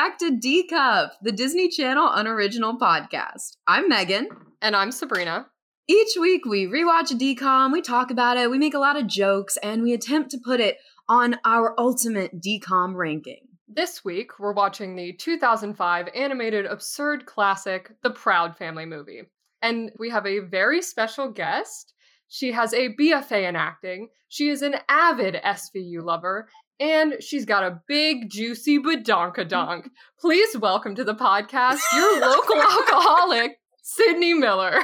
back 0.00 0.16
to 0.16 0.30
D 0.30 0.66
Cup, 0.66 1.12
the 1.20 1.30
Disney 1.30 1.68
Channel 1.68 2.10
unoriginal 2.10 2.78
podcast. 2.78 3.58
I'm 3.66 3.86
Megan. 3.86 4.30
And 4.62 4.74
I'm 4.74 4.92
Sabrina. 4.92 5.48
Each 5.88 6.16
week 6.18 6.46
we 6.46 6.64
rewatch 6.64 7.10
a 7.10 7.14
DCOM, 7.14 7.70
we 7.70 7.82
talk 7.82 8.10
about 8.10 8.38
it, 8.38 8.50
we 8.50 8.56
make 8.56 8.72
a 8.72 8.78
lot 8.78 8.96
of 8.96 9.06
jokes, 9.06 9.58
and 9.58 9.82
we 9.82 9.92
attempt 9.92 10.30
to 10.30 10.38
put 10.42 10.58
it 10.58 10.78
on 11.06 11.36
our 11.44 11.78
ultimate 11.78 12.40
DCOM 12.40 12.94
ranking. 12.94 13.42
This 13.68 14.02
week 14.02 14.38
we're 14.38 14.54
watching 14.54 14.96
the 14.96 15.12
2005 15.12 16.08
animated 16.14 16.64
absurd 16.64 17.26
classic, 17.26 17.90
The 18.02 18.08
Proud 18.08 18.56
Family 18.56 18.86
Movie. 18.86 19.24
And 19.60 19.92
we 19.98 20.08
have 20.08 20.24
a 20.24 20.38
very 20.38 20.80
special 20.80 21.30
guest. 21.30 21.92
She 22.28 22.52
has 22.52 22.72
a 22.72 22.94
BFA 22.98 23.46
in 23.46 23.54
acting. 23.54 24.08
She 24.28 24.48
is 24.48 24.62
an 24.62 24.76
avid 24.88 25.34
SVU 25.44 26.02
lover, 26.02 26.48
and 26.80 27.22
she's 27.22 27.44
got 27.44 27.62
a 27.62 27.80
big, 27.86 28.30
juicy 28.30 28.78
badonkadonk. 28.78 29.90
Please 30.18 30.56
welcome 30.56 30.94
to 30.94 31.04
the 31.04 31.14
podcast 31.14 31.80
your 31.94 32.20
local 32.20 32.56
alcoholic, 32.62 33.52
Sydney 33.82 34.32
Miller. 34.32 34.80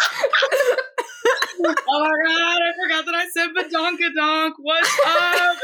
oh 0.00 0.76
my 1.60 1.74
god, 1.74 2.58
I 2.62 2.72
forgot 2.80 3.04
that 3.04 3.14
I 3.14 3.26
said 3.34 3.48
badonkadonk. 3.56 4.52
What's 4.58 5.00
up? 5.06 5.56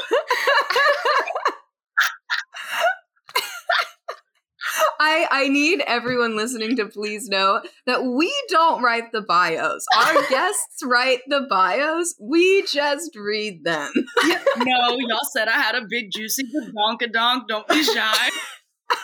I, 5.01 5.27
I 5.31 5.49
need 5.49 5.83
everyone 5.87 6.37
listening 6.37 6.77
to 6.77 6.87
please 6.87 7.29
know 7.29 7.61
that 7.87 8.05
we 8.05 8.33
don't 8.49 8.83
write 8.83 9.13
the 9.13 9.23
bios. 9.23 9.85
Our 9.97 10.15
guests 10.31 10.83
write 10.85 11.21
the 11.29 11.47
bios. 11.49 12.15
We 12.21 12.63
just 12.67 13.17
read 13.17 13.65
them. 13.65 13.91
no, 14.25 14.97
y'all 14.99 15.19
said 15.33 15.49
I 15.49 15.61
had 15.61 15.75
a 15.75 15.87
big 15.89 16.11
juicy 16.11 16.45
donka 16.45 17.13
donk. 17.13 17.49
Don't 17.49 17.67
be 17.69 17.83
shy. 17.83 18.31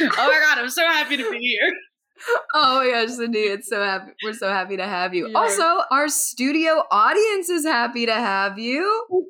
oh 0.00 0.10
my 0.16 0.40
god, 0.44 0.58
I'm 0.58 0.70
so 0.70 0.82
happy 0.82 1.16
to 1.16 1.30
be 1.30 1.38
here. 1.38 1.72
Oh 2.54 2.80
my 2.80 2.90
gosh, 2.90 3.14
Cindy, 3.14 3.40
it's 3.40 3.68
so 3.68 3.82
happy. 3.82 4.12
We're 4.24 4.32
so 4.32 4.48
happy 4.48 4.76
to 4.76 4.86
have 4.86 5.14
you. 5.14 5.28
Yeah. 5.28 5.38
Also, 5.38 5.82
our 5.90 6.08
studio 6.08 6.82
audience 6.90 7.48
is 7.48 7.64
happy 7.64 8.06
to 8.06 8.14
have 8.14 8.58
you. 8.58 9.26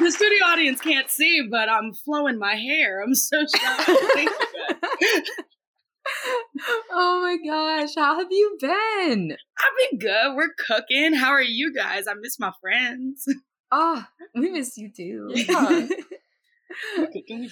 The 0.00 0.12
studio 0.12 0.44
audience 0.46 0.80
can't 0.80 1.10
see, 1.10 1.42
but 1.50 1.68
I'm 1.68 1.92
flowing 1.92 2.38
my 2.38 2.54
hair. 2.54 3.00
I'm 3.02 3.14
so 3.14 3.38
shocked. 3.38 3.90
oh 6.90 7.22
my 7.22 7.38
gosh, 7.44 7.94
how 7.96 8.18
have 8.18 8.28
you 8.30 8.56
been? 8.60 9.36
I've 9.58 9.90
been 9.90 9.98
good. 9.98 10.36
We're 10.36 10.54
cooking. 10.66 11.14
How 11.14 11.30
are 11.30 11.42
you 11.42 11.72
guys? 11.72 12.06
I 12.06 12.14
miss 12.20 12.38
my 12.38 12.52
friends. 12.60 13.26
Oh, 13.72 14.04
we 14.34 14.50
miss 14.50 14.76
you 14.76 14.92
too. 14.94 15.30
Yeah. 15.34 15.88
cooking 17.12 17.48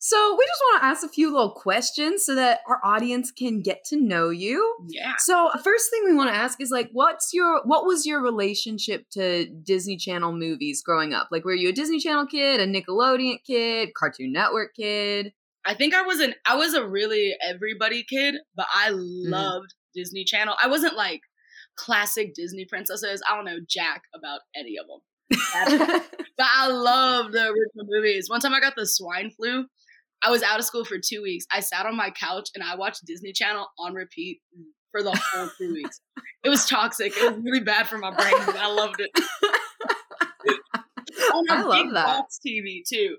so 0.00 0.36
we 0.38 0.44
just 0.44 0.60
want 0.60 0.80
to 0.80 0.86
ask 0.86 1.04
a 1.04 1.08
few 1.08 1.32
little 1.32 1.50
questions 1.50 2.24
so 2.24 2.36
that 2.36 2.60
our 2.68 2.80
audience 2.84 3.32
can 3.32 3.62
get 3.62 3.84
to 3.86 3.96
know 3.96 4.30
you. 4.30 4.76
Yeah. 4.88 5.14
So 5.18 5.50
first 5.64 5.90
thing 5.90 6.04
we 6.04 6.14
want 6.14 6.30
to 6.30 6.36
ask 6.36 6.60
is 6.60 6.70
like, 6.70 6.88
what's 6.92 7.30
your 7.32 7.62
what 7.64 7.84
was 7.84 8.06
your 8.06 8.22
relationship 8.22 9.10
to 9.10 9.46
Disney 9.46 9.96
Channel 9.96 10.32
movies 10.32 10.82
growing 10.82 11.14
up? 11.14 11.28
Like, 11.32 11.44
were 11.44 11.54
you 11.54 11.70
a 11.70 11.72
Disney 11.72 11.98
Channel 11.98 12.26
kid, 12.26 12.60
a 12.60 12.66
Nickelodeon 12.66 13.38
kid, 13.44 13.90
Cartoon 13.94 14.32
Network 14.32 14.74
kid? 14.76 15.32
I 15.66 15.74
think 15.74 15.94
I 15.94 16.02
was 16.02 16.20
an 16.20 16.34
I 16.46 16.54
was 16.54 16.74
a 16.74 16.86
really 16.86 17.34
everybody 17.44 18.04
kid, 18.04 18.36
but 18.54 18.66
I 18.72 18.90
mm-hmm. 18.90 19.32
loved 19.32 19.72
mm. 19.72 19.94
Disney 19.94 20.22
Channel. 20.22 20.54
I 20.62 20.68
wasn't 20.68 20.94
like 20.94 21.22
classic 21.74 22.34
Disney 22.34 22.66
princesses. 22.66 23.20
I 23.28 23.34
don't 23.34 23.44
know 23.44 23.58
jack 23.68 24.02
about 24.14 24.40
any 24.54 24.76
of 24.78 24.86
them. 24.86 25.00
but 26.36 26.46
I 26.46 26.68
love 26.68 27.32
the 27.32 27.42
original 27.42 27.86
movies. 27.88 28.30
One 28.30 28.40
time 28.40 28.54
I 28.54 28.60
got 28.60 28.76
the 28.76 28.86
swine 28.86 29.30
flu 29.30 29.66
I 30.22 30.30
was 30.30 30.42
out 30.42 30.58
of 30.58 30.64
school 30.64 30.84
for 30.84 30.98
two 30.98 31.22
weeks. 31.22 31.46
I 31.52 31.60
sat 31.60 31.86
on 31.86 31.96
my 31.96 32.10
couch 32.10 32.50
and 32.54 32.64
I 32.64 32.76
watched 32.76 33.04
Disney 33.04 33.32
Channel 33.32 33.66
on 33.78 33.94
repeat 33.94 34.40
for 34.90 35.02
the 35.02 35.12
whole 35.12 35.48
two 35.58 35.72
weeks. 35.72 36.00
It 36.44 36.48
was 36.48 36.66
toxic. 36.66 37.16
It 37.16 37.32
was 37.32 37.42
really 37.42 37.60
bad 37.60 37.88
for 37.88 37.98
my 37.98 38.10
brain, 38.10 38.34
but 38.46 38.56
I 38.56 38.72
loved 38.72 39.00
it. 39.00 39.10
on 41.34 41.44
a 41.48 41.52
I 41.52 41.62
love 41.62 41.72
big 41.84 41.94
that. 41.94 42.06
box 42.06 42.40
TV 42.46 42.82
too. 42.86 43.16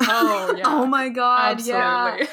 Oh 0.00 0.54
yeah. 0.56 0.64
oh 0.66 0.86
my 0.86 1.08
god, 1.08 1.52
Absolutely. 1.52 2.28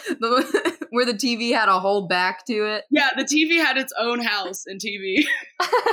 yeah. 0.64 0.72
where 0.90 1.06
the 1.06 1.14
TV 1.14 1.54
had 1.54 1.70
a 1.70 1.80
whole 1.80 2.08
back 2.08 2.46
to 2.46 2.66
it. 2.66 2.86
Yeah, 2.92 3.10
the 3.16 3.24
TV 3.24 3.64
had 3.64 3.78
its 3.78 3.94
own 3.98 4.20
house 4.20 4.66
and 4.66 4.80
TV. 4.80 5.26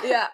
yeah. 0.05 0.28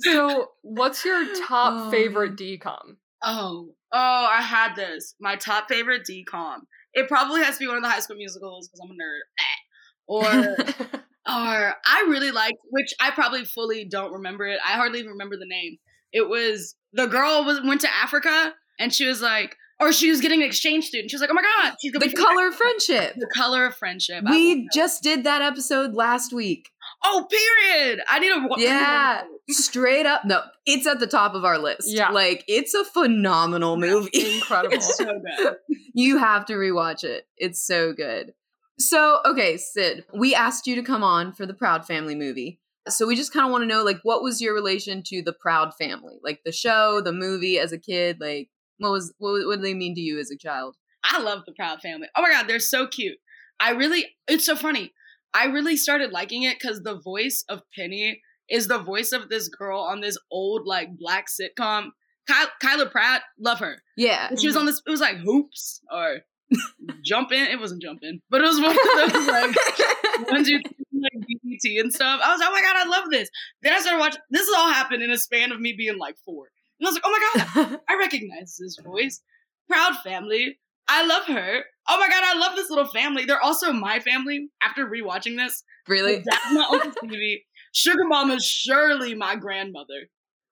so, 0.00 0.50
what's 0.62 1.04
your 1.04 1.24
top 1.46 1.74
oh. 1.86 1.90
favorite 1.90 2.36
DCOM? 2.36 2.96
Oh, 3.22 3.74
oh, 3.92 4.28
I 4.30 4.42
had 4.42 4.74
this. 4.74 5.14
My 5.20 5.36
top 5.36 5.68
favorite 5.68 6.02
DCOM. 6.08 6.60
It 6.94 7.08
probably 7.08 7.42
has 7.42 7.58
to 7.58 7.60
be 7.60 7.68
one 7.68 7.76
of 7.76 7.82
the 7.82 7.88
High 7.88 8.00
School 8.00 8.16
Musicals 8.16 8.68
because 8.68 8.80
I'm 8.82 8.90
a 8.90 8.94
nerd. 8.94 9.20
Eh. 9.38 9.58
Or, 10.06 10.24
or 11.28 11.74
I 11.86 12.06
really 12.08 12.30
liked, 12.30 12.58
which 12.70 12.92
I 13.00 13.10
probably 13.10 13.44
fully 13.44 13.84
don't 13.84 14.12
remember 14.12 14.46
it. 14.46 14.58
I 14.66 14.72
hardly 14.72 15.00
even 15.00 15.12
remember 15.12 15.36
the 15.36 15.46
name. 15.46 15.76
It 16.12 16.28
was 16.28 16.74
the 16.94 17.06
girl 17.06 17.44
was 17.44 17.60
went 17.62 17.82
to 17.82 17.94
Africa 18.02 18.54
and 18.78 18.92
she 18.92 19.06
was 19.06 19.20
like, 19.20 19.56
or 19.80 19.92
she 19.92 20.10
was 20.10 20.20
getting 20.20 20.40
an 20.40 20.46
exchange 20.46 20.86
student. 20.86 21.10
She 21.10 21.16
was 21.16 21.20
like, 21.20 21.30
"Oh 21.30 21.34
my 21.34 21.42
god, 21.42 21.74
she's 21.80 21.92
the 21.92 22.12
color 22.12 22.48
of 22.48 22.54
friendship." 22.54 23.14
The 23.16 23.30
color 23.32 23.64
of 23.66 23.76
friendship. 23.76 24.24
We 24.28 24.68
just 24.72 25.02
did 25.02 25.24
that 25.24 25.42
episode 25.42 25.94
last 25.94 26.32
week. 26.32 26.70
Oh, 27.04 27.26
period. 27.30 28.00
I 28.08 28.18
need 28.18 28.32
a 28.32 28.60
yeah, 28.60 29.22
straight 29.48 30.06
up. 30.06 30.24
No, 30.24 30.42
it's 30.66 30.86
at 30.86 30.98
the 30.98 31.06
top 31.06 31.34
of 31.34 31.44
our 31.44 31.58
list. 31.58 31.88
Yeah, 31.88 32.10
like 32.10 32.44
it's 32.48 32.74
a 32.74 32.84
phenomenal 32.84 33.76
movie. 33.76 34.10
Incredible, 34.36 34.74
it's 34.74 34.96
so 34.96 35.20
good. 35.38 35.56
you 35.94 36.18
have 36.18 36.44
to 36.46 36.54
rewatch 36.54 37.04
it. 37.04 37.26
It's 37.36 37.64
so 37.64 37.92
good. 37.92 38.34
So, 38.78 39.18
okay, 39.24 39.56
Sid, 39.56 40.04
we 40.14 40.34
asked 40.34 40.66
you 40.66 40.76
to 40.76 40.82
come 40.82 41.02
on 41.02 41.32
for 41.32 41.46
the 41.46 41.54
Proud 41.54 41.84
Family 41.84 42.14
movie. 42.14 42.60
So 42.88 43.06
we 43.06 43.16
just 43.16 43.32
kind 43.32 43.44
of 43.44 43.50
want 43.50 43.62
to 43.62 43.66
know, 43.66 43.82
like, 43.84 43.98
what 44.02 44.22
was 44.22 44.40
your 44.40 44.54
relation 44.54 45.02
to 45.06 45.20
the 45.20 45.32
Proud 45.32 45.74
Family, 45.74 46.18
like 46.22 46.40
the 46.44 46.52
show, 46.52 47.00
the 47.00 47.12
movie, 47.12 47.58
as 47.58 47.72
a 47.72 47.78
kid? 47.78 48.18
Like, 48.20 48.48
what 48.78 48.92
was 48.92 49.12
what, 49.18 49.46
what 49.46 49.56
did 49.56 49.64
they 49.64 49.74
mean 49.74 49.94
to 49.94 50.00
you 50.00 50.18
as 50.18 50.30
a 50.30 50.38
child? 50.38 50.76
I 51.04 51.20
love 51.20 51.42
the 51.46 51.52
Proud 51.52 51.80
Family. 51.80 52.08
Oh 52.16 52.22
my 52.22 52.30
god, 52.30 52.48
they're 52.48 52.60
so 52.60 52.86
cute. 52.86 53.18
I 53.60 53.70
really, 53.72 54.06
it's 54.28 54.46
so 54.46 54.56
funny. 54.56 54.92
I 55.34 55.46
really 55.46 55.76
started 55.76 56.12
liking 56.12 56.42
it 56.42 56.58
because 56.58 56.82
the 56.82 56.98
voice 56.98 57.44
of 57.48 57.62
Penny 57.76 58.22
is 58.48 58.66
the 58.66 58.78
voice 58.78 59.12
of 59.12 59.28
this 59.28 59.48
girl 59.48 59.80
on 59.80 60.00
this 60.00 60.18
old 60.30 60.66
like 60.66 60.96
black 60.96 61.26
sitcom. 61.28 61.90
Ky- 62.26 62.50
Kyla 62.60 62.86
Pratt, 62.86 63.22
love 63.38 63.60
her. 63.60 63.82
Yeah, 63.96 64.28
and 64.28 64.40
she 64.40 64.46
was 64.46 64.56
on 64.56 64.62
mm-hmm. 64.62 64.66
this. 64.68 64.82
It 64.86 64.90
was 64.90 65.00
like 65.00 65.16
Hoops 65.18 65.80
or 65.92 66.18
Jump 67.04 67.32
In. 67.32 67.46
It 67.46 67.60
wasn't 67.60 67.82
jumping, 67.82 68.20
but 68.30 68.40
it 68.40 68.44
was 68.44 68.60
one 68.60 68.70
of 68.70 69.12
those 69.12 69.26
like 69.26 69.56
ones 70.30 70.48
you 70.48 70.60
like 71.00 71.26
BET 71.26 71.82
and 71.82 71.92
stuff. 71.92 72.20
I 72.22 72.32
was 72.32 72.40
like, 72.40 72.48
oh 72.48 72.52
my 72.52 72.60
god, 72.60 72.76
I 72.76 72.88
love 72.88 73.10
this. 73.10 73.28
Then 73.62 73.72
I 73.72 73.80
started 73.80 74.00
watching. 74.00 74.20
This 74.30 74.46
has 74.46 74.54
all 74.56 74.72
happened 74.72 75.02
in 75.02 75.10
a 75.10 75.18
span 75.18 75.52
of 75.52 75.60
me 75.60 75.74
being 75.76 75.98
like 75.98 76.16
four, 76.24 76.48
and 76.78 76.86
I 76.86 76.90
was 76.90 76.94
like, 76.94 77.04
oh 77.06 77.10
my 77.10 77.64
god, 77.64 77.80
I 77.88 77.96
recognize 77.96 78.56
this 78.58 78.78
voice. 78.84 79.20
Proud 79.68 79.96
Family. 80.02 80.58
I 80.88 81.04
love 81.04 81.24
her. 81.26 81.64
Oh 81.90 81.98
my 81.98 82.08
god, 82.08 82.22
I 82.24 82.38
love 82.38 82.54
this 82.54 82.68
little 82.68 82.86
family. 82.86 83.24
They're 83.24 83.42
also 83.42 83.72
my 83.72 84.00
family. 84.00 84.50
After 84.62 84.86
rewatching 84.86 85.36
this, 85.36 85.62
really, 85.86 86.22
that's 86.24 86.52
my 86.52 86.66
Uncle 86.70 86.92
Stevie. 86.92 87.46
Sugar 87.72 88.04
Mama's 88.04 88.44
surely 88.44 89.14
my 89.14 89.36
grandmother. 89.36 90.08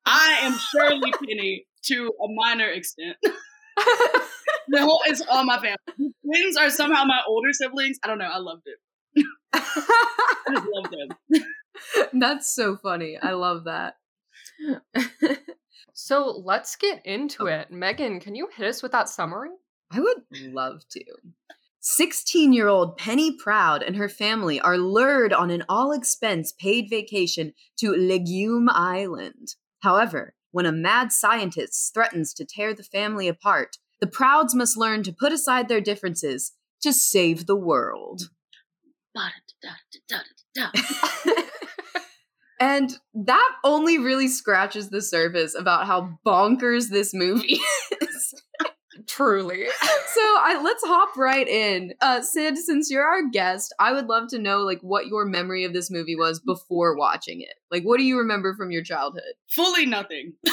I 0.07 0.39
am 0.43 0.55
Shirley 0.55 1.13
Penny 1.27 1.67
to 1.87 2.13
a 2.23 2.29
minor 2.35 2.69
extent. 2.69 3.17
the 3.23 4.81
whole 4.81 5.01
it's 5.07 5.23
all 5.31 5.45
my 5.45 5.57
family. 5.57 6.13
twins 6.25 6.57
are 6.57 6.71
somehow 6.71 7.05
my 7.05 7.21
older 7.27 7.53
siblings. 7.53 7.99
I 8.03 8.09
don't 8.09 8.19
know. 8.19 8.31
I 8.33 8.39
loved 8.39 8.63
it. 8.67 9.27
I 9.53 10.55
just 10.55 10.67
loved 10.73 10.95
them. 10.95 11.45
That's 12.21 12.55
so 12.55 12.77
funny. 12.77 13.19
I 13.21 13.33
love 13.33 13.65
that. 13.65 13.97
so 15.93 16.43
let's 16.45 16.77
get 16.77 17.05
into 17.05 17.47
it. 17.47 17.71
Megan, 17.71 18.21
can 18.21 18.35
you 18.35 18.49
hit 18.57 18.67
us 18.67 18.83
with 18.83 18.93
that 18.93 19.09
summary? 19.09 19.51
I 19.91 20.01
would 20.01 20.23
love 20.33 20.83
to. 20.91 21.05
16 21.81 22.53
year 22.53 22.67
old 22.67 22.97
Penny 22.97 23.31
Proud 23.31 23.83
and 23.83 23.97
her 23.97 24.09
family 24.09 24.61
are 24.61 24.77
lured 24.77 25.33
on 25.33 25.51
an 25.51 25.63
all 25.69 25.93
expense 25.93 26.53
paid 26.53 26.91
vacation 26.91 27.53
to 27.79 27.93
Legume 27.93 28.69
Island. 28.69 29.55
However, 29.81 30.35
when 30.51 30.67
a 30.67 30.73
mad 30.73 31.13
scientist 31.13 31.95
threatens 31.95 32.35
to 32.35 32.45
tear 32.45 32.75
the 32.75 32.83
family 32.83 33.29
apart, 33.29 33.77
the 34.01 34.07
Prouds 34.07 34.55
must 34.55 34.77
learn 34.77 35.03
to 35.05 35.13
put 35.13 35.33
aside 35.33 35.69
their 35.69 35.81
differences 35.81 36.53
to 36.83 36.93
save 36.93 37.47
the 37.47 37.57
world. 37.57 38.31
and 42.61 42.99
that 43.15 43.53
only 43.65 43.99
really 43.99 44.29
scratches 44.29 44.91
the 44.91 45.03
surface 45.03 45.55
about 45.55 45.87
how 45.87 46.19
bonkers 46.27 46.91
this 46.91 47.15
movie 47.15 47.61
is. 48.01 48.43
Truly. 49.07 49.67
so 49.81 50.21
I 50.21 50.61
let's 50.63 50.85
hop 50.85 51.17
right 51.17 51.47
in. 51.47 51.95
Uh 52.01 52.23
Sid, 52.23 52.59
since 52.59 52.91
you're 52.91 53.07
our 53.07 53.29
guest, 53.29 53.75
I 53.79 53.93
would 53.93 54.07
love 54.07 54.29
to 54.31 54.39
know 54.39 54.61
like 54.61 54.81
what 54.81 55.07
your 55.07 55.25
memory 55.25 55.65
of 55.65 55.73
this 55.73 55.91
movie 55.91 56.17
was 56.17 56.41
before 56.41 56.97
watching 56.97 57.41
it. 57.41 57.55
Like 57.71 57.85
what 57.85 57.99
do 57.99 58.05
you 58.05 58.19
remember 58.19 58.55
from 58.55 58.71
your 58.71 58.83
childhood? 58.83 59.35
Fully 59.49 59.87
nothing. 59.87 60.35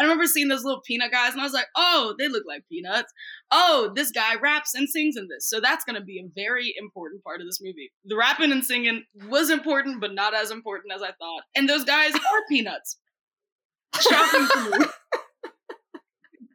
I 0.00 0.02
remember 0.04 0.26
seeing 0.26 0.48
those 0.48 0.64
little 0.64 0.80
peanut 0.80 1.12
guys 1.12 1.32
and 1.32 1.40
I 1.40 1.44
was 1.44 1.52
like, 1.52 1.68
oh, 1.76 2.14
they 2.18 2.28
look 2.28 2.44
like 2.46 2.64
peanuts. 2.68 3.12
Oh, 3.50 3.92
this 3.94 4.10
guy 4.10 4.36
raps 4.36 4.74
and 4.74 4.88
sings 4.88 5.16
in 5.16 5.28
this. 5.28 5.48
So 5.48 5.60
that's 5.60 5.84
going 5.84 5.96
to 5.96 6.04
be 6.04 6.18
a 6.18 6.28
very 6.34 6.74
important 6.78 7.22
part 7.22 7.40
of 7.40 7.46
this 7.46 7.60
movie. 7.60 7.92
The 8.04 8.16
rapping 8.16 8.50
and 8.50 8.64
singing 8.64 9.04
was 9.28 9.50
important, 9.50 10.00
but 10.00 10.14
not 10.14 10.34
as 10.34 10.50
important 10.50 10.94
as 10.94 11.02
I 11.02 11.12
thought. 11.12 11.42
And 11.54 11.68
those 11.68 11.84
guys 11.84 12.14
are 12.14 12.46
peanuts. 12.48 12.96
Shocking 14.00 14.48
to 14.48 14.78
me. 14.78 14.86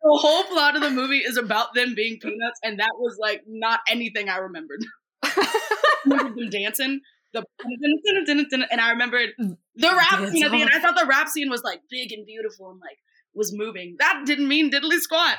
The 0.06 0.18
whole 0.18 0.44
plot 0.44 0.76
of 0.76 0.84
the 0.84 0.92
movie 0.92 1.18
is 1.18 1.36
about 1.36 1.74
them 1.74 1.96
being 1.96 2.20
peanuts, 2.20 2.60
and 2.64 2.80
that 2.80 2.92
was 3.00 3.18
like 3.20 3.42
not 3.48 3.80
anything 3.90 4.30
I 4.30 4.38
remembered. 4.38 4.86
remember 6.06 6.36
them 6.36 6.50
dancing, 6.52 7.02
the 7.34 8.68
and 8.72 8.82
I 8.82 8.92
remembered 8.92 9.30
mm, 9.42 9.58
the 9.76 9.88
rap 9.90 10.30
scene 10.30 10.46
at 10.46 10.52
the 10.52 10.62
end. 10.62 10.70
I 10.72 10.80
thought 10.80 10.96
the 10.96 11.08
rap 11.08 11.28
scene 11.28 11.50
was 11.50 11.64
like 11.64 11.82
big 11.90 12.12
and 12.12 12.24
beautiful 12.24 12.70
and 12.70 12.80
like 12.80 13.00
was 13.34 13.52
moving. 13.52 13.96
That 13.98 14.24
didn't 14.26 14.48
mean 14.48 14.72
diddly 14.72 15.00
squat. 15.00 15.38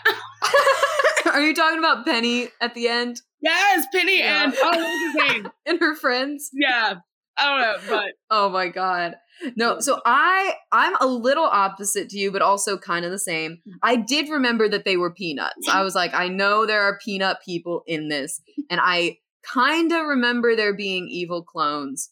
Are 1.27 1.41
you 1.41 1.55
talking 1.55 1.79
about 1.79 2.05
Penny 2.05 2.49
at 2.61 2.75
the 2.75 2.89
end? 2.89 3.21
Yes, 3.41 3.87
Penny 3.93 4.19
yeah. 4.19 4.45
and 4.45 4.55
oh, 4.61 4.71
what's 4.77 5.29
his 5.29 5.35
name? 5.35 5.53
and 5.67 5.81
her 5.81 5.95
friends. 5.95 6.51
Yeah, 6.53 6.95
I 7.39 7.45
don't 7.45 7.61
know, 7.61 7.97
but 7.97 8.13
oh 8.31 8.49
my 8.49 8.69
god. 8.69 9.15
No, 9.57 9.81
so 9.81 10.01
I 10.05 10.55
I'm 10.73 10.97
a 11.01 11.07
little 11.07 11.45
opposite 11.45 12.09
to 12.11 12.19
you, 12.19 12.33
but 12.33 12.43
also 12.43 12.79
kind 12.79 13.05
of 13.05 13.11
the 13.11 13.19
same. 13.19 13.59
Mm. 13.69 13.73
I 13.83 13.97
did 13.97 14.29
remember 14.29 14.69
that 14.69 14.85
they 14.85 14.97
were 14.97 15.13
peanuts. 15.13 15.69
I 15.69 15.83
was 15.83 15.95
like, 15.95 16.15
I 16.15 16.29
know 16.29 16.67
there 16.67 16.83
are 16.83 16.99
peanut 17.05 17.39
people 17.45 17.83
in 17.87 18.09
this, 18.09 18.41
and 18.71 18.81
I 18.83 19.19
kind 19.43 19.93
of 19.93 20.07
remember 20.07 20.57
there 20.57 20.75
being 20.75 21.09
evil 21.09 21.43
clones. 21.43 22.11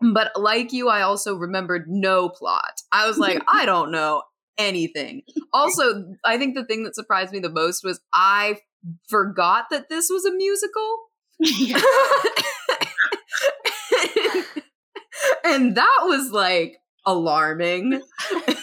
But 0.00 0.32
like 0.36 0.72
you, 0.72 0.88
I 0.88 1.02
also 1.02 1.36
remembered 1.36 1.84
no 1.88 2.28
plot. 2.28 2.82
I 2.92 3.06
was 3.06 3.18
like, 3.18 3.42
I 3.48 3.64
don't 3.66 3.90
know 3.90 4.22
anything. 4.58 5.22
Also, 5.52 6.04
I 6.24 6.38
think 6.38 6.54
the 6.54 6.64
thing 6.64 6.84
that 6.84 6.94
surprised 6.94 7.32
me 7.32 7.38
the 7.38 7.50
most 7.50 7.84
was 7.84 8.00
I 8.12 8.58
forgot 9.08 9.66
that 9.70 9.88
this 9.88 10.08
was 10.10 10.24
a 10.24 10.32
musical. 10.32 10.98
and 15.44 15.76
that 15.76 16.00
was 16.04 16.30
like 16.30 16.78
alarming. 17.06 18.00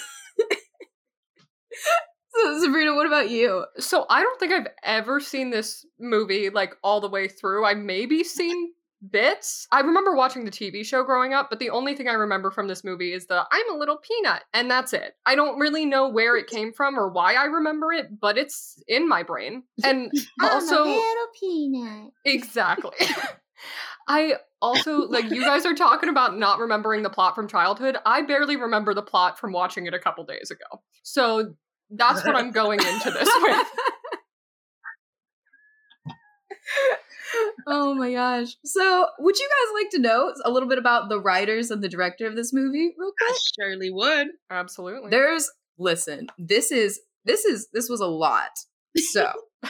so, 2.33 2.59
Sabrina, 2.61 2.95
what 2.95 3.07
about 3.07 3.29
you? 3.29 3.65
So, 3.77 4.05
I 4.09 4.21
don't 4.21 4.39
think 4.39 4.53
I've 4.53 4.67
ever 4.83 5.19
seen 5.19 5.49
this 5.49 5.85
movie 5.99 6.49
like 6.49 6.75
all 6.83 7.01
the 7.01 7.09
way 7.09 7.27
through. 7.27 7.65
I 7.65 7.73
maybe 7.73 8.23
seen 8.23 8.73
bits. 9.09 9.67
I 9.71 9.79
remember 9.79 10.15
watching 10.15 10.45
the 10.45 10.51
TV 10.51 10.85
show 10.85 11.03
growing 11.03 11.33
up, 11.33 11.49
but 11.49 11.57
the 11.57 11.71
only 11.71 11.95
thing 11.95 12.07
I 12.07 12.13
remember 12.13 12.51
from 12.51 12.67
this 12.67 12.83
movie 12.83 13.13
is 13.13 13.25
the 13.25 13.43
I'm 13.51 13.73
a 13.73 13.77
little 13.77 13.97
peanut, 13.97 14.43
and 14.53 14.69
that's 14.69 14.93
it. 14.93 15.15
I 15.25 15.35
don't 15.35 15.59
really 15.59 15.85
know 15.85 16.07
where 16.07 16.37
it 16.37 16.47
came 16.47 16.71
from 16.71 16.99
or 16.99 17.09
why 17.09 17.33
I 17.33 17.45
remember 17.45 17.91
it, 17.91 18.19
but 18.19 18.37
it's 18.37 18.81
in 18.87 19.09
my 19.09 19.23
brain. 19.23 19.63
And 19.83 20.11
also, 20.41 20.85
little 20.85 21.27
peanut. 21.39 22.11
Exactly. 22.25 23.07
I 24.07 24.35
also 24.61 25.07
like 25.07 25.29
you 25.29 25.41
guys 25.41 25.65
are 25.65 25.73
talking 25.73 26.09
about 26.09 26.37
not 26.37 26.59
remembering 26.59 27.03
the 27.03 27.09
plot 27.09 27.35
from 27.35 27.47
childhood. 27.47 27.97
I 28.05 28.21
barely 28.23 28.55
remember 28.55 28.93
the 28.93 29.01
plot 29.01 29.39
from 29.39 29.51
watching 29.51 29.85
it 29.85 29.93
a 29.93 29.99
couple 29.99 30.23
days 30.25 30.51
ago. 30.51 30.81
So 31.03 31.53
that's 31.89 32.25
what 32.25 32.35
I'm 32.35 32.51
going 32.51 32.79
into 32.79 33.11
this 33.11 33.29
with. 33.41 33.67
oh 37.67 37.93
my 37.93 38.13
gosh. 38.13 38.55
So, 38.65 39.07
would 39.19 39.37
you 39.37 39.49
guys 39.49 39.83
like 39.83 39.91
to 39.91 39.99
know 39.99 40.33
a 40.45 40.51
little 40.51 40.69
bit 40.69 40.77
about 40.77 41.09
the 41.09 41.19
writers 41.19 41.71
and 41.71 41.83
the 41.83 41.89
director 41.89 42.25
of 42.27 42.35
this 42.35 42.53
movie 42.53 42.93
real 42.97 43.11
quick? 43.17 43.31
I 43.31 43.37
surely 43.59 43.91
would. 43.91 44.27
Absolutely. 44.49 45.09
There's 45.09 45.49
listen, 45.77 46.27
this 46.37 46.71
is 46.71 47.01
this 47.25 47.45
is 47.45 47.67
this 47.73 47.89
was 47.89 47.99
a 47.99 48.07
lot. 48.07 48.51
So, 49.11 49.31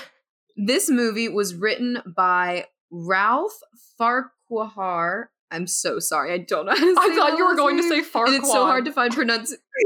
this 0.58 0.90
movie 0.90 1.30
was 1.30 1.56
written 1.56 2.02
by 2.16 2.66
Ralph 2.92 3.58
Farquhar. 3.98 5.32
I'm 5.50 5.68
so 5.68 6.00
sorry. 6.00 6.34
I 6.34 6.38
don't 6.40 6.66
know. 6.66 6.72
I 6.74 7.16
thought 7.16 7.38
you 7.38 7.46
were 7.46 7.56
going 7.56 7.78
name. 7.78 7.90
to 7.90 7.90
say 7.90 8.02
Farquhar. 8.02 8.36
it's 8.36 8.52
so 8.52 8.66
hard 8.66 8.86
to 8.86 8.92
find 8.92 9.14
pronunciation. 9.14 9.62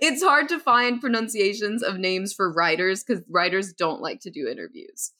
it's 0.00 0.22
hard 0.22 0.48
to 0.48 0.58
find 0.58 1.00
pronunciations 1.00 1.82
of 1.82 1.98
names 1.98 2.32
for 2.32 2.52
writers 2.52 3.04
because 3.04 3.22
writers 3.28 3.72
don't 3.72 4.00
like 4.00 4.20
to 4.20 4.30
do 4.30 4.48
interviews. 4.48 5.12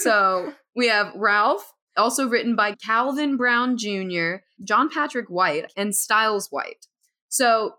so 0.00 0.52
we 0.76 0.88
have 0.88 1.12
Ralph, 1.14 1.72
also 1.96 2.28
written 2.28 2.54
by 2.54 2.74
Calvin 2.74 3.36
Brown 3.36 3.76
Jr., 3.76 4.36
John 4.64 4.90
Patrick 4.90 5.28
White, 5.28 5.72
and 5.76 5.94
Styles 5.94 6.48
White. 6.50 6.86
So 7.28 7.74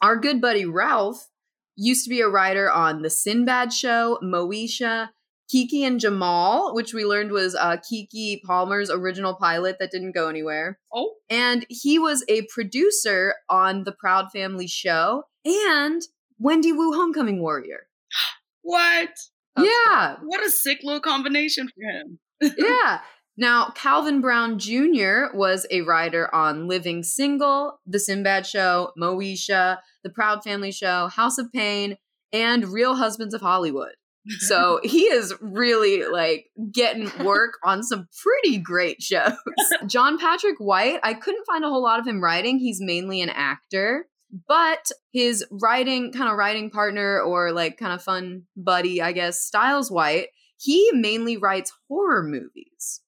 our 0.00 0.16
good 0.16 0.40
buddy 0.40 0.64
Ralph 0.64 1.28
used 1.76 2.04
to 2.04 2.10
be 2.10 2.20
a 2.20 2.28
writer 2.28 2.70
on 2.70 3.02
The 3.02 3.10
Sinbad 3.10 3.72
Show, 3.72 4.18
Moesha, 4.22 5.10
Keke 5.52 5.82
and 5.86 5.98
Jamal, 5.98 6.74
which 6.74 6.94
we 6.94 7.04
learned 7.04 7.32
was 7.32 7.54
uh, 7.54 7.76
Keke 7.78 8.42
Palmer's 8.42 8.90
original 8.90 9.34
pilot 9.34 9.76
that 9.80 9.90
didn't 9.90 10.14
go 10.14 10.28
anywhere. 10.28 10.78
Oh. 10.94 11.14
And 11.28 11.66
he 11.68 11.98
was 11.98 12.24
a 12.28 12.46
producer 12.52 13.34
on 13.48 13.84
The 13.84 13.92
Proud 13.92 14.30
Family 14.32 14.66
show 14.66 15.24
and 15.44 16.02
Wendy 16.38 16.72
Wu 16.72 16.92
Homecoming 16.92 17.40
Warrior. 17.40 17.86
What? 18.62 19.08
That's 19.56 19.68
yeah. 19.68 20.16
Cool. 20.18 20.28
What 20.28 20.46
a 20.46 20.50
sick 20.50 20.80
little 20.84 21.00
combination 21.00 21.68
for 21.68 21.82
him. 21.82 22.18
yeah. 22.58 23.00
Now, 23.38 23.70
Calvin 23.74 24.20
Brown 24.20 24.58
Jr. 24.58 25.34
was 25.34 25.66
a 25.70 25.80
writer 25.80 26.32
on 26.34 26.68
Living 26.68 27.02
Single, 27.02 27.80
The 27.86 27.98
Sinbad 27.98 28.46
Show, 28.46 28.92
Moesha, 28.98 29.78
The 30.04 30.10
Proud 30.10 30.44
Family 30.44 30.70
Show, 30.70 31.08
House 31.08 31.38
of 31.38 31.50
Payne, 31.50 31.96
and 32.34 32.68
Real 32.68 32.96
Husbands 32.96 33.32
of 33.32 33.40
Hollywood. 33.40 33.94
So 34.38 34.80
he 34.84 35.04
is 35.04 35.34
really 35.40 36.04
like 36.06 36.46
getting 36.72 37.10
work 37.24 37.54
on 37.64 37.82
some 37.82 38.08
pretty 38.22 38.58
great 38.58 39.02
shows. 39.02 39.32
John 39.86 40.18
Patrick 40.18 40.56
White, 40.58 41.00
I 41.02 41.14
couldn't 41.14 41.46
find 41.46 41.64
a 41.64 41.68
whole 41.68 41.82
lot 41.82 42.00
of 42.00 42.06
him 42.06 42.22
writing. 42.22 42.58
He's 42.58 42.80
mainly 42.80 43.20
an 43.20 43.30
actor. 43.30 44.06
But 44.46 44.92
his 45.12 45.44
writing, 45.50 46.12
kind 46.12 46.30
of 46.30 46.36
writing 46.36 46.70
partner 46.70 47.20
or 47.20 47.50
like 47.50 47.78
kind 47.78 47.92
of 47.92 48.00
fun 48.00 48.44
buddy, 48.56 49.02
I 49.02 49.10
guess, 49.10 49.40
Styles 49.40 49.90
White, 49.90 50.28
he 50.56 50.90
mainly 50.92 51.36
writes 51.36 51.72
horror 51.88 52.22
movies. 52.22 53.00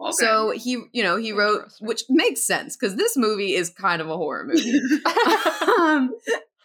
Okay. 0.00 0.12
So 0.12 0.50
he, 0.52 0.82
you 0.92 1.02
know, 1.02 1.16
he 1.16 1.32
wrote, 1.32 1.72
which 1.80 2.04
makes 2.08 2.46
sense 2.46 2.76
because 2.76 2.96
this 2.96 3.16
movie 3.16 3.54
is 3.54 3.70
kind 3.70 4.00
of 4.00 4.08
a 4.08 4.16
horror 4.16 4.46
movie. 4.46 4.80
um, 5.80 6.14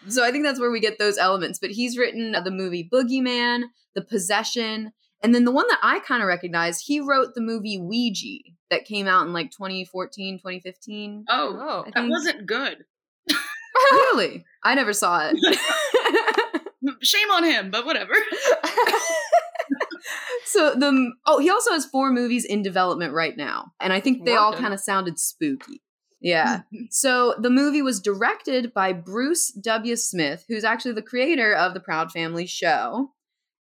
so 0.07 0.23
I 0.23 0.31
think 0.31 0.43
that's 0.43 0.59
where 0.59 0.71
we 0.71 0.79
get 0.79 0.99
those 0.99 1.17
elements. 1.17 1.59
But 1.59 1.71
he's 1.71 1.97
written 1.97 2.31
the 2.31 2.51
movie 2.51 2.87
Boogeyman, 2.91 3.63
The 3.93 4.01
Possession, 4.01 4.91
and 5.21 5.33
then 5.33 5.45
the 5.45 5.51
one 5.51 5.67
that 5.69 5.79
I 5.81 5.99
kind 5.99 6.21
of 6.21 6.27
recognize, 6.27 6.79
he 6.79 6.99
wrote 6.99 7.33
the 7.33 7.41
movie 7.41 7.79
Ouija 7.79 8.51
that 8.69 8.85
came 8.85 9.07
out 9.07 9.25
in 9.25 9.33
like 9.33 9.51
2014, 9.51 10.37
2015. 10.37 11.25
Oh, 11.29 11.57
oh 11.59 11.91
that 11.93 12.07
wasn't 12.07 12.45
good. 12.45 12.85
really? 13.91 14.45
I 14.63 14.75
never 14.75 14.93
saw 14.93 15.31
it. 15.31 15.37
Shame 17.01 17.31
on 17.31 17.43
him, 17.43 17.71
but 17.71 17.85
whatever. 17.85 18.13
so 20.45 20.75
the 20.75 21.11
oh, 21.25 21.39
he 21.39 21.49
also 21.49 21.71
has 21.71 21.85
four 21.85 22.11
movies 22.11 22.45
in 22.45 22.61
development 22.61 23.13
right 23.13 23.35
now, 23.35 23.71
and 23.79 23.91
I 23.91 23.99
think 23.99 24.25
they 24.25 24.35
all 24.35 24.53
kind 24.53 24.73
of 24.73 24.79
sounded 24.79 25.19
spooky. 25.19 25.81
Yeah. 26.25 26.61
Mm-hmm. 26.73 26.85
so 26.89 27.35
the 27.39 27.51
movie 27.51 27.83
was 27.83 28.01
directed 28.01 28.73
by 28.73 28.93
Bruce 28.93 29.49
W. 29.49 29.95
Smith, 29.95 30.43
who's 30.49 30.63
actually 30.63 30.93
the 30.93 31.03
creator 31.03 31.53
of 31.53 31.75
the 31.75 31.79
Proud 31.79 32.11
Family 32.11 32.47
show. 32.47 33.11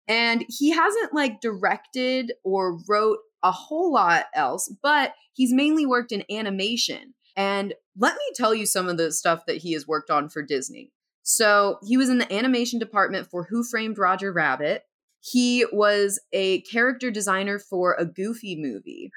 And 0.06 0.44
he 0.48 0.70
hasn't 0.70 1.12
like 1.12 1.40
directed 1.40 2.32
or 2.44 2.78
wrote 2.88 3.18
a 3.42 3.50
whole 3.50 3.92
lot 3.92 4.26
else, 4.32 4.72
but 4.80 5.14
he's 5.32 5.52
mainly 5.52 5.86
worked 5.86 6.12
in 6.12 6.22
animation. 6.30 7.14
And 7.36 7.74
let 7.98 8.14
me 8.14 8.32
tell 8.36 8.54
you 8.54 8.64
some 8.64 8.88
of 8.88 8.96
the 8.96 9.10
stuff 9.10 9.44
that 9.46 9.56
he 9.56 9.72
has 9.72 9.88
worked 9.88 10.10
on 10.10 10.28
for 10.28 10.40
Disney. 10.40 10.92
So 11.24 11.78
he 11.84 11.96
was 11.96 12.08
in 12.08 12.18
the 12.18 12.32
animation 12.32 12.78
department 12.78 13.28
for 13.28 13.48
Who 13.50 13.64
Framed 13.64 13.98
Roger 13.98 14.32
Rabbit. 14.32 14.84
He 15.18 15.66
was 15.72 16.20
a 16.32 16.60
character 16.62 17.10
designer 17.10 17.58
for 17.58 17.96
a 17.98 18.04
Goofy 18.04 18.54
movie. 18.56 19.10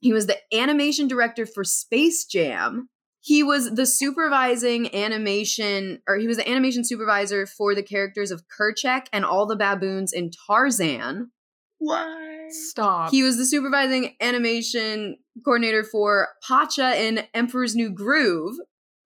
He 0.00 0.12
was 0.12 0.26
the 0.26 0.38
animation 0.52 1.08
director 1.08 1.46
for 1.46 1.62
Space 1.62 2.24
Jam. 2.24 2.88
He 3.20 3.42
was 3.42 3.74
the 3.74 3.84
supervising 3.84 4.94
animation, 4.94 6.00
or 6.08 6.16
he 6.16 6.26
was 6.26 6.38
the 6.38 6.48
animation 6.48 6.84
supervisor 6.84 7.46
for 7.46 7.74
the 7.74 7.82
characters 7.82 8.30
of 8.30 8.44
Kerchak 8.48 9.06
and 9.12 9.26
all 9.26 9.46
the 9.46 9.56
baboons 9.56 10.12
in 10.12 10.30
Tarzan. 10.46 11.30
What? 11.78 12.50
Stop. 12.50 13.10
He 13.10 13.22
was 13.22 13.36
the 13.36 13.44
supervising 13.44 14.16
animation 14.20 15.18
coordinator 15.44 15.84
for 15.84 16.28
Pacha 16.46 16.98
in 17.00 17.24
Emperor's 17.34 17.76
New 17.76 17.90
Groove. 17.90 18.56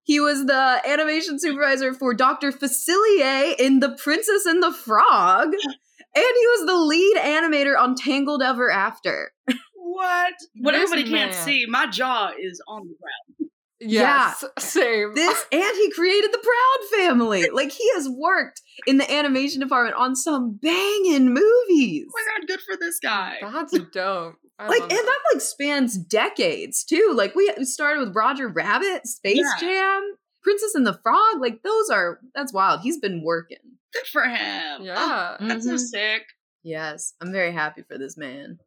He 0.05 0.21
was 0.21 0.47
the 0.47 0.81
animation 0.87 1.41
supervisor 1.41 1.93
for 1.93 2.15
Dr. 2.15 2.53
Facilier 2.53 3.55
in 3.59 3.81
The 3.81 3.97
Princess 4.01 4.47
and 4.47 4.63
the 4.63 4.73
Frog. 4.73 5.49
And 6.17 6.23
he 6.23 6.47
was 6.47 6.67
the 6.67 6.77
lead 6.77 7.17
animator 7.17 7.77
on 7.77 7.97
Tangled 7.97 8.41
Ever 8.41 8.71
After. 8.71 9.33
What? 9.95 10.35
What 10.61 10.73
This 10.73 10.91
everybody 10.91 11.11
can't 11.11 11.35
see, 11.35 11.67
my 11.69 11.87
jaw 11.87 12.33
is 12.39 12.61
on 12.67 12.89
the 12.89 12.95
ground. 13.01 13.51
Yes, 13.81 14.43
same. 14.59 15.15
This 15.15 15.45
and 15.53 15.63
he 15.77 15.91
created 15.93 16.33
the 16.33 16.39
Proud 16.39 16.99
Family. 17.01 17.49
Like 17.51 17.71
he 17.71 17.89
has 17.95 18.09
worked 18.09 18.61
in 18.87 18.97
the 18.99 19.13
animation 19.13 19.61
department 19.61 19.97
on 19.97 20.17
some 20.17 20.59
banging 20.61 21.29
movies. 21.35 22.07
Oh 22.09 22.13
my 22.15 22.39
god, 22.39 22.49
good 22.49 22.61
for 22.61 22.77
this 22.79 22.99
guy. 23.03 23.37
That's 23.43 23.79
dope. 23.93 24.35
I 24.59 24.69
Like 24.69 24.83
and 24.83 24.91
that 24.91 25.19
like 25.33 25.41
spans 25.43 25.97
decades 25.99 26.85
too. 26.85 27.13
Like 27.15 27.35
we 27.35 27.53
we 27.59 27.65
started 27.65 28.01
with 28.07 28.17
Roger 28.17 28.49
Rabbit, 28.49 29.07
Space 29.07 29.39
Yeah. 29.39 29.61
Jam, 29.61 30.15
Princess 30.43 30.75
and 30.75 30.87
the 30.87 30.99
Frog. 31.03 31.41
Like 31.41 31.63
those 31.63 31.91
are 31.91 32.21
that's 32.35 32.53
wild. 32.53 32.81
He's 32.81 32.99
been 32.99 33.23
working. 33.23 33.59
Good 33.93 34.07
for 34.07 34.23
him. 34.23 34.83
Yeah. 34.83 35.37
Oh, 35.41 35.47
that's 35.47 35.67
so 35.67 35.75
Mhm. 35.75 35.79
sick. 35.79 36.23
Yes, 36.63 37.13
I'm 37.21 37.31
very 37.33 37.53
happy 37.53 37.83
for 37.87 37.99
this 37.99 38.17
man. 38.17 38.59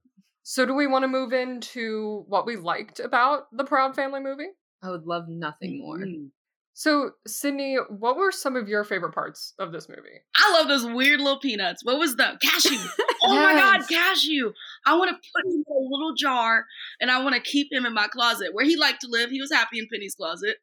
So, 0.50 0.66
do 0.66 0.74
we 0.74 0.88
want 0.88 1.04
to 1.04 1.10
move 1.10 1.34
into 1.34 2.24
what 2.30 2.46
we 2.46 2.56
liked 2.56 3.02
about 3.02 3.48
the 3.52 3.66
Proud 3.66 3.96
Family 3.96 4.22
movie? 4.22 4.48
I 4.82 4.90
would 4.90 5.06
love 5.06 5.28
nothing 5.28 5.78
more. 5.78 5.98
Mm. 5.98 6.30
So, 6.74 7.12
Sydney, 7.28 7.76
what 7.90 8.16
were 8.16 8.32
some 8.32 8.56
of 8.56 8.70
your 8.70 8.86
favorite 8.86 9.12
parts 9.12 9.54
of 9.60 9.74
this 9.74 9.90
movie? 9.90 10.22
I 10.38 10.54
love 10.54 10.70
those 10.70 10.86
weird 10.86 11.20
little 11.20 11.42
peanuts. 11.42 11.84
What 11.84 12.00
was 12.00 12.16
the 12.16 12.38
cashew? 12.42 12.78
Oh 13.24 13.36
my 13.36 13.56
god, 13.56 13.82
cashew! 13.90 14.54
I 14.86 14.96
want 14.96 15.10
to 15.10 15.16
put 15.16 15.46
him 15.46 15.64
in 15.68 15.74
a 15.76 15.90
little 15.90 16.14
jar 16.16 16.64
and 17.02 17.12
I 17.12 17.22
want 17.22 17.36
to 17.36 17.42
keep 17.42 17.68
him 17.74 17.86
in 17.86 17.94
my 17.94 18.08
closet 18.08 18.54
where 18.54 18.64
he 18.64 18.78
liked 18.78 19.02
to 19.02 19.10
live. 19.10 19.32
He 19.32 19.42
was 19.42 19.52
happy 19.52 19.80
in 19.80 19.88
Penny's 19.92 20.16
closet. 20.16 20.56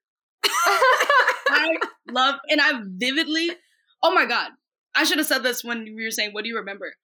I 0.44 1.76
love, 2.10 2.36
and 2.48 2.60
I 2.62 2.80
vividly, 2.86 3.50
oh 4.02 4.14
my 4.14 4.24
god, 4.24 4.52
I 4.94 5.04
should 5.04 5.18
have 5.18 5.26
said 5.26 5.42
this 5.42 5.62
when 5.62 5.84
we 5.84 6.04
were 6.04 6.10
saying, 6.10 6.30
"What 6.32 6.44
do 6.44 6.48
you 6.48 6.56
remember?" 6.56 6.94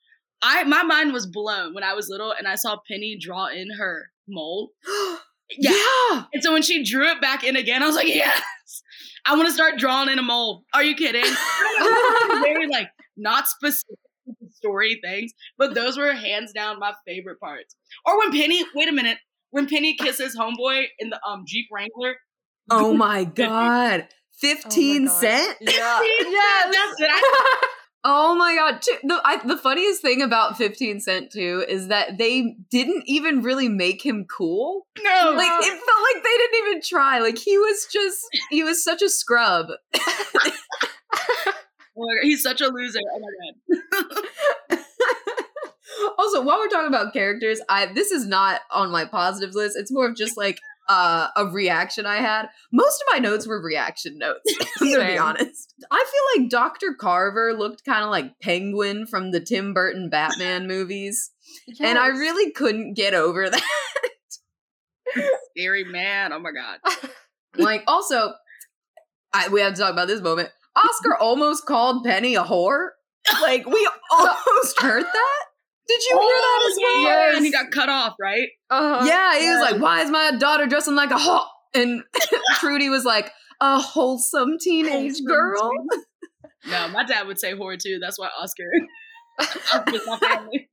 I 0.43 0.65
my 0.65 0.83
mind 0.83 1.13
was 1.13 1.27
blown 1.27 1.75
when 1.75 1.85
I 1.85 1.95
was 1.95 2.09
little 2.09 2.33
and 2.33 2.47
I 2.47 2.55
saw 2.55 2.79
Penny 2.91 3.19
draw 3.21 3.47
in 3.47 3.69
her 3.79 4.11
mold. 4.29 4.71
Yeah. 5.59 5.73
yeah. 5.73 6.25
And 6.33 6.45
so 6.45 6.53
when 6.53 6.63
she 6.63 6.85
drew 6.85 7.09
it 7.09 7.21
back 7.21 7.43
in 7.43 7.57
again, 7.57 7.83
I 7.83 7.87
was 7.89 7.97
like, 7.97 8.07
yes, 8.15 8.41
I 9.27 9.35
want 9.35 9.49
to 9.49 9.53
start 9.53 9.79
drawing 9.79 10.09
in 10.09 10.17
a 10.17 10.23
mold. 10.23 10.63
Are 10.73 10.85
you 10.85 10.95
kidding? 10.95 11.25
Very 12.41 12.69
like 12.69 12.87
not 13.17 13.49
specific 13.49 13.99
story 14.53 15.01
things, 15.03 15.33
but 15.59 15.75
those 15.75 15.99
were 15.99 16.13
hands 16.13 16.53
down 16.53 16.79
my 16.79 16.95
favorite 17.05 17.41
parts. 17.41 17.75
Or 18.07 18.17
when 18.19 18.31
Penny, 18.31 18.65
wait 18.77 18.89
a 18.89 18.93
minute, 18.93 19.19
when 19.51 19.67
Penny 19.67 19.97
kisses 19.97 20.37
homeboy 20.37 20.85
in 21.01 21.11
the 21.11 21.21
um 21.27 21.43
Jeep 21.47 21.67
Wrangler. 21.73 22.15
Oh 22.71 22.95
my 22.97 23.25
god. 23.25 24.07
15 24.41 25.07
God. 25.07 25.13
cent? 25.13 25.57
Yeah. 25.61 26.01
yes, 26.03 26.75
that's 26.75 27.01
it. 27.01 27.11
I, 27.11 27.63
Oh 28.03 28.35
my 28.35 28.55
god! 28.55 28.81
The 29.03 29.21
I, 29.25 29.47
the 29.47 29.59
funniest 29.59 30.01
thing 30.01 30.23
about 30.23 30.57
Fifteen 30.57 31.01
Cent 31.01 31.31
too 31.31 31.65
is 31.69 31.89
that 31.89 32.17
they 32.17 32.57
didn't 32.71 33.05
even 33.07 33.43
really 33.43 33.69
make 33.69 34.05
him 34.05 34.25
cool. 34.25 34.87
no, 35.03 35.35
Like 35.37 35.51
it 35.51 35.69
felt 35.69 36.03
like 36.15 36.25
they 36.25 36.37
didn't 36.37 36.67
even 36.67 36.83
try. 36.83 37.19
Like 37.19 37.37
he 37.37 37.59
was 37.59 37.87
just 37.93 38.27
he 38.51 38.63
was 38.63 38.83
such 38.83 39.03
a 39.03 39.09
scrub. 39.09 39.69
Oh 42.01 42.07
he's 42.23 42.43
such 42.43 42.61
a 42.61 42.69
loser. 42.69 43.01
Oh 43.13 43.21
my 43.21 43.89
god. 44.71 44.79
also, 46.19 46.43
while 46.43 46.59
we're 46.59 46.69
talking 46.69 46.89
about 46.89 47.13
characters, 47.13 47.61
I 47.69 47.87
this 47.87 48.11
is 48.11 48.27
not 48.27 48.61
on 48.71 48.91
my 48.91 49.05
positives 49.05 49.55
list. 49.55 49.77
It's 49.77 49.93
more 49.93 50.09
of 50.09 50.17
just 50.17 50.37
like 50.37 50.61
uh, 50.91 51.29
a 51.37 51.47
reaction 51.47 52.05
I 52.05 52.17
had. 52.17 52.49
Most 52.73 53.01
of 53.01 53.07
my 53.13 53.21
notes 53.21 53.47
were 53.47 53.63
reaction 53.63 54.19
notes. 54.19 54.43
I'm 54.81 54.93
gonna 54.93 55.07
be 55.07 55.19
honest. 55.19 55.73
I 55.89 56.05
feel 56.05 56.43
like 56.43 56.51
Dr. 56.51 56.95
Carver 56.95 57.55
looked 57.55 57.85
kind 57.85 58.03
of 58.03 58.11
like 58.11 58.41
Penguin 58.41 59.07
from 59.07 59.31
the 59.31 59.39
Tim 59.39 59.73
Burton 59.73 60.11
Batman 60.11 60.67
movies, 60.67 61.31
and 61.79 61.97
I 61.97 62.09
really 62.09 62.51
couldn't 62.51 62.95
get 62.95 63.15
over 63.15 63.49
that. 63.51 63.63
Scary 65.57 65.85
man. 65.85 66.33
Oh 66.33 66.41
my 66.41 66.51
god. 66.51 66.79
like, 67.57 67.85
also, 67.87 68.33
I, 69.33 69.49
we 69.49 69.61
have 69.61 69.75
to 69.75 69.81
talk 69.81 69.93
about 69.93 70.09
this 70.09 70.21
moment. 70.21 70.51
Oscar 70.75 71.17
almost 71.17 71.67
called 71.67 72.05
Penny 72.05 72.35
a 72.35 72.43
whore. 72.43 72.89
Like, 73.43 73.67
we 73.67 73.89
almost 74.11 74.81
heard 74.81 75.05
that. 75.05 75.45
Did 75.89 76.01
you 76.09 76.21
hear 76.21 76.29
that 76.29 76.69
as 76.71 76.77
well? 76.81 76.93
Oh, 76.97 77.03
yeah, 77.03 77.09
Yes. 77.29 77.37
And 77.37 77.45
he 77.47 77.53
got 77.53 77.71
cut 77.73 77.89
off, 77.89 78.15
right? 78.21 78.49
Uh-huh. 78.71 79.05
Yeah, 79.07 79.39
he 79.41 79.49
was 79.51 79.61
like, 79.61 79.81
"Why 79.81 80.03
is 80.03 80.11
my 80.11 80.33
daughter 80.39 80.67
dressing 80.67 80.95
like 80.95 81.11
a 81.11 81.19
hoe?" 81.19 81.47
And 81.75 82.03
Trudy 82.57 82.89
was 82.89 83.05
like, 83.05 83.33
"A 83.61 83.79
wholesome 83.81 84.57
teenage 84.61 84.91
Wholesome 84.93 85.27
girl." 85.27 85.73
No, 86.67 86.89
my 86.89 87.05
dad 87.05 87.27
would 87.27 87.39
say 87.39 87.55
whore 87.55 87.79
too. 87.79 87.99
That's 88.03 88.19
why 88.19 88.29
Oscar. 88.39 88.65
Oscar's 89.41 90.07
my 90.07 90.19
family. 90.19 90.69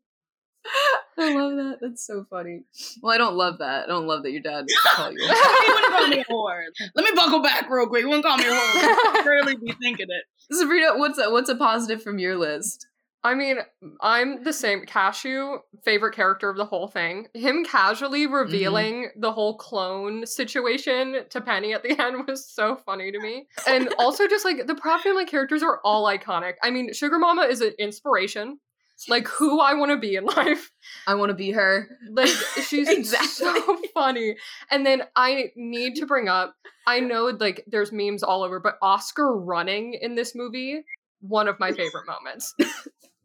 I 1.18 1.34
love 1.34 1.56
that. 1.56 1.78
That's 1.82 2.06
so 2.06 2.26
funny. 2.30 2.64
Well, 3.02 3.14
I 3.14 3.18
don't 3.18 3.36
love 3.36 3.60
that. 3.60 3.86
I 3.86 3.88
don't 3.88 4.06
love 4.06 4.24
that 4.24 4.32
your 4.32 4.42
dad 4.42 4.66
call 4.86 5.14
you. 5.14 5.18
he 5.22 5.72
wouldn't 5.72 5.94
call 5.94 6.08
me 6.10 6.20
a 6.20 6.26
whore. 6.26 6.64
Let 6.94 7.06
me 7.06 7.12
buckle 7.16 7.42
back 7.42 7.70
real 7.70 7.88
quick. 7.88 8.02
He 8.02 8.06
wouldn't 8.06 8.26
call 8.26 8.38
me 8.38 8.48
a 8.48 8.52
whore. 8.52 8.54
I'd 8.56 9.22
Surely 9.24 9.56
be 9.56 9.72
thinking 9.82 10.08
it. 10.10 10.54
Sabrina, 10.54 10.98
what's 10.98 11.18
a 11.18 11.32
what's 11.32 11.50
a 11.50 11.56
positive 11.56 12.04
from 12.04 12.20
your 12.20 12.36
list? 12.36 12.86
I 13.24 13.34
mean, 13.34 13.58
I'm 14.02 14.44
the 14.44 14.54
same. 14.54 14.86
Cashew, 14.86 15.58
favorite 15.84 16.16
character 16.16 16.50
of 16.50 16.58
the 16.58 16.66
whole 16.66 16.88
thing. 16.88 17.28
Him 17.34 17.66
casually 17.66 18.26
mm-hmm. 18.26 18.34
revealing 18.34 19.10
the 19.18 19.32
whole 19.32 19.58
clone 19.58 20.26
situation 20.26 21.24
to 21.30 21.42
Penny 21.42 21.74
at 21.74 21.84
the 21.84 22.00
end 22.02 22.28
was 22.28 22.50
so 22.50 22.76
funny 22.76 23.12
to 23.12 23.20
me. 23.20 23.48
And 23.68 23.94
also, 24.00 24.28
just 24.28 24.46
like 24.46 24.68
the 24.68 24.76
Proud 24.76 25.02
Family 25.02 25.26
characters 25.26 25.64
are 25.64 25.80
all 25.84 26.06
iconic. 26.06 26.54
I 26.64 26.70
mean, 26.70 26.94
Sugar 26.94 27.20
Mama 27.20 27.44
is 27.44 27.62
an 27.62 27.74
inspiration. 27.80 28.60
Like 29.08 29.28
who 29.28 29.60
I 29.60 29.76
want 29.76 29.92
to 29.92 29.98
be 29.98 30.16
in 30.16 30.26
life. 30.38 30.72
I 31.06 31.16
want 31.16 31.30
to 31.30 31.36
be 31.36 31.52
her. 31.52 31.88
Like 32.10 32.30
she's 32.30 32.90
Exactly. 32.90 33.28
so 33.28 33.78
funny. 33.94 34.36
And 34.72 34.86
then 34.86 35.04
I 35.16 35.52
need 35.56 35.96
to 35.96 36.06
bring 36.06 36.28
up, 36.28 36.56
I 36.88 37.00
know 37.00 37.26
like 37.40 37.64
there's 37.68 37.92
memes 37.92 38.24
all 38.24 38.44
over, 38.44 38.60
but 38.60 38.78
Oscar 38.82 39.38
running 39.38 39.94
in 40.02 40.16
this 40.16 40.34
movie, 40.34 40.84
one 41.20 41.48
of 41.48 41.60
my 41.60 41.72
favorite 41.72 42.08
moments. 42.08 42.56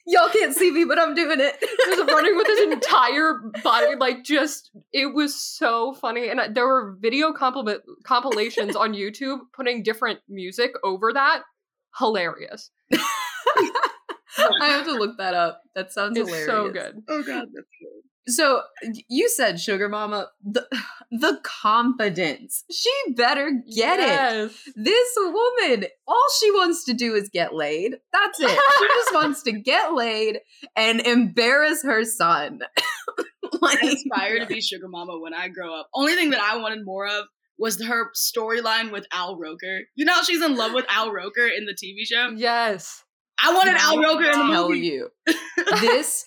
Y'all 0.06 0.30
can't 0.30 0.54
see 0.54 0.70
me, 0.70 0.84
but 0.86 0.98
I'm 0.98 1.14
doing 1.14 1.38
it. 1.38 1.54
Just 1.84 2.10
running 2.10 2.34
with 2.36 2.46
his 2.46 2.60
entire 2.72 3.34
body, 3.62 3.94
like 3.98 4.24
just 4.24 4.70
it 4.90 5.12
was 5.14 5.34
so 5.38 5.92
funny. 5.92 6.30
And 6.30 6.56
there 6.56 6.66
were 6.66 6.96
video 6.98 7.32
compil- 7.34 7.80
compilations 8.04 8.74
on 8.74 8.94
YouTube 8.94 9.40
putting 9.54 9.82
different 9.82 10.20
music 10.26 10.70
over 10.82 11.12
that. 11.12 11.42
Hilarious. 11.98 12.70
I 14.38 14.68
have 14.68 14.86
to 14.86 14.92
look 14.92 15.18
that 15.18 15.34
up. 15.34 15.60
That 15.74 15.92
sounds 15.92 16.16
It's 16.16 16.28
hilarious. 16.28 16.46
so 16.46 16.70
good. 16.70 17.02
Oh 17.08 17.22
god, 17.22 17.46
that's 17.54 17.68
good. 17.78 18.02
So 18.28 18.62
you 19.08 19.28
said 19.28 19.58
Sugar 19.58 19.88
Mama, 19.88 20.28
the 20.44 20.66
the 21.10 21.40
confidence. 21.42 22.64
She 22.70 22.92
better 23.14 23.50
get 23.50 23.98
it. 23.98 24.06
yes. 24.06 24.68
This 24.76 25.16
woman, 25.16 25.86
all 26.06 26.26
she 26.38 26.50
wants 26.52 26.84
to 26.84 26.92
do 26.92 27.14
is 27.14 27.28
get 27.30 27.54
laid. 27.54 27.96
That's 28.12 28.40
it. 28.40 28.50
She 28.50 28.86
just 28.94 29.14
wants 29.14 29.42
to 29.44 29.52
get 29.52 29.94
laid 29.94 30.40
and 30.76 31.00
embarrass 31.00 31.82
her 31.82 32.04
son. 32.04 32.60
like, 33.62 33.82
I 33.82 33.88
aspire 33.88 34.40
to 34.40 34.46
be 34.46 34.60
Sugar 34.60 34.88
Mama 34.88 35.18
when 35.18 35.32
I 35.34 35.48
grow 35.48 35.74
up. 35.78 35.88
Only 35.94 36.14
thing 36.14 36.30
that 36.30 36.40
I 36.40 36.58
wanted 36.58 36.84
more 36.84 37.06
of 37.06 37.26
was 37.58 37.82
her 37.82 38.10
storyline 38.14 38.92
with 38.92 39.06
Al 39.12 39.36
Roker. 39.36 39.80
You 39.96 40.04
know 40.04 40.12
how 40.12 40.22
she's 40.22 40.42
in 40.42 40.56
love 40.56 40.74
with 40.74 40.84
Al 40.88 41.10
Roker 41.10 41.46
in 41.46 41.64
the 41.64 41.72
TV 41.72 42.06
show? 42.06 42.32
Yes. 42.36 43.02
I 43.42 43.52
wanted 43.54 43.76
Al 43.76 43.98
Roker 43.98 44.30
in 44.30 44.48
the 44.48 44.52
tell 44.52 44.74
you, 44.74 45.10
this 45.80 46.26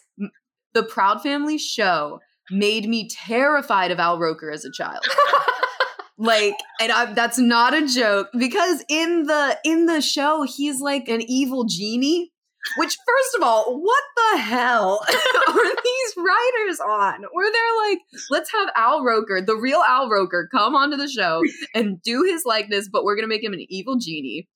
the 0.73 0.83
Proud 0.83 1.21
Family 1.21 1.57
show 1.57 2.19
made 2.49 2.87
me 2.87 3.07
terrified 3.09 3.91
of 3.91 3.99
Al 3.99 4.19
Roker 4.19 4.51
as 4.51 4.65
a 4.65 4.71
child. 4.71 5.05
like 6.21 6.55
and 6.79 6.91
I, 6.91 7.13
that's 7.13 7.39
not 7.39 7.73
a 7.73 7.87
joke 7.87 8.29
because 8.37 8.83
in 8.87 9.23
the 9.23 9.57
in 9.65 9.87
the 9.87 10.01
show 10.01 10.43
he's 10.43 10.79
like 10.79 11.07
an 11.09 11.21
evil 11.27 11.65
genie 11.65 12.31
which 12.77 12.95
first 13.07 13.35
of 13.35 13.41
all 13.41 13.81
what 13.81 14.03
the 14.15 14.37
hell 14.37 14.99
are 15.47 15.55
these 15.83 16.13
writers 16.15 16.79
on 16.79 17.23
where 17.31 17.51
they're 17.51 17.89
like 17.89 17.99
let's 18.29 18.51
have 18.51 18.69
al 18.75 19.03
roker 19.03 19.41
the 19.41 19.55
real 19.55 19.81
al 19.87 20.09
roker 20.09 20.47
come 20.51 20.75
onto 20.75 20.95
the 20.95 21.07
show 21.07 21.41
and 21.73 21.99
do 22.03 22.23
his 22.23 22.43
likeness 22.45 22.87
but 22.87 23.03
we're 23.03 23.15
gonna 23.15 23.27
make 23.27 23.43
him 23.43 23.53
an 23.53 23.65
evil 23.67 23.97
genie 23.97 24.47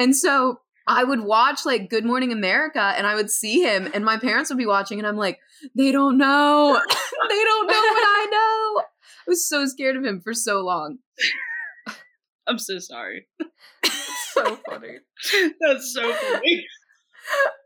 and 0.00 0.16
so 0.16 0.58
I 0.86 1.04
would 1.04 1.20
watch 1.20 1.64
like 1.64 1.90
Good 1.90 2.04
Morning 2.04 2.32
America 2.32 2.80
and 2.96 3.06
I 3.06 3.14
would 3.14 3.30
see 3.30 3.62
him 3.62 3.90
and 3.94 4.04
my 4.04 4.18
parents 4.18 4.50
would 4.50 4.58
be 4.58 4.66
watching 4.66 4.98
and 4.98 5.06
I'm 5.06 5.16
like, 5.16 5.38
they 5.74 5.92
don't 5.92 6.18
know. 6.18 6.80
they 7.28 7.44
don't 7.44 7.66
know 7.66 7.72
what 7.72 8.04
I 8.04 8.28
know. 8.30 8.82
I 8.82 9.30
was 9.30 9.48
so 9.48 9.66
scared 9.66 9.96
of 9.96 10.04
him 10.04 10.20
for 10.20 10.34
so 10.34 10.60
long. 10.60 10.98
I'm 12.46 12.58
so 12.58 12.78
sorry. 12.78 13.28
so 13.84 14.58
funny. 14.68 14.98
That's 15.60 15.92
so 15.94 16.12
funny. 16.12 16.66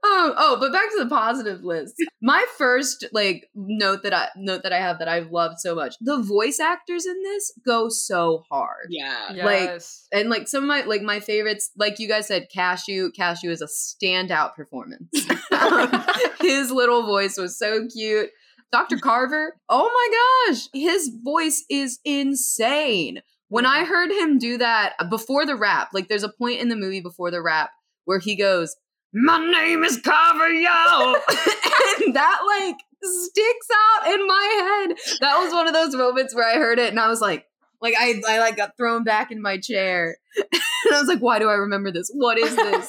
Oh, 0.08 0.34
oh, 0.36 0.56
but 0.60 0.72
back 0.72 0.88
to 0.90 1.02
the 1.02 1.08
positive 1.08 1.64
list. 1.64 1.94
My 2.22 2.44
first 2.56 3.04
like 3.12 3.48
note 3.54 4.04
that 4.04 4.14
I 4.14 4.28
note 4.36 4.62
that 4.62 4.72
I 4.72 4.78
have 4.78 5.00
that 5.00 5.08
I've 5.08 5.32
loved 5.32 5.58
so 5.58 5.74
much. 5.74 5.96
The 6.00 6.22
voice 6.22 6.60
actors 6.60 7.06
in 7.06 7.22
this 7.22 7.52
go 7.66 7.88
so 7.88 8.44
hard. 8.48 8.86
Yeah. 8.88 9.30
Like, 9.30 9.60
Yes. 9.60 10.06
And 10.12 10.30
like 10.30 10.46
some 10.46 10.62
of 10.62 10.68
my 10.68 10.84
like 10.84 11.02
my 11.02 11.18
favorites, 11.18 11.70
like 11.76 11.98
you 11.98 12.06
guys 12.06 12.28
said, 12.28 12.46
Cashew. 12.54 13.10
Cashew 13.12 13.50
is 13.50 13.62
a 13.62 13.66
standout 13.66 14.54
performance. 14.54 15.10
his 16.40 16.70
little 16.70 17.04
voice 17.04 17.36
was 17.36 17.58
so 17.58 17.86
cute. 17.88 18.30
Dr. 18.72 18.98
Carver, 18.98 19.56
oh 19.68 19.90
my 19.92 20.52
gosh, 20.54 20.68
his 20.72 21.10
voice 21.22 21.64
is 21.70 21.98
insane. 22.04 23.22
When 23.48 23.64
I 23.64 23.84
heard 23.84 24.10
him 24.10 24.38
do 24.38 24.58
that 24.58 24.94
before 25.08 25.46
the 25.46 25.56
rap, 25.56 25.90
like 25.92 26.08
there's 26.08 26.24
a 26.24 26.32
point 26.32 26.60
in 26.60 26.68
the 26.68 26.76
movie 26.76 27.00
before 27.00 27.30
the 27.30 27.42
rap 27.42 27.70
where 28.04 28.18
he 28.18 28.36
goes, 28.36 28.76
My 29.18 29.38
name 29.38 29.82
is 29.82 29.98
Carver, 30.02 30.50
yo. 30.50 31.14
and 32.04 32.14
that 32.14 32.40
like 32.46 32.76
sticks 33.02 33.68
out 33.72 34.12
in 34.12 34.26
my 34.26 34.84
head. 34.88 34.98
That 35.20 35.38
was 35.38 35.54
one 35.54 35.66
of 35.66 35.72
those 35.72 35.94
moments 35.94 36.34
where 36.34 36.46
I 36.46 36.56
heard 36.58 36.78
it 36.78 36.90
and 36.90 37.00
I 37.00 37.08
was 37.08 37.22
like, 37.22 37.46
like 37.80 37.94
I, 37.98 38.20
I 38.28 38.40
like 38.40 38.58
got 38.58 38.76
thrown 38.76 39.04
back 39.04 39.32
in 39.32 39.40
my 39.40 39.56
chair. 39.56 40.18
and 40.36 40.94
I 40.94 41.00
was 41.00 41.08
like, 41.08 41.20
why 41.20 41.38
do 41.38 41.48
I 41.48 41.54
remember 41.54 41.90
this? 41.90 42.10
What 42.12 42.38
is 42.38 42.54
this? 42.54 42.86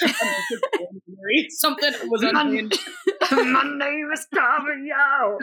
Something 1.58 1.92
was 2.08 2.22
unhinged. 2.22 2.78
My 3.32 3.64
name 3.64 4.10
is 4.12 4.28
Carver 4.32 4.76
Yo. 4.76 5.40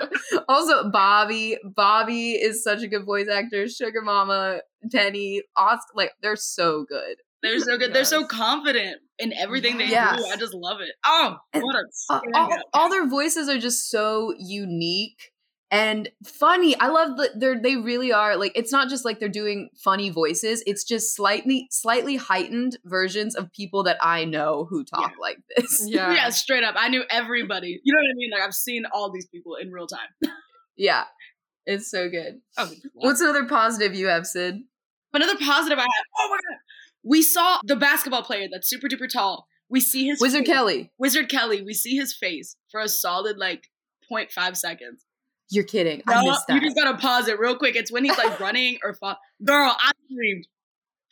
Also, 0.48 0.90
Bobby. 0.92 1.58
Bobby 1.76 2.32
is 2.32 2.64
such 2.64 2.84
a 2.84 2.88
good 2.88 3.04
voice 3.04 3.28
actor. 3.28 3.68
Sugar 3.68 4.02
Mama, 4.02 4.62
Penny, 4.94 5.42
Oscar, 5.58 5.92
like 5.94 6.14
they're 6.22 6.38
so 6.38 6.86
good. 6.88 7.18
They're 7.42 7.60
so 7.60 7.78
good. 7.78 7.94
They're 7.94 8.04
so 8.06 8.26
confident 8.26 8.98
in 9.18 9.34
everything 9.34 9.78
they 9.78 9.88
Yes. 9.88 10.24
do. 10.24 10.30
I 10.32 10.36
just 10.36 10.54
love 10.54 10.82
it. 10.82 10.92
Oh, 11.06 11.38
And 11.54 11.64
what 11.64 11.76
a 11.76 11.84
Uh, 12.14 12.20
all, 12.36 12.50
all 12.74 12.90
their 12.90 13.08
voices 13.08 13.48
are 13.50 13.58
just 13.58 13.90
so 13.90 14.34
unique 14.38 15.32
and 15.72 16.10
funny. 16.26 16.76
I 16.80 16.88
love 16.88 17.18
that 17.18 17.40
they're 17.40 17.62
they 17.62 17.76
really 17.78 18.12
are 18.12 18.36
like 18.36 18.52
it's 18.56 18.72
not 18.72 18.90
just 18.90 19.06
like 19.06 19.20
they're 19.20 19.30
doing 19.30 19.70
funny 19.84 20.10
voices. 20.10 20.64
It's 20.66 20.84
just 20.84 21.16
slightly 21.16 21.68
slightly 21.72 22.16
heightened 22.18 22.78
versions 22.86 23.36
of 23.36 23.52
people 23.54 23.84
that 23.84 23.98
I 24.02 24.26
know 24.26 24.66
who 24.70 24.84
talk 24.84 25.14
like 25.20 25.38
this. 25.56 25.84
Yeah. 25.88 26.14
Yeah, 26.14 26.30
straight 26.30 26.64
up. 26.64 26.76
I 26.78 26.90
knew 26.90 27.04
everybody. 27.10 27.80
You 27.84 27.94
know 27.94 28.00
what 28.00 28.12
I 28.12 28.16
mean? 28.16 28.32
Like 28.32 28.42
I've 28.42 28.54
seen 28.56 28.84
all 28.92 29.12
these 29.12 29.28
people 29.28 29.56
in 29.56 29.72
real 29.72 29.88
time. 29.88 30.34
Yeah. 30.76 31.04
It's 31.66 31.92
so 31.92 32.10
good. 32.10 32.42
Oh, 32.58 32.72
What's 32.96 33.22
another 33.22 33.46
positive 33.46 33.94
you 33.94 34.08
have, 34.08 34.26
Sid? 34.26 34.62
another 35.14 35.36
positive 35.38 35.78
I 35.78 35.84
have? 35.84 36.06
Oh 36.20 36.30
my 36.30 36.36
god, 36.38 36.58
we 37.04 37.22
saw 37.22 37.60
the 37.64 37.76
basketball 37.76 38.24
player 38.24 38.48
that's 38.52 38.70
super 38.70 38.88
duper 38.88 39.10
tall. 39.12 39.48
We 39.70 39.80
see 39.80 40.08
his 40.08 40.20
Wizard 40.20 40.46
face- 40.46 40.54
Kelly. 40.56 40.92
Wizard 40.98 41.30
Kelly. 41.30 41.62
We 41.62 41.74
see 41.74 41.96
his 41.96 42.16
face 42.16 42.56
for 42.72 42.82
a 42.82 42.90
solid 42.90 43.38
like 43.38 43.68
0.5 44.12 44.58
seconds. 44.58 45.06
You're 45.52 45.64
kidding. 45.64 46.04
I 46.08 46.24
missed 46.24 46.44
you 46.50 46.62
just 46.62 46.76
gotta 46.76 46.98
pause 46.98 47.28
it 47.28 47.40
real 47.40 47.56
quick. 47.56 47.76
It's 47.76 47.92
when 47.92 48.04
he's 48.04 48.18
like 48.18 48.40
running 48.40 48.78
or 48.84 48.94
fall. 48.94 49.18
Girl, 49.44 49.76
I 49.80 49.92
screamed. 50.12 50.48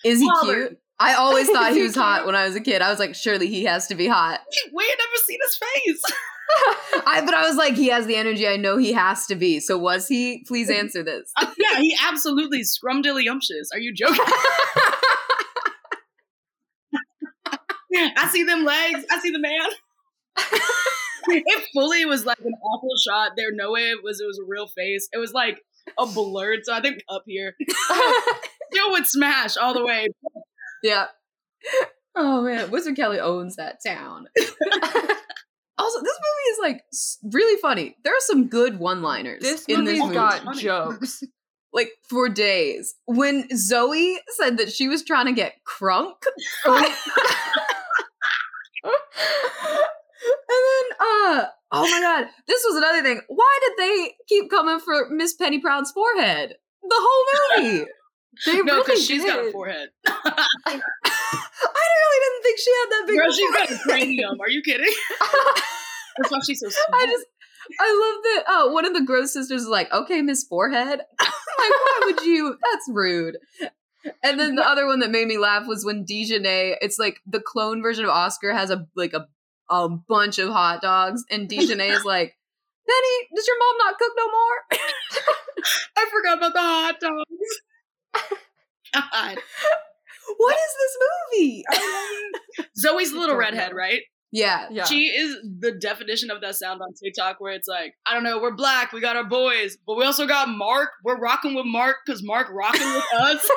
Is 0.05 0.19
he 0.19 0.29
cute? 0.43 0.77
I 0.99 1.13
always 1.15 1.47
thought 1.51 1.73
he 1.73 1.81
was 1.81 1.95
hot 1.95 2.25
when 2.25 2.35
I 2.35 2.45
was 2.45 2.55
a 2.55 2.61
kid. 2.61 2.81
I 2.81 2.89
was 2.89 2.99
like, 2.99 3.15
surely 3.15 3.47
he 3.47 3.63
has 3.65 3.87
to 3.87 3.95
be 3.95 4.07
hot. 4.07 4.41
We 4.73 4.83
had 4.87 4.97
never 4.97 5.23
seen 5.25 5.39
his 5.43 5.57
face. 5.57 6.03
I, 7.07 7.21
but 7.25 7.33
I 7.33 7.47
was 7.47 7.55
like, 7.57 7.73
he 7.75 7.87
has 7.89 8.05
the 8.05 8.15
energy. 8.15 8.47
I 8.47 8.57
know 8.57 8.77
he 8.77 8.93
has 8.93 9.25
to 9.27 9.35
be. 9.35 9.59
So 9.59 9.77
was 9.77 10.07
he? 10.07 10.43
Please 10.47 10.69
answer 10.69 11.03
this. 11.03 11.31
Uh, 11.35 11.47
yeah, 11.57 11.79
he 11.79 11.95
absolutely 12.07 12.61
scrumdiddlyumptious. 12.61 13.67
Are 13.73 13.79
you 13.79 13.93
joking? 13.93 14.23
I 18.17 18.27
see 18.31 18.43
them 18.43 18.63
legs. 18.65 19.05
I 19.11 19.19
see 19.19 19.31
the 19.31 19.39
man. 19.39 19.69
it 21.29 21.67
fully 21.73 22.05
was 22.05 22.25
like 22.25 22.39
an 22.39 22.53
awful 22.63 22.89
shot. 23.05 23.31
There, 23.37 23.51
no 23.51 23.71
way 23.71 23.89
it 23.89 24.03
was. 24.03 24.19
It 24.21 24.25
was 24.25 24.39
a 24.39 24.45
real 24.47 24.67
face. 24.67 25.07
It 25.11 25.17
was 25.17 25.33
like 25.33 25.61
a 25.97 26.05
blurred. 26.05 26.61
So 26.63 26.73
I 26.73 26.81
think 26.81 27.01
up 27.09 27.23
here, 27.25 27.55
Joe 28.73 28.91
would 28.91 29.07
smash 29.07 29.57
all 29.57 29.73
the 29.73 29.85
way. 29.85 30.07
yeah. 30.83 31.07
Oh 32.15 32.41
man, 32.41 32.71
Wizard 32.71 32.95
Kelly 32.95 33.19
owns 33.19 33.55
that 33.57 33.77
town. 33.85 34.27
also, 34.37 36.01
this 36.01 36.19
movie 36.19 36.49
is 36.51 36.59
like 36.61 36.83
really 37.31 37.61
funny. 37.61 37.95
There 38.03 38.13
are 38.13 38.19
some 38.21 38.47
good 38.47 38.79
one-liners 38.79 39.43
this 39.43 39.65
in 39.65 39.81
movie's 39.81 39.93
this 39.93 40.01
movie. 40.03 40.13
got 40.15 40.43
Funny. 40.43 40.61
jokes. 40.61 41.23
like 41.73 41.91
for 42.09 42.27
days. 42.29 42.95
When 43.05 43.47
Zoe 43.55 44.19
said 44.29 44.57
that 44.57 44.71
she 44.71 44.87
was 44.87 45.03
trying 45.03 45.27
to 45.27 45.33
get 45.33 45.55
crunk, 45.67 46.15
And 46.65 46.85
then, 48.87 50.85
uh, 50.99 51.45
oh 51.71 51.89
my 51.91 51.99
god, 52.01 52.27
this 52.47 52.63
was 52.67 52.77
another 52.77 53.01
thing. 53.03 53.21
Why 53.27 53.59
did 53.61 53.73
they 53.77 54.13
keep 54.27 54.49
coming 54.49 54.79
for 54.79 55.09
Miss 55.09 55.35
Penny 55.35 55.59
Proud's 55.59 55.91
forehead? 55.91 56.55
The 56.83 56.95
whole 56.95 57.63
movie. 57.63 57.85
They 58.45 58.53
No, 58.53 58.61
really 58.63 58.83
because 58.85 59.03
she's 59.03 59.25
got 59.25 59.39
a 59.39 59.51
forehead. 59.51 59.89
I 60.05 60.13
really 60.65 62.19
didn't 62.23 62.43
think 62.43 62.59
she 62.59 62.71
had 62.71 62.89
that 62.91 63.03
big. 63.07 63.17
Girl, 63.17 63.25
of 63.25 63.31
a 63.31 63.35
she's 63.35 63.51
got 63.51 63.71
a 63.71 63.79
cranium. 63.79 64.39
Are 64.39 64.49
you 64.49 64.61
kidding? 64.61 64.93
That's 66.17 66.31
why 66.31 66.39
she's 66.45 66.59
so 66.59 66.69
small. 66.69 67.01
I 67.01 67.05
just, 67.07 67.25
I 67.79 67.89
love 67.89 68.23
that. 68.23 68.43
Oh, 68.47 68.71
one 68.73 68.85
of 68.85 68.93
the 68.93 69.01
Gross 69.01 69.33
sisters 69.33 69.63
is 69.63 69.67
like, 69.67 69.91
"Okay, 69.91 70.21
Miss 70.21 70.43
Forehead." 70.43 70.99
like, 71.19 71.29
why 71.57 72.01
would 72.05 72.21
you? 72.25 72.57
That's 72.71 72.89
rude. 72.89 73.37
And 74.23 74.39
then 74.39 74.55
the 74.55 74.67
other 74.67 74.85
one 74.85 74.99
that 74.99 75.11
made 75.11 75.27
me 75.27 75.37
laugh 75.37 75.67
was 75.67 75.83
when 75.83 76.05
Dijonay. 76.05 76.75
It's 76.81 76.99
like 76.99 77.19
the 77.25 77.41
clone 77.41 77.81
version 77.81 78.05
of 78.05 78.11
Oscar 78.11 78.53
has 78.53 78.69
a 78.69 78.87
like 78.95 79.13
a 79.13 79.27
a 79.69 79.89
bunch 79.89 80.39
of 80.39 80.49
hot 80.49 80.81
dogs, 80.81 81.23
and 81.29 81.49
Dijonay 81.49 81.89
is 81.89 82.05
like, 82.05 82.35
"Penny, 82.87 83.27
does 83.35 83.47
your 83.47 83.59
mom 83.59 83.77
not 83.79 83.97
cook 83.97 84.13
no 84.15 84.27
more?" 84.27 84.65
I 85.97 86.05
forgot 86.09 86.37
about 86.37 86.53
the 86.53 86.59
hot 86.59 86.95
dogs. 87.01 88.31
God. 88.93 89.37
what 90.37 90.55
is 90.55 90.75
this 90.79 90.97
movie? 91.33 91.63
Zoe's 92.77 93.11
the 93.11 93.19
little 93.19 93.35
redhead, 93.35 93.73
right? 93.73 94.01
Yeah, 94.31 94.67
Yeah. 94.69 94.83
She 94.83 95.05
is 95.05 95.37
the 95.59 95.71
definition 95.71 96.29
of 96.31 96.41
that 96.41 96.55
sound 96.55 96.81
on 96.81 96.93
TikTok 96.93 97.39
where 97.39 97.53
it's 97.53 97.67
like, 97.67 97.93
I 98.05 98.13
don't 98.13 98.23
know, 98.23 98.39
we're 98.39 98.55
black, 98.55 98.91
we 98.91 98.99
got 98.99 99.15
our 99.15 99.23
boys, 99.23 99.77
but 99.87 99.95
we 99.95 100.03
also 100.03 100.27
got 100.27 100.49
Mark. 100.49 100.89
We're 101.03 101.17
rocking 101.17 101.55
with 101.55 101.65
Mark 101.65 101.97
because 102.05 102.21
Mark 102.23 102.47
rocking 102.51 102.93
with 102.93 103.05
us. 103.13 103.49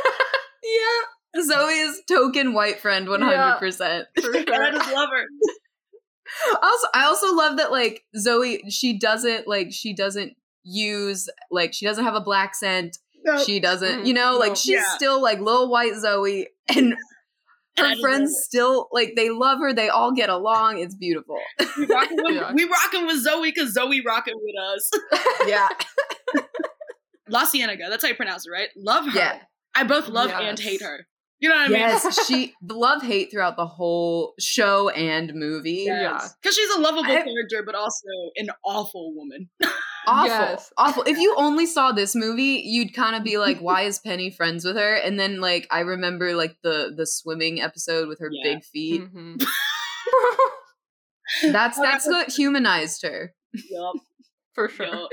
Yeah. 0.62 1.42
Zoe 1.42 1.73
is 1.75 2.03
token 2.09 2.53
white 2.55 2.81
friend, 2.81 3.09
one 3.09 3.23
hundred 3.23 3.59
percent. 3.59 4.09
For 4.20 4.35
and 4.37 4.51
I 4.51 4.70
just 4.70 4.92
love 4.92 5.09
her. 5.12 5.25
also 6.62 6.87
i 6.94 7.05
also 7.07 7.35
love 7.35 7.57
that 7.57 7.73
like 7.73 8.05
zoe 8.16 8.62
she 8.70 8.96
doesn't 8.96 9.49
like 9.49 9.73
she 9.73 9.92
doesn't 9.92 10.33
use 10.62 11.29
like 11.51 11.73
she 11.75 11.85
doesn't 11.85 12.05
have 12.05 12.14
a 12.14 12.20
black 12.20 12.55
scent 12.55 12.99
No, 13.25 13.42
she 13.42 13.59
doesn't 13.59 14.07
you 14.07 14.14
know 14.14 14.37
like 14.38 14.51
no. 14.51 14.55
she's 14.55 14.75
Yeah. 14.75 14.85
still 14.94 15.20
like 15.20 15.40
little 15.40 15.68
white 15.68 15.94
zoe 15.96 16.46
and 16.68 16.94
her 17.77 17.96
friends 18.01 18.33
still 18.44 18.88
like 18.92 19.14
they 19.16 19.29
love 19.29 19.59
her 19.59 19.73
they 19.73 19.88
all 19.88 20.12
get 20.12 20.29
along 20.29 20.79
it's 20.79 20.94
beautiful 20.94 21.38
we 21.77 21.87
rocking 21.87 22.18
with, 22.23 22.35
Yeah. 22.37 22.53
we 22.53 22.64
rocking 22.64 23.07
with 23.09 23.20
Zoe 23.25 23.51
because 23.53 23.73
Zoe 23.75 24.01
rocking 24.07 24.38
with 24.40 24.55
us. 24.77 24.90
yeah 25.49 25.66
La 27.29 27.44
Cienega, 27.44 27.88
that's 27.88 28.03
how 28.05 28.09
you 28.09 28.14
pronounce 28.16 28.46
it, 28.46 28.51
right? 28.51 28.68
Love 28.77 29.07
her. 29.07 29.18
yeah 29.18 29.38
I 29.74 29.85
both 29.85 30.09
love 30.09 30.30
and 30.30 30.59
hate 30.59 30.83
her. 30.83 31.06
You 31.38 31.48
know 31.48 31.54
what 31.54 31.64
I 31.66 31.68
mean? 31.68 31.78
yes 31.78 32.26
she 32.26 32.52
love 32.62 33.00
hate 33.02 33.30
throughout 33.30 33.56
the 33.56 33.66
whole 33.66 34.35
show 34.38 34.90
and 34.90 35.33
movie 35.35 35.85
Yeah. 35.87 36.20
Because 36.42 36.54
she's 36.54 36.68
a 36.76 36.80
lovable 36.80 37.04
I- 37.11 37.22
character, 37.22 37.62
but 37.64 37.74
also 37.74 38.06
an 38.37 38.50
awful 38.64 39.14
woman. 39.14 39.48
awful 40.06 40.26
Yes. 40.28 40.70
awful 40.76 41.02
if 41.04 41.16
you 41.18 41.35
only 41.38 41.64
saw 41.66 41.92
this 41.92 42.14
movie 42.14 42.62
you'd 42.64 42.92
kind 42.94 43.14
of 43.16 43.22
be 43.22 43.37
like 43.38 43.59
why 43.61 43.83
is 43.83 43.98
penny 43.98 44.30
friends 44.30 44.64
with 44.64 44.76
her 44.76 44.94
and 44.94 45.20
then 45.20 45.40
like 45.42 45.66
i 45.70 45.80
remember 45.80 46.35
like 46.35 46.56
the 46.62 46.90
the 46.96 47.06
swimming 47.06 47.61
episode 47.61 48.09
with 48.09 48.18
her 48.18 48.30
Yeah. 48.33 48.54
big 48.54 48.64
feet 48.64 49.02
Mhm. 49.14 49.42
That's 51.52 51.78
that's 51.78 52.06
what 52.06 52.30
humanized 52.30 53.02
her. 53.02 53.35
yup. 53.52 53.96
For 54.54 54.68
sure. 54.68 54.87
yup. 54.87 55.09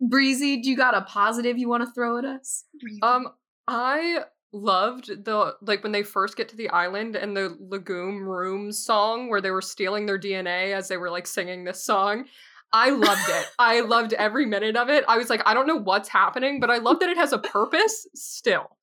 Breezy, 0.00 0.60
do 0.60 0.70
you 0.70 0.76
got 0.76 0.96
a 0.96 1.02
positive 1.02 1.58
you 1.58 1.68
want 1.68 1.84
to 1.84 1.90
throw 1.92 2.18
at 2.18 2.24
us? 2.24 2.64
Um, 3.02 3.28
I 3.68 4.24
loved 4.52 5.24
the 5.24 5.54
like 5.62 5.82
when 5.82 5.92
they 5.92 6.02
first 6.02 6.36
get 6.36 6.48
to 6.48 6.56
the 6.56 6.68
island 6.68 7.16
and 7.16 7.36
the 7.36 7.56
legume 7.58 8.22
room 8.22 8.70
song 8.70 9.28
where 9.28 9.40
they 9.40 9.50
were 9.50 9.62
stealing 9.62 10.06
their 10.06 10.18
DNA 10.18 10.72
as 10.72 10.88
they 10.88 10.96
were 10.96 11.10
like 11.10 11.26
singing 11.26 11.64
this 11.64 11.84
song. 11.84 12.24
I 12.72 12.90
loved 12.90 13.28
it. 13.28 13.46
I 13.58 13.80
loved 13.80 14.12
every 14.14 14.46
minute 14.46 14.76
of 14.76 14.88
it. 14.88 15.04
I 15.08 15.16
was 15.16 15.30
like, 15.30 15.42
I 15.46 15.54
don't 15.54 15.66
know 15.66 15.76
what's 15.80 16.08
happening, 16.08 16.60
but 16.60 16.70
I 16.70 16.78
love 16.78 17.00
that 17.00 17.08
it 17.08 17.16
has 17.16 17.32
a 17.32 17.38
purpose 17.38 18.06
still. 18.14 18.76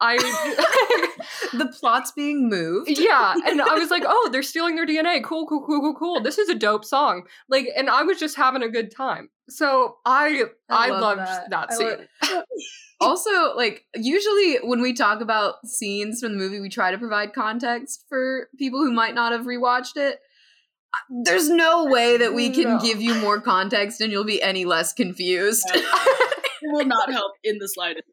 I 0.00 0.16
the 1.56 1.66
plot's 1.78 2.12
being 2.12 2.48
moved. 2.48 2.90
yeah, 2.98 3.34
and 3.46 3.60
I 3.60 3.74
was 3.74 3.90
like, 3.90 4.04
oh, 4.06 4.28
they're 4.32 4.42
stealing 4.42 4.76
their 4.76 4.86
DNA. 4.86 5.22
Cool, 5.24 5.46
cool, 5.46 5.64
cool, 5.66 5.80
cool, 5.80 5.94
cool. 5.94 6.20
This 6.20 6.38
is 6.38 6.48
a 6.48 6.54
dope 6.54 6.84
song. 6.84 7.24
Like, 7.48 7.66
and 7.76 7.88
I 7.90 8.02
was 8.02 8.18
just 8.18 8.36
having 8.36 8.62
a 8.62 8.68
good 8.68 8.94
time. 8.94 9.30
So 9.48 9.96
I 10.04 10.44
I, 10.68 10.86
I 10.86 10.90
love 10.90 11.00
loved 11.18 11.20
that. 11.20 11.50
that, 11.50 11.72
scene. 11.72 12.06
also, 13.00 13.56
like 13.56 13.84
usually 13.94 14.56
when 14.62 14.80
we 14.82 14.92
talk 14.92 15.20
about 15.20 15.66
scenes 15.66 16.20
from 16.20 16.32
the 16.32 16.38
movie, 16.38 16.60
we 16.60 16.68
try 16.68 16.90
to 16.90 16.98
provide 16.98 17.32
context 17.32 18.04
for 18.08 18.48
people 18.58 18.80
who 18.80 18.92
might 18.92 19.14
not 19.14 19.32
have 19.32 19.46
rewatched 19.46 19.96
it. 19.96 20.20
There's 21.24 21.48
no 21.48 21.84
way 21.86 22.16
that 22.18 22.34
we 22.34 22.50
can 22.50 22.64
No. 22.64 22.78
give 22.80 23.00
you 23.00 23.14
more 23.16 23.40
context 23.40 24.00
and 24.00 24.10
you'll 24.12 24.24
be 24.24 24.42
any 24.42 24.64
less 24.64 24.92
confused. 24.92 25.64
It 25.74 25.84
will 26.72 26.86
not 26.86 27.10
help 27.12 27.32
in 27.44 27.58
the 27.58 27.68
slightest. 27.68 28.04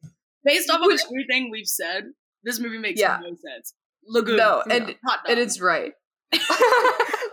Based 0.45 0.69
off 0.69 0.79
of 0.81 0.87
Which- 0.87 1.01
everything 1.05 1.49
we've 1.51 1.67
said, 1.67 2.05
this 2.43 2.59
movie 2.59 2.77
makes 2.77 2.99
Yeah. 3.01 3.19
no 3.21 3.29
sense. 3.29 3.73
Lagoon. 4.07 4.37
no, 4.37 4.61
and 4.69 4.95
and 5.27 5.39
it's 5.39 5.59
right. 5.59 5.93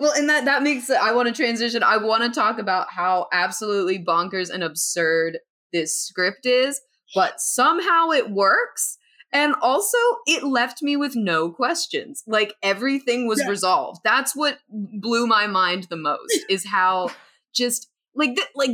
well, 0.01 0.13
and 0.17 0.29
that 0.29 0.45
that 0.47 0.63
makes 0.63 0.89
it, 0.91 0.97
I 1.01 1.13
want 1.13 1.29
to 1.29 1.35
transition. 1.35 1.83
I 1.83 1.99
want 1.99 2.23
to 2.25 2.31
talk 2.31 2.59
about 2.59 2.89
how 2.91 3.27
absolutely 3.33 3.99
bonkers 4.03 4.51
and 4.51 4.63
absurd 4.65 5.39
this 5.73 5.99
script 5.99 6.47
is, 6.47 6.81
but 7.15 7.41
somehow 7.41 8.11
it 8.11 8.31
works. 8.31 8.99
And 9.35 9.55
also, 9.63 9.97
it 10.27 10.43
left 10.45 10.83
me 10.83 10.95
with 10.97 11.17
no 11.17 11.51
questions. 11.51 12.23
Like 12.27 12.55
everything 12.63 13.27
was 13.27 13.41
Yeah. 13.41 13.49
resolved. 13.49 14.01
That's 14.05 14.37
what 14.37 14.59
blew 14.69 15.27
my 15.27 15.47
mind 15.47 15.85
the 15.85 15.97
most. 15.97 16.39
Is 16.51 16.67
how 16.67 17.11
just 17.55 17.89
like 18.15 18.35
th- 18.37 18.49
like 18.55 18.71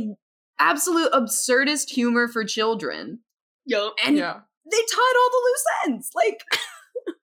absolute 0.59 1.11
absurdist 1.13 1.91
humor 1.91 2.27
for 2.27 2.43
children, 2.43 3.19
Yo, 3.69 3.91
and 4.05 4.17
yeah. 4.17 4.39
they 4.71 4.77
tied 4.77 5.15
all 5.19 5.29
the 5.31 5.41
loose 5.45 5.65
ends. 5.87 6.09
Like 6.15 6.43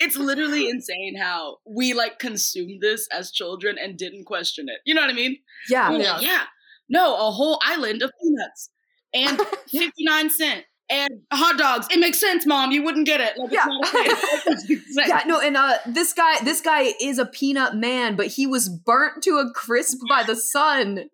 it's 0.00 0.16
literally 0.16 0.68
insane 0.70 1.16
how 1.20 1.58
we 1.66 1.92
like 1.92 2.18
consumed 2.18 2.80
this 2.80 3.06
as 3.12 3.30
children 3.30 3.76
and 3.78 3.96
didn't 3.98 4.24
question 4.24 4.66
it. 4.68 4.78
You 4.86 4.94
know 4.94 5.02
what 5.02 5.10
I 5.10 5.14
mean? 5.14 5.36
yeah, 5.68 5.90
We're 5.90 6.00
Yeah. 6.00 6.12
like, 6.14 6.22
yeah. 6.26 6.42
No, 6.88 7.14
a 7.14 7.30
whole 7.30 7.60
island 7.62 8.02
of 8.02 8.10
peanuts 8.22 8.70
and 9.14 9.38
59 9.70 10.30
cent 10.30 10.64
and 10.90 11.10
hot 11.32 11.58
dogs. 11.58 11.86
It 11.90 11.98
makes 12.00 12.18
sense, 12.18 12.46
mom. 12.46 12.70
You 12.72 12.82
wouldn't 12.82 13.06
get 13.06 13.20
it. 13.20 13.36
Like, 13.38 13.52
it's 13.52 13.54
Yeah. 13.54 13.66
not 13.66 13.94
a. 13.94 14.72
It. 14.72 14.82
Yeah, 15.08 15.22
no, 15.26 15.40
and 15.40 15.56
uh 15.56 15.78
this 15.86 16.12
guy 16.14 16.42
this 16.42 16.60
guy 16.62 16.92
is 17.00 17.18
a 17.18 17.26
peanut 17.26 17.76
man, 17.76 18.16
but 18.16 18.28
he 18.28 18.46
was 18.46 18.68
burnt 18.68 19.22
to 19.24 19.36
a 19.38 19.50
crisp 19.54 19.98
by 20.08 20.22
the 20.22 20.36
sun. 20.36 21.08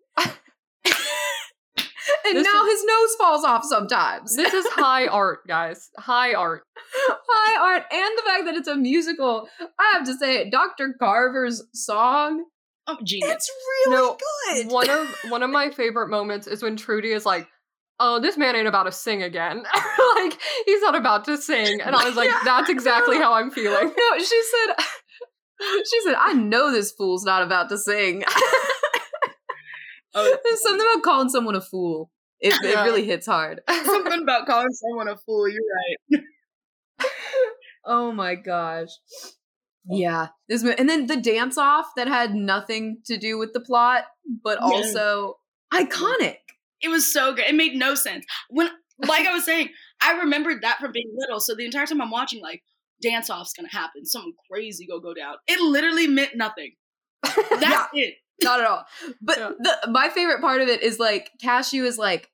and 2.25 2.35
This 2.37 2.43
now 2.45 2.65
his 2.65 2.83
nose 2.83 3.15
falls 3.17 3.43
off 3.43 3.63
sometimes. 3.65 4.35
This 4.35 4.53
is 4.53 4.65
high 4.71 5.07
art, 5.07 5.39
guys. 5.47 5.89
High 5.97 6.33
art. 6.33 6.63
high 6.95 7.73
art 7.73 7.83
and 7.91 8.17
the 8.17 8.21
fact 8.23 8.45
that 8.45 8.55
it's 8.55 8.67
a 8.67 8.75
musical. 8.75 9.47
I 9.79 9.93
have 9.93 10.05
to 10.05 10.15
say 10.15 10.49
Dr. 10.49 10.95
Carver's 10.99 11.63
song, 11.73 12.45
Oh, 12.87 12.97
genius. 13.03 13.31
it's 13.33 13.51
really 13.67 13.95
No, 13.97 14.17
good. 14.53 14.71
One 14.71 14.89
of 14.89 15.07
one 15.29 15.43
of 15.43 15.49
my 15.49 15.69
favorite 15.69 16.09
moments 16.09 16.47
is 16.47 16.63
when 16.63 16.75
Trudy 16.75 17.11
is 17.11 17.25
like, 17.25 17.47
"Oh, 17.99 18.19
this 18.19 18.37
man 18.37 18.55
ain't 18.55 18.67
about 18.67 18.83
to 18.83 18.91
sing 18.91 19.21
again. 19.23 19.63
like 20.15 20.37
he's 20.65 20.81
not 20.81 20.95
about 20.95 21.25
to 21.25 21.37
sing." 21.37 21.81
And 21.81 21.95
I 21.95 22.05
was 22.05 22.15
like, 22.15 22.31
"That's 22.45 22.69
exactly 22.69 23.17
how 23.17 23.33
I'm 23.33 23.51
feeling." 23.51 23.87
no, 23.95 24.17
she 24.19 24.41
said 24.43 24.75
she 25.61 26.01
said, 26.05 26.15
I 26.17 26.31
know 26.31 26.71
this 26.71 26.93
fool's 26.93 27.25
not 27.25 27.43
about 27.43 27.67
to 27.67 27.77
sing. 27.77 28.23
Oh, 30.15 30.37
There's 30.43 30.61
something 30.63 30.85
about 30.93 31.03
calling 31.03 31.29
someone 31.29 31.55
a 31.55 31.61
fool. 31.61 32.11
It, 32.39 32.53
Yeah. 32.63 32.81
it 32.81 32.85
really 32.85 33.05
hits 33.05 33.25
hard. 33.25 33.61
something 33.69 34.21
about 34.21 34.47
calling 34.47 34.71
someone 34.71 35.07
a 35.07 35.17
fool. 35.17 35.47
You're 35.49 35.61
right. 36.11 36.23
Oh 37.85 38.11
my 38.11 38.35
gosh. 38.35 38.89
Yeah. 39.89 40.27
This 40.47 40.63
and 40.63 40.87
then 40.87 41.07
the 41.07 41.17
dance 41.17 41.57
off 41.57 41.87
that 41.95 42.07
had 42.07 42.35
nothing 42.35 42.97
to 43.05 43.17
do 43.17 43.39
with 43.39 43.53
the 43.53 43.61
plot, 43.61 44.03
but 44.43 44.59
Yeah. 44.61 44.65
also 44.67 45.37
mm-hmm. 45.73 45.85
iconic. 45.87 46.37
It 46.81 46.89
was 46.89 47.11
so 47.11 47.33
good. 47.33 47.45
It 47.45 47.55
made 47.55 47.75
no 47.75 47.95
sense. 47.95 48.25
When, 48.49 48.69
like 48.99 49.25
I 49.25 49.33
was 49.33 49.43
saying, 49.43 49.69
I 50.01 50.19
remembered 50.19 50.61
that 50.61 50.77
from 50.79 50.91
being 50.91 51.11
little. 51.17 51.39
So 51.39 51.55
the 51.55 51.65
entire 51.65 51.87
time 51.87 52.01
I'm 52.01 52.11
watching, 52.11 52.41
like, 52.41 52.61
dance 53.01 53.29
off's 53.29 53.53
gonna 53.53 53.69
happen. 53.71 54.05
Something 54.05 54.33
crazy 54.51 54.85
go 54.85 54.99
go 54.99 55.13
down. 55.13 55.35
It 55.47 55.59
literally 55.59 56.07
meant 56.07 56.35
nothing. 56.35 56.75
That's 57.23 57.89
it. 57.93 58.15
Not 58.43 58.59
at 58.61 58.65
all. 58.67 58.85
But 59.21 59.37
Yeah. 59.37 59.51
the 59.59 59.91
my 59.91 60.09
favorite 60.09 60.41
part 60.41 60.61
of 60.61 60.67
it 60.67 60.81
is 60.83 60.99
like 60.99 61.31
Cashew 61.41 61.83
is 61.85 61.97
like 61.97 62.29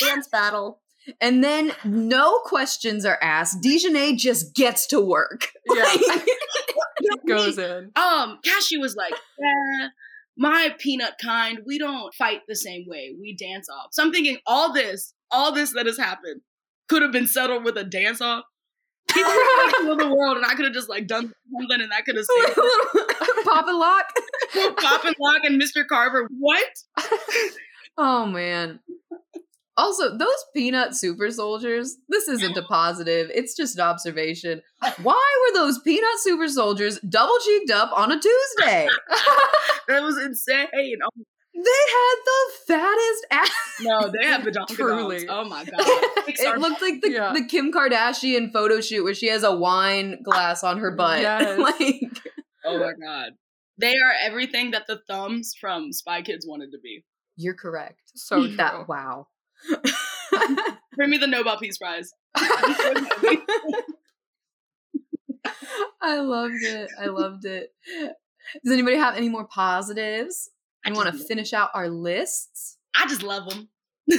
dance 0.00 0.28
battle. 0.28 0.80
And 1.22 1.42
then 1.42 1.72
no 1.84 2.40
questions 2.44 3.06
are 3.06 3.18
asked. 3.22 3.62
Dijonay 3.62 4.16
just 4.18 4.54
gets 4.54 4.86
to 4.88 5.00
work. 5.00 5.48
Yeah. 5.74 5.84
Like, 6.08 6.26
Goes 7.28 7.58
in. 7.58 7.92
Um, 7.94 8.38
Cashew 8.44 8.80
was 8.80 8.96
like, 8.96 9.12
yeah, 9.38 9.88
my 10.36 10.74
peanut 10.78 11.12
kind, 11.22 11.60
we 11.66 11.78
don't 11.78 12.12
fight 12.14 12.40
the 12.48 12.56
same 12.56 12.84
way. 12.88 13.14
We 13.20 13.36
dance 13.36 13.68
off. 13.68 13.88
So 13.92 14.02
I'm 14.02 14.12
thinking 14.12 14.38
all 14.46 14.72
this, 14.72 15.14
all 15.30 15.52
this 15.52 15.72
that 15.74 15.86
has 15.86 15.96
happened 15.98 16.40
could 16.88 17.02
have 17.02 17.12
been 17.12 17.26
settled 17.26 17.64
with 17.64 17.76
a 17.76 17.84
dance 17.84 18.20
off. 18.20 18.44
Have 19.10 19.98
the 19.98 20.14
world 20.14 20.36
and 20.36 20.44
I 20.46 20.54
could 20.54 20.64
have 20.66 20.74
just 20.74 20.88
like 20.88 21.06
done 21.06 21.32
something 21.58 21.80
and 21.80 21.90
that 21.92 22.04
could 22.04 22.16
have 22.16 22.24
saved 22.24 22.54
Pop 23.44 23.66
and 23.68 23.78
lock. 23.78 24.06
Pop 24.76 25.04
and 25.04 25.16
Lock 25.20 25.44
and 25.44 25.60
Mr. 25.60 25.86
Carver. 25.88 26.28
What? 26.38 26.68
Oh 28.00 28.26
man. 28.26 28.78
Also, 29.76 30.16
those 30.16 30.44
peanut 30.54 30.94
super 30.94 31.32
soldiers, 31.32 31.96
this 32.08 32.28
isn't 32.28 32.56
a 32.56 32.62
positive. 32.62 33.28
It's 33.34 33.56
just 33.56 33.74
an 33.76 33.80
observation. 33.84 34.62
Why 35.02 35.14
were 35.48 35.54
those 35.58 35.80
peanut 35.80 36.18
super 36.18 36.46
soldiers 36.48 37.00
double 37.00 37.36
cheeked 37.44 37.72
up 37.72 37.90
on 37.96 38.12
a 38.12 38.20
Tuesday? 38.20 38.88
That 39.88 40.02
was 40.02 40.16
insane. 40.18 40.66
Oh, 41.02 41.10
They 41.54 41.60
had 41.60 42.16
the 42.24 42.52
fattest 42.68 43.26
ass. 43.30 43.50
no, 43.80 44.10
they 44.16 44.26
have 44.28 44.44
the 44.44 44.50
donkey 44.52 44.74
Truly. 44.76 45.24
dogs. 45.24 45.30
Oh 45.30 45.48
my 45.48 45.64
god. 45.64 45.80
It 46.28 46.58
looked 46.60 46.82
like 46.82 47.00
the, 47.00 47.10
Yeah. 47.10 47.32
the 47.32 47.44
Kim 47.46 47.72
Kardashian 47.72 48.52
photo 48.52 48.80
shoot 48.82 49.02
where 49.02 49.14
she 49.14 49.28
has 49.28 49.42
a 49.44 49.52
wine 49.56 50.22
glass 50.22 50.62
on 50.62 50.78
her 50.78 50.90
butt. 50.92 51.20
Yes. 51.22 51.58
like, 51.58 52.02
oh 52.66 52.78
my 52.78 52.92
god. 53.02 53.32
They 53.78 53.92
are 53.92 54.12
everything 54.24 54.72
that 54.72 54.86
the 54.86 55.00
thumbs 55.08 55.54
from 55.60 55.92
Spy 55.92 56.22
Kids 56.22 56.46
wanted 56.46 56.72
to 56.72 56.78
be. 56.78 57.04
you're 57.36 57.54
correct. 57.54 58.00
So 58.14 58.46
true. 58.46 58.56
That 58.56 58.88
wow. 58.88 59.28
Bring 60.96 61.10
me 61.10 61.18
the 61.18 61.26
Nobel 61.26 61.58
Peace 61.58 61.78
Prize. 61.78 62.10
I 66.00 66.20
loved 66.20 66.62
it. 66.62 66.90
I 67.00 67.06
loved 67.06 67.44
it. 67.44 67.72
Does 68.64 68.72
anybody 68.72 68.96
have 68.96 69.16
any 69.16 69.28
more 69.28 69.46
positives? 69.46 70.50
I 70.84 70.90
I 70.90 70.92
want 70.92 71.12
to 71.12 71.24
finish 71.24 71.52
out 71.52 71.70
our 71.74 71.88
lists. 71.88 72.78
I 72.96 73.06
just 73.06 73.22
love 73.22 73.48
them. 73.48 73.68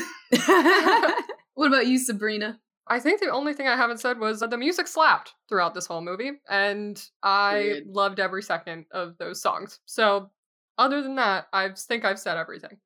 what 1.56 1.68
about 1.68 1.88
you, 1.88 1.98
Sabrina? 1.98 2.60
I 2.90 3.00
think 3.00 3.20
the 3.20 3.30
only 3.30 3.54
thing 3.54 3.68
I 3.68 3.76
haven't 3.76 4.00
said 4.00 4.20
was 4.20 4.40
that 4.40 4.50
the 4.50 4.58
music 4.58 4.88
slapped 4.88 5.34
throughout 5.48 5.76
this 5.76 5.86
whole 5.86 6.02
movie, 6.02 6.32
and 6.50 7.02
I 7.22 7.82
loved 7.86 8.20
every 8.20 8.42
second 8.42 8.86
of 8.92 9.16
those 9.20 9.42
songs. 9.42 9.80
So, 9.86 10.32
other 10.78 11.04
than 11.04 11.16
that, 11.16 11.48
I 11.54 11.70
think 11.76 12.04
I've 12.04 12.20
said 12.20 12.38
everything. 12.38 12.78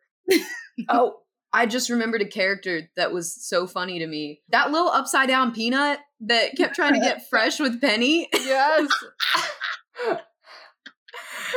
Oh, 0.90 1.20
I 1.54 1.68
just 1.68 1.90
remembered 1.90 2.22
a 2.22 2.28
character 2.28 2.90
that 2.96 3.14
was 3.14 3.34
so 3.34 3.68
funny 3.68 4.00
to 4.00 4.08
me. 4.08 4.42
That 4.50 4.72
little 4.72 4.90
upside 4.90 5.28
down 5.28 5.54
peanut 5.54 6.00
that 6.22 6.58
kept 6.58 6.76
trying 6.76 6.96
to 6.96 7.00
get 7.00 7.30
fresh 7.30 7.60
with 7.60 7.80
Penny. 7.80 8.28
Yes. 8.34 8.88
he 10.04 10.12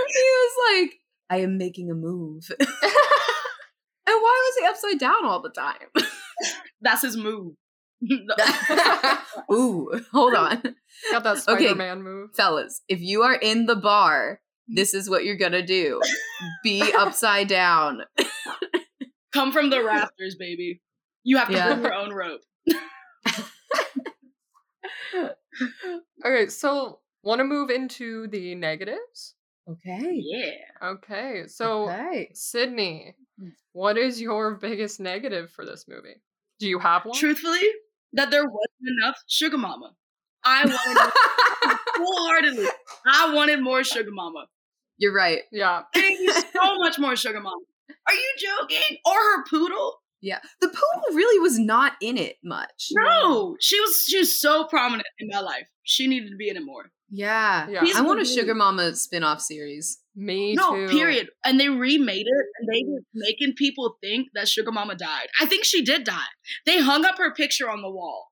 was 0.07 0.53
like, 0.71 0.93
I 1.31 1.39
am 1.39 1.57
making 1.57 1.91
a 1.91 1.95
move. 1.95 2.47
and 2.61 2.69
why 4.07 4.53
was 4.53 4.57
he 4.61 4.67
upside 4.67 5.01
down 5.01 5.25
all 5.25 5.41
the 5.41 5.49
time? 5.49 5.89
That's 6.83 7.03
his 7.03 7.17
move. 7.17 7.55
Ooh, 9.53 9.91
hold 10.13 10.35
on. 10.35 10.63
Got 11.13 11.25
that 11.25 11.39
Spider 11.39 11.75
Man 11.75 12.03
move. 12.03 12.31
Fellas, 12.35 12.83
if 12.89 13.01
you 13.01 13.23
are 13.23 13.35
in 13.35 13.67
the 13.67 13.77
bar, 13.77 14.41
mm-hmm. 14.41 14.75
this 14.77 14.95
is 14.95 15.09
what 15.09 15.25
you're 15.25 15.37
gonna 15.37 15.65
do. 15.65 16.01
Be 16.63 16.83
upside 16.97 17.49
down. 17.49 18.03
Come 19.33 19.53
from 19.53 19.71
the 19.71 19.83
rafters, 19.83 20.37
baby. 20.39 20.81
You 21.25 21.39
have 21.39 21.49
to 21.49 21.55
Yeah. 21.55 21.75
bring 21.75 21.83
your 21.83 21.95
own 21.95 22.13
rope. 22.13 22.41
Okay, 26.25 26.49
so 26.49 27.01
want 27.23 27.39
to 27.41 27.45
move 27.45 27.71
into 27.71 28.27
the 28.29 28.55
negatives? 28.55 29.35
Okay. 29.69 30.21
Yeah. 30.23 30.89
Okay, 30.91 31.45
so 31.47 31.89
okay. 31.89 32.31
Sydney, 32.35 33.15
what 33.73 33.99
is 33.99 34.21
your 34.21 34.55
biggest 34.55 35.01
negative 35.01 35.51
for 35.51 35.65
this 35.65 35.87
movie? 35.89 36.21
Do 36.59 36.69
you 36.69 36.79
have 36.79 37.05
one? 37.05 37.19
Truthfully, 37.19 37.61
that 38.17 38.31
there 38.31 38.45
wasn't 38.45 38.99
enough 39.01 39.17
Sugar 39.29 39.59
Mama. 39.59 39.93
I 40.45 40.65
wanted 40.65 41.13
wholeheartedly. 41.97 42.67
I 43.07 43.35
wanted 43.35 43.63
more 43.63 43.85
Sugar 43.85 44.11
Mama. 44.11 44.47
You're 44.99 45.15
right. 45.15 45.41
Yeah. 45.53 45.83
I 45.95 46.01
need 46.01 46.31
so 46.53 46.77
much 46.77 46.99
more 46.99 47.17
Sugar 47.17 47.41
Mama. 47.41 47.57
Are 48.09 48.15
you 48.15 48.35
joking? 48.39 48.99
Or 49.05 49.15
her 49.15 49.45
poodle? 49.51 50.01
Yeah. 50.21 50.39
The 50.61 50.69
poodle 50.69 51.17
really 51.17 51.39
was 51.41 51.59
not 51.59 51.93
in 52.01 52.17
it 52.17 52.37
much. 52.43 52.89
No, 52.93 53.57
she 53.61 53.79
was 53.81 54.05
she 54.09 54.19
was 54.19 54.41
so 54.41 54.65
prominent 54.65 55.07
in 55.19 55.29
my 55.31 55.41
life. 55.41 55.69
She 55.83 56.07
needed 56.07 56.31
to 56.31 56.37
be 56.37 56.49
in 56.49 56.57
it 56.57 56.65
more. 56.65 56.91
Yeah. 57.11 57.69
Yeah. 57.69 57.85
I 57.95 58.03
want 58.03 58.21
a 58.21 58.25
Sugar 58.25 58.55
Lagoon. 58.55 58.59
Mama 58.59 58.97
spin-off 58.97 59.41
series. 59.41 59.99
Me 60.17 60.55
no, 60.55 60.75
too. 60.75 60.89
period. 60.89 61.29
And 61.45 61.61
they 61.61 61.69
remade 61.69 62.27
it, 62.27 62.47
and 62.59 62.69
they 62.73 62.83
were 62.91 63.01
making 63.15 63.53
people 63.55 63.99
think 64.03 64.29
that 64.35 64.49
Sugar 64.49 64.73
Mama 64.73 64.95
died. 64.95 65.27
I 65.41 65.45
think 65.45 65.65
she 65.65 65.85
did 65.85 66.05
die. 66.05 66.33
They 66.65 66.81
hung 66.81 67.05
up 67.05 67.19
her 67.19 67.35
picture 67.35 67.69
on 67.69 67.83
the 67.83 67.91
wall, 67.91 68.29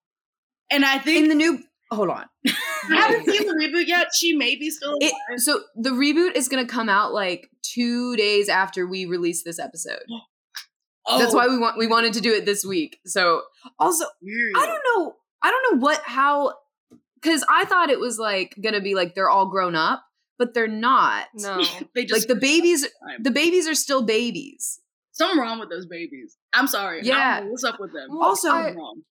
and 0.70 0.84
I 0.84 0.98
think 0.98 1.24
In 1.24 1.28
the 1.28 1.34
new 1.34 1.62
Hold 1.90 2.10
on. 2.10 2.24
I 2.46 2.52
haven't 2.90 3.30
seen 3.30 3.46
the 3.46 3.54
reboot 3.54 3.86
yet. 3.86 4.08
She 4.14 4.34
may 4.34 4.56
be 4.56 4.70
still 4.70 4.90
alive. 4.90 5.12
It, 5.30 5.40
so 5.40 5.60
the 5.76 5.90
reboot 5.90 6.34
is 6.34 6.48
going 6.48 6.66
to 6.66 6.72
come 6.72 6.88
out 6.88 7.12
like 7.12 7.48
2 7.74 8.16
days 8.16 8.48
after 8.48 8.86
we 8.86 9.04
release 9.04 9.42
this 9.44 9.58
episode. 9.58 10.02
oh, 11.06 11.18
That's 11.18 11.34
why 11.34 11.46
we 11.46 11.58
want 11.58 11.78
we 11.78 11.86
wanted 11.86 12.14
to 12.14 12.20
do 12.20 12.32
it 12.32 12.46
this 12.46 12.64
week. 12.64 12.98
So 13.06 13.42
also 13.78 14.06
weird. 14.22 14.54
I 14.56 14.66
don't 14.66 14.82
know. 14.96 15.14
I 15.42 15.50
don't 15.50 15.74
know 15.74 15.80
what 15.84 16.02
how 16.04 16.54
because 17.20 17.44
I 17.48 17.64
thought 17.64 17.90
it 17.90 18.00
was 18.00 18.18
like 18.18 18.54
gonna 18.62 18.80
be 18.80 18.94
like 18.94 19.14
they're 19.14 19.30
all 19.30 19.50
grown 19.50 19.74
up, 19.74 20.04
but 20.38 20.54
they're 20.54 20.68
not. 20.68 21.26
No. 21.34 21.62
they 21.94 22.04
just 22.04 22.22
Like 22.22 22.28
the 22.28 22.40
babies, 22.40 22.82
time. 22.82 23.22
the 23.22 23.30
babies 23.30 23.66
are 23.68 23.74
still 23.74 24.02
babies. 24.02 24.80
something 25.12 25.38
wrong 25.40 25.60
with 25.60 25.70
those 25.70 25.86
babies. 25.86 26.36
I'm 26.52 26.66
sorry. 26.66 26.98
I 26.98 27.02
don't 27.02 27.08
Yeah. 27.16 27.40
know 27.40 27.46
what's 27.50 27.64
up 27.64 27.78
with 27.80 27.92
them? 27.92 28.10
Also, 28.20 28.48
I- 28.50 28.72
wrong. 28.72 29.02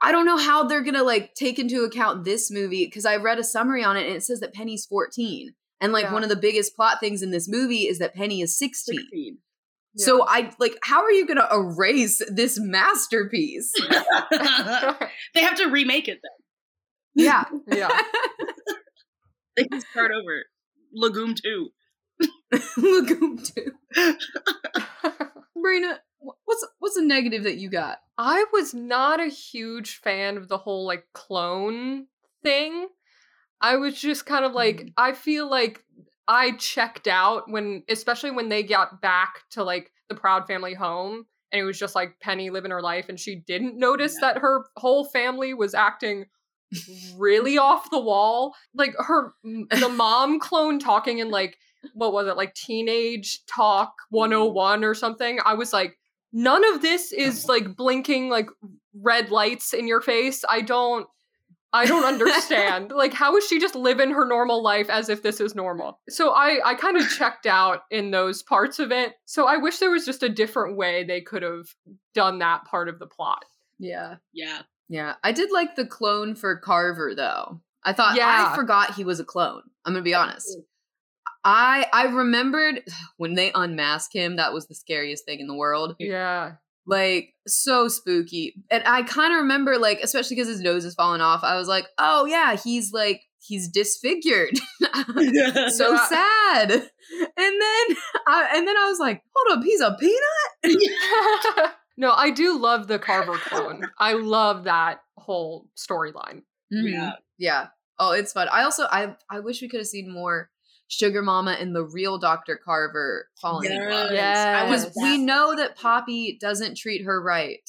I 0.00 0.10
don't 0.10 0.26
know 0.26 0.36
how 0.36 0.64
they're 0.64 0.82
gonna 0.82 1.04
like 1.04 1.34
take 1.34 1.58
into 1.60 1.84
account 1.84 2.24
this 2.24 2.50
movie 2.50 2.84
because 2.86 3.04
I 3.04 3.16
read 3.16 3.38
a 3.38 3.44
summary 3.44 3.84
on 3.84 3.96
it 3.96 4.06
and 4.06 4.16
it 4.16 4.22
says 4.24 4.40
that 4.40 4.52
Penny's 4.52 4.84
14. 4.86 5.54
And 5.80 5.92
like 5.92 6.04
Yeah. 6.04 6.12
one 6.12 6.22
of 6.24 6.28
the 6.28 6.36
biggest 6.36 6.74
plot 6.74 6.98
things 7.00 7.22
in 7.22 7.30
this 7.30 7.48
movie 7.48 7.82
is 7.88 7.98
that 8.00 8.12
Penny 8.14 8.40
is 8.42 8.58
16. 8.58 8.96
16. 8.96 9.38
So 9.96 10.24
I 10.26 10.50
like 10.58 10.76
how 10.82 11.02
are 11.04 11.12
you 11.12 11.26
gonna 11.26 11.46
erase 11.52 12.20
this 12.28 12.58
masterpiece? 12.58 13.72
they 15.34 15.42
have 15.42 15.56
to 15.58 15.66
remake 15.70 16.08
it 16.08 16.18
then. 16.22 17.24
yeah. 17.26 17.44
yeah. 17.68 17.88
They 19.56 19.64
can 19.64 19.80
start 19.82 20.10
over. 20.12 20.44
Legume 20.92 21.34
2. 21.34 21.68
Legume 22.76 23.38
2. 23.38 23.72
Brina, 25.56 25.98
what's 26.18 26.66
what's 26.78 26.96
a 26.96 27.02
negative 27.04 27.44
that 27.44 27.56
you 27.56 27.68
got? 27.70 27.98
I 28.18 28.44
was 28.52 28.74
not 28.74 29.20
a 29.20 29.26
huge 29.28 29.96
fan 29.96 30.36
of 30.36 30.48
the 30.48 30.58
whole 30.58 30.86
like 30.86 31.04
clone 31.14 32.06
thing. 32.42 32.88
I 33.60 33.76
was 33.76 34.00
just 34.00 34.26
kind 34.26 34.44
of 34.44 34.52
like 34.52 34.76
Mm. 34.82 34.92
I 34.96 35.12
feel 35.12 35.48
like 35.48 35.84
I 36.28 36.52
checked 36.52 37.08
out 37.08 37.50
when 37.50 37.84
especially 37.88 38.30
when 38.32 38.48
they 38.48 38.62
got 38.62 39.00
back 39.00 39.40
to 39.50 39.64
like 39.64 39.90
the 40.08 40.14
Proud 40.14 40.46
family 40.46 40.74
home 40.74 41.26
and 41.52 41.60
it 41.60 41.64
was 41.64 41.78
just 41.78 41.94
like 41.94 42.18
Penny 42.20 42.50
living 42.50 42.70
her 42.70 42.82
life 42.82 43.08
and 43.08 43.18
she 43.18 43.36
didn't 43.36 43.78
notice 43.78 44.14
Yeah. 44.20 44.32
that 44.32 44.40
her 44.40 44.64
whole 44.76 45.04
family 45.04 45.54
was 45.54 45.74
acting 45.74 46.26
really 47.16 47.58
off 47.58 47.90
the 47.90 48.00
wall. 48.00 48.54
Like 48.74 48.94
her 48.98 49.32
the 49.42 49.92
mom 49.94 50.40
clone 50.40 50.78
talking 50.78 51.18
in 51.18 51.30
like 51.30 51.58
what 51.94 52.12
was 52.12 52.26
it 52.26 52.36
like 52.36 52.54
teenage 52.54 53.44
talk 53.46 53.94
101 54.10 54.84
or 54.84 54.94
something. 54.94 55.38
I 55.44 55.54
was 55.54 55.72
like 55.72 55.98
none 56.32 56.64
of 56.74 56.82
this 56.82 57.12
is 57.12 57.46
like 57.46 57.76
blinking 57.76 58.30
like 58.30 58.48
red 58.94 59.30
lights 59.30 59.74
in 59.74 59.86
your 59.86 60.00
face. 60.00 60.44
I 60.48 60.60
don't 60.60 61.06
I 61.74 61.86
don't 61.86 62.04
understand. 62.04 62.92
like 62.94 63.12
how 63.12 63.36
is 63.36 63.46
she 63.46 63.58
just 63.58 63.74
living 63.74 64.10
her 64.10 64.26
normal 64.26 64.62
life 64.62 64.88
as 64.90 65.08
if 65.08 65.22
this 65.22 65.40
is 65.40 65.54
normal? 65.54 66.00
So 66.08 66.30
I 66.30 66.60
I 66.64 66.74
kind 66.74 66.96
of 66.96 67.08
checked 67.08 67.46
out 67.46 67.80
in 67.90 68.10
those 68.10 68.42
parts 68.42 68.78
of 68.78 68.92
it. 68.92 69.14
So 69.24 69.46
I 69.46 69.56
wish 69.56 69.78
there 69.78 69.90
was 69.90 70.04
just 70.04 70.22
a 70.22 70.28
different 70.28 70.76
way 70.76 71.04
they 71.04 71.20
could 71.20 71.42
have 71.42 71.66
done 72.14 72.38
that 72.38 72.64
part 72.64 72.88
of 72.88 72.98
the 72.98 73.06
plot. 73.06 73.44
Yeah. 73.78 74.16
Yeah. 74.32 74.62
Yeah. 74.92 75.14
I 75.24 75.32
did 75.32 75.50
like 75.50 75.74
the 75.74 75.86
clone 75.86 76.34
for 76.34 76.54
Carver 76.56 77.14
though. 77.14 77.60
I 77.82 77.94
thought 77.94 78.14
Yeah. 78.16 78.50
I 78.52 78.54
forgot 78.54 78.94
he 78.94 79.04
was 79.04 79.20
a 79.20 79.24
clone. 79.24 79.62
I'm 79.86 79.94
gonna 79.94 80.02
be 80.04 80.14
honest. 80.14 80.58
I 81.44 81.86
I 81.92 82.04
remembered 82.06 82.82
when 83.16 83.34
they 83.34 83.50
unmasked 83.54 84.14
him, 84.14 84.36
that 84.36 84.52
was 84.52 84.66
the 84.68 84.74
scariest 84.74 85.24
thing 85.24 85.40
in 85.40 85.46
the 85.46 85.54
world. 85.56 85.96
Yeah. 85.98 86.52
Like 86.86 87.30
so 87.46 87.88
spooky. 87.88 88.54
And 88.70 88.82
I 88.86 89.02
kind 89.02 89.32
of 89.32 89.38
remember 89.38 89.78
like 89.78 90.00
especially 90.02 90.36
because 90.36 90.48
his 90.48 90.60
nose 90.60 90.84
is 90.84 90.94
falling 90.94 91.20
off, 91.22 91.42
I 91.42 91.56
was 91.56 91.68
like, 91.68 91.86
"Oh 91.96 92.26
yeah, 92.26 92.56
he's 92.56 92.92
like 92.92 93.22
he's 93.40 93.68
disfigured." 93.68 94.58
so 94.82 94.92
Yeah. 95.16 96.06
sad. 96.06 96.70
And 96.72 96.82
then 97.36 97.96
I 98.26 98.48
and 98.54 98.68
then 98.68 98.76
I 98.76 98.88
was 98.88 98.98
like, 98.98 99.22
"Hold 99.34 99.58
up, 99.58 99.64
he's 99.64 99.80
a 99.80 99.96
peanut?" 99.98 101.74
No, 101.96 102.12
I 102.12 102.30
do 102.30 102.58
love 102.58 102.88
the 102.88 102.98
Carver 102.98 103.36
clone. 103.36 103.82
I 103.98 104.14
love 104.14 104.64
that 104.64 105.00
whole 105.16 105.68
storyline. 105.76 106.42
Yeah. 106.70 106.80
Mm-hmm. 106.80 107.10
Yeah. 107.38 107.66
Oh, 107.98 108.12
it's 108.12 108.32
fun. 108.32 108.48
I 108.50 108.62
also 108.62 108.84
I 108.90 109.16
I 109.30 109.40
wish 109.40 109.62
we 109.62 109.68
could 109.68 109.80
have 109.80 109.86
seen 109.86 110.10
more 110.10 110.50
Sugar 110.88 111.22
Mama 111.22 111.56
and 111.58 111.74
the 111.74 111.84
real 111.84 112.18
Dr. 112.18 112.60
Carver 112.62 113.28
falling 113.40 113.72
in 113.72 113.88
love. 113.88 114.12
Yes. 114.12 114.36
I 114.36 114.70
was 114.70 114.84
Because 114.84 114.96
we 115.02 115.18
know 115.18 115.56
that 115.56 115.76
Poppy 115.76 116.36
doesn't 116.38 116.76
treat 116.76 117.04
her 117.04 117.22
right. 117.22 117.60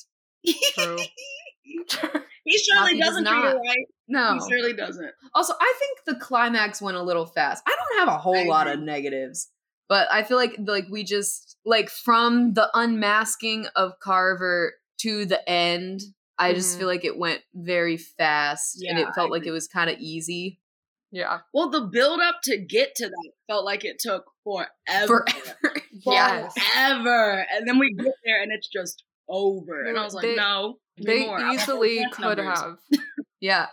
True. 0.46 0.98
he 1.64 2.58
surely 2.58 2.82
Poppy 2.82 3.00
does 3.00 3.08
doesn't 3.10 3.26
treat 3.26 3.44
her 3.44 3.56
right. 3.56 3.88
No. 4.10 4.34
He 4.34 4.50
surely 4.50 4.74
doesn't. 4.74 5.10
Also, 5.34 5.54
I 5.60 5.74
think 5.80 6.00
the 6.06 6.26
climax 6.26 6.82
went 6.82 6.98
a 6.98 7.02
little 7.02 7.26
fast. 7.26 7.64
I 7.66 7.74
don't 7.76 8.00
have 8.00 8.14
a 8.14 8.18
whole 8.18 8.36
I 8.36 8.44
lot 8.44 8.68
of 8.68 8.82
negatives, 8.82 9.50
but 9.90 10.08
I 10.12 10.24
feel 10.24 10.38
like 10.38 10.56
like 10.66 10.86
we 10.90 11.04
just 11.04 11.58
like 11.66 11.90
from 11.90 12.54
the 12.54 12.70
unmasking 12.74 13.68
of 13.76 13.94
Carver 14.02 14.74
to 15.02 15.26
the 15.26 15.48
end, 15.50 16.02
I 16.38 16.54
just 16.54 16.76
Mhm. 16.76 16.80
feel 16.80 16.88
like 16.88 17.06
it 17.06 17.18
went 17.18 17.42
very 17.54 17.98
fast 17.98 18.82
and 18.88 18.98
it 19.00 19.08
felt 19.16 19.32
like 19.32 19.46
it 19.46 19.52
was 19.52 19.68
kind 19.68 19.90
of 19.90 19.98
easy. 20.00 20.60
Yeah. 21.12 21.42
Well, 21.54 21.70
the 21.70 21.82
build 21.82 22.22
up 22.22 22.38
to 22.46 22.58
get 22.58 22.96
to 22.96 23.06
that 23.08 23.32
felt 23.48 23.66
like 23.66 23.86
it 23.86 23.98
took 24.00 24.26
forever. 24.44 25.26
Forever. 25.62 25.76
Yes. 26.06 26.54
Forever. 26.58 27.46
And 27.54 27.68
then 27.68 27.78
we 27.80 27.94
get 27.94 28.14
there 28.26 28.42
and 28.42 28.52
it's 28.52 28.68
just 28.68 29.04
over. 29.30 29.84
And 29.84 29.98
I 29.98 30.04
was 30.04 30.14
like, 30.16 30.24
They- 30.24 30.36
no. 30.36 30.80
They 30.98 31.26
more. 31.26 31.40
Easily 31.54 32.06
could 32.12 32.38
numbers. 32.40 32.60
have. 32.60 32.78
yeah. 33.40 33.68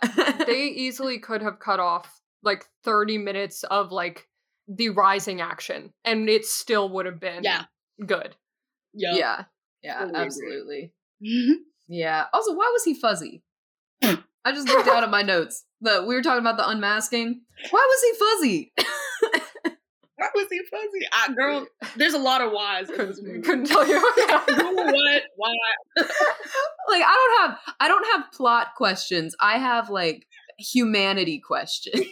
They 0.47 0.65
easily 0.69 1.19
could 1.19 1.43
have 1.43 1.59
cut 1.59 1.81
off 1.81 2.21
like 2.43 2.65
30 2.85 3.19
minutes 3.19 3.63
of 3.65 3.91
like 3.93 4.27
the 4.73 4.91
rising 4.91 5.41
action 5.41 5.93
and 6.05 6.29
it 6.29 6.47
still 6.47 6.89
would 6.91 7.07
have 7.07 7.19
been 7.19 7.43
Yeah. 7.43 7.65
good. 8.07 8.37
Yup. 8.95 9.17
Yeah. 9.19 9.45
Yeah, 9.83 9.99
Totally 10.01 10.19
absolutely. 10.19 10.93
Mhm. 11.27 11.55
Yeah. 11.89 12.27
Also, 12.33 12.53
why 12.55 12.71
was 12.73 12.85
he 12.85 12.95
fuzzy? 12.95 13.43
I 14.03 14.53
just 14.53 14.69
looked 14.69 14.87
down 14.87 15.03
at 15.03 15.11
my 15.11 15.23
notes. 15.23 15.65
The 15.81 16.05
we 16.07 16.15
were 16.15 16.23
talking 16.23 16.41
about 16.41 16.57
the 16.57 16.69
unmasking. 16.69 17.41
Why 17.71 17.87
was 17.89 18.03
he 18.03 18.19
fuzzy? 18.19 18.73
Why 20.17 20.29
was 20.35 20.49
he 20.51 20.61
fuzzy? 20.71 21.07
I, 21.13 21.33
girl, 21.33 21.67
there's 21.97 22.13
a 22.13 22.19
lot 22.19 22.43
of 22.43 22.53
whys 22.53 22.91
in 22.91 22.99
this 22.99 23.17
Couldn't, 23.21 23.27
movie. 23.27 23.41
couldn't 23.41 23.65
tell 23.67 23.87
you. 23.87 23.97
What? 24.93 25.23
Why? 25.37 25.53
like 25.97 27.03
I 27.03 27.39
don't 27.41 27.51
have 27.51 27.59
I 27.81 27.89
don't 27.89 28.05
have 28.13 28.31
plot 28.33 28.75
questions. 28.77 29.35
I 29.41 29.57
have 29.59 29.89
like 29.91 30.27
humanity 30.59 31.39
questions. 31.41 32.05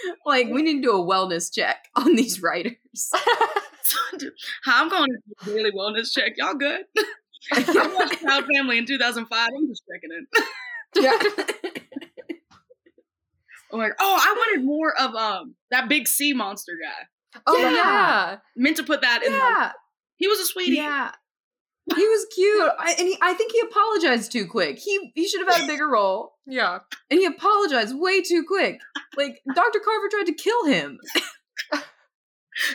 like 0.26 0.48
we 0.48 0.62
need 0.62 0.76
to 0.76 0.82
do 0.82 0.92
a 0.92 1.04
wellness 1.04 1.52
check 1.52 1.88
on 1.94 2.16
these 2.16 2.42
writers. 2.42 2.74
I'm 4.66 4.88
going 4.88 5.08
to 5.10 5.18
do 5.44 5.50
a 5.52 5.54
daily 5.56 5.72
wellness 5.72 6.12
check. 6.12 6.32
Y'all 6.36 6.54
good? 6.54 6.84
I 7.52 7.94
watched 7.96 8.22
Proud 8.22 8.44
Family 8.54 8.78
in 8.78 8.86
2005. 8.86 9.48
I'm 9.48 9.68
just 9.68 9.82
checking 9.90 10.10
in. 10.12 11.02
yeah. 11.02 11.18
I'm 13.72 13.78
like, 13.78 13.92
oh, 14.00 14.18
I 14.20 14.34
wanted 14.36 14.64
more 14.64 14.98
of 14.98 15.14
um 15.14 15.54
that 15.70 15.88
big 15.88 16.08
sea 16.08 16.32
monster 16.32 16.72
guy. 16.82 17.40
oh 17.46 17.56
Yeah. 17.56 17.70
yeah. 17.70 18.36
Meant 18.56 18.76
to 18.78 18.82
put 18.82 19.02
that 19.02 19.22
in. 19.22 19.32
The, 19.32 19.38
yeah. 19.38 19.72
he 20.16 20.26
was 20.26 20.38
a 20.40 20.46
sweetie. 20.46 20.76
Yeah. 20.76 21.12
He 21.94 22.06
was 22.06 22.26
cute. 22.34 22.72
I, 22.78 22.94
and 22.98 23.08
he, 23.08 23.18
I 23.22 23.34
think 23.34 23.52
he 23.52 23.60
apologized 23.60 24.30
too 24.32 24.46
quick. 24.46 24.78
He 24.78 25.10
he 25.14 25.26
should 25.26 25.40
have 25.40 25.54
had 25.54 25.64
a 25.64 25.66
bigger 25.66 25.88
role. 25.88 26.34
Yeah. 26.46 26.80
And 27.10 27.18
he 27.18 27.24
apologized 27.24 27.98
way 27.98 28.22
too 28.22 28.44
quick. 28.46 28.80
Like 29.16 29.40
Dr. 29.54 29.80
Carver 29.80 30.08
tried 30.10 30.26
to 30.26 30.34
kill 30.34 30.66
him. 30.66 30.98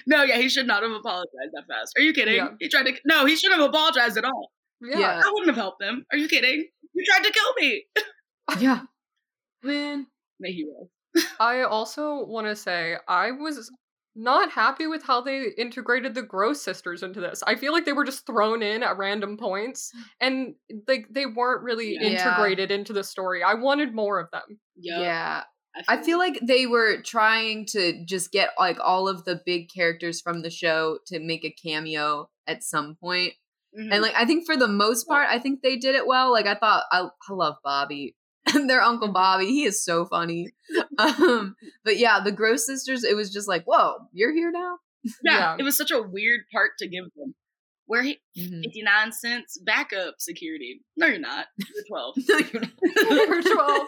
No, 0.07 0.23
yeah, 0.23 0.37
he 0.37 0.49
should 0.49 0.67
not 0.67 0.83
have 0.83 0.91
apologized 0.91 1.51
that 1.53 1.65
fast. 1.67 1.93
Are 1.97 2.01
you 2.01 2.13
kidding? 2.13 2.35
Yeah. 2.35 2.49
He 2.59 2.69
tried 2.69 2.83
to. 2.83 2.93
No, 3.05 3.25
he 3.25 3.35
shouldn't 3.35 3.59
have 3.59 3.69
apologized 3.69 4.17
at 4.17 4.25
all. 4.25 4.51
Yeah. 4.81 4.99
Yeah. 4.99 5.21
I 5.25 5.29
wouldn't 5.31 5.47
have 5.47 5.57
helped 5.57 5.81
him. 5.83 6.05
Are 6.11 6.17
you 6.17 6.27
kidding? 6.27 6.67
You 6.93 7.03
tried 7.05 7.23
to 7.27 7.33
kill 7.33 7.53
me. 7.59 7.85
Yeah. 8.59 8.81
Man. 9.63 10.07
The 10.39 10.51
hero. 10.51 10.89
I 11.39 11.61
also 11.61 12.25
want 12.25 12.47
to 12.47 12.55
say 12.55 12.97
I 13.07 13.31
was 13.31 13.71
not 14.15 14.51
happy 14.51 14.87
with 14.87 15.03
how 15.03 15.21
they 15.21 15.47
integrated 15.57 16.13
the 16.15 16.21
Gross 16.21 16.61
sisters 16.61 17.01
into 17.03 17.19
this. 17.19 17.41
I 17.47 17.55
feel 17.55 17.73
like 17.73 17.85
they 17.85 17.93
were 17.93 18.05
just 18.05 18.25
thrown 18.25 18.61
in 18.61 18.83
at 18.83 18.97
random 18.97 19.37
points 19.37 19.91
and 20.21 20.55
like 20.87 21.07
they 21.09 21.25
weren't 21.25 21.63
really 21.63 21.97
Yeah. 21.99 22.07
integrated 22.07 22.71
into 22.71 22.93
the 22.93 23.03
story. 23.03 23.43
I 23.43 23.55
wanted 23.55 23.95
more 23.95 24.19
of 24.19 24.29
them. 24.31 24.59
Yup. 24.75 24.99
Yeah. 25.01 25.43
I 25.87 26.03
feel 26.03 26.19
like 26.19 26.39
they 26.47 26.67
were 26.67 27.01
trying 27.01 27.65
to 27.71 28.05
just 28.05 28.31
get 28.31 28.49
like 28.59 28.77
all 28.79 29.07
of 29.07 29.25
the 29.25 29.41
big 29.43 29.69
characters 29.75 30.21
from 30.21 30.43
the 30.43 30.51
show 30.51 30.99
to 31.07 31.19
make 31.19 31.43
a 31.43 31.49
cameo 31.65 32.29
at 32.45 32.63
some 32.63 32.95
point. 33.01 33.33
Mhm. 33.75 33.91
And 33.91 34.01
like 34.03 34.13
I 34.15 34.25
think 34.25 34.45
for 34.45 34.55
the 34.55 34.67
most 34.67 35.07
part, 35.07 35.27
I 35.29 35.39
think 35.39 35.61
they 35.63 35.75
did 35.77 35.95
it 35.95 36.05
well. 36.05 36.31
Like 36.31 36.45
I 36.45 36.53
thought 36.53 36.83
I, 36.91 36.99
I 37.27 37.33
love 37.33 37.55
Bobby. 37.63 38.15
And 38.53 38.69
their 38.69 38.81
Uncle 38.81 39.11
Bobby, 39.11 39.45
he 39.47 39.63
is 39.63 39.83
so 39.83 40.05
funny. 40.05 40.49
Um, 40.99 41.55
but 41.83 41.97
yeah, 41.97 42.19
the 42.23 42.31
Gross 42.31 42.65
Sisters, 42.65 43.03
it 43.03 43.15
was 43.15 43.31
just 43.31 43.47
like, 43.47 43.63
whoa, 43.65 43.95
you're 44.11 44.33
here 44.33 44.51
now? 44.51 44.77
yeah, 45.23 45.37
Yeah. 45.39 45.55
it 45.59 45.63
was 45.63 45.75
such 45.77 45.91
a 45.91 46.01
weird 46.01 46.41
part 46.51 46.71
to 46.79 46.87
give 46.87 47.05
them. 47.15 47.33
Where 47.85 48.01
he 48.03 48.19
Mhm. 48.37 48.61
59 48.63 49.11
cents 49.11 49.57
backup 49.65 50.15
security. 50.19 50.81
No, 50.95 51.07
you're 51.07 51.19
not. 51.19 51.47
You're 51.57 51.83
12. 51.87 52.15
No, 52.29 52.37
you're 52.37 52.61
not. 52.61 52.71
You're 53.27 53.41
12. 53.55 53.87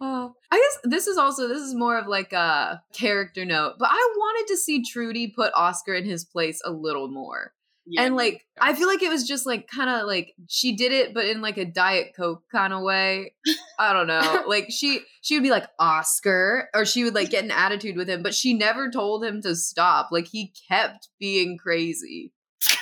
Oh. 0.00 0.32
I 0.50 0.56
guess 0.56 0.78
this 0.84 1.06
is 1.06 1.18
also 1.18 1.46
this 1.48 1.60
is 1.60 1.74
more 1.74 1.98
of 1.98 2.06
like 2.06 2.32
a 2.32 2.82
character 2.94 3.44
note, 3.44 3.74
but 3.78 3.88
I 3.90 4.12
wanted 4.16 4.48
to 4.52 4.56
see 4.56 4.82
Trudy 4.82 5.28
put 5.28 5.52
Oscar 5.54 5.94
in 5.94 6.04
his 6.04 6.24
place 6.24 6.60
a 6.64 6.70
little 6.70 7.08
more. 7.08 7.52
Yeah. 7.90 8.02
And 8.02 8.14
like 8.14 8.46
I 8.60 8.74
feel 8.74 8.86
like 8.86 9.02
it 9.02 9.10
was 9.10 9.26
just 9.26 9.46
like 9.46 9.66
kind 9.66 9.90
of 9.90 10.06
like 10.06 10.34
she 10.48 10.76
did 10.76 10.92
it 10.92 11.12
but 11.12 11.26
in 11.26 11.40
like 11.40 11.58
a 11.58 11.64
diet 11.64 12.12
coke 12.16 12.44
kind 12.52 12.72
of 12.72 12.82
way. 12.82 13.34
I 13.78 13.92
don't 13.92 14.06
know. 14.06 14.44
like 14.48 14.66
she 14.70 15.00
she 15.22 15.34
would 15.34 15.42
be 15.42 15.50
like 15.50 15.66
Oscar 15.78 16.68
or 16.72 16.84
she 16.84 17.02
would 17.02 17.14
like 17.14 17.30
get 17.30 17.42
an 17.44 17.50
attitude 17.50 17.96
with 17.96 18.08
him, 18.08 18.22
but 18.22 18.34
she 18.34 18.54
never 18.54 18.90
told 18.90 19.24
him 19.24 19.42
to 19.42 19.56
stop. 19.56 20.10
Like 20.12 20.28
he 20.28 20.52
kept 20.68 21.08
being 21.18 21.58
crazy. 21.58 22.32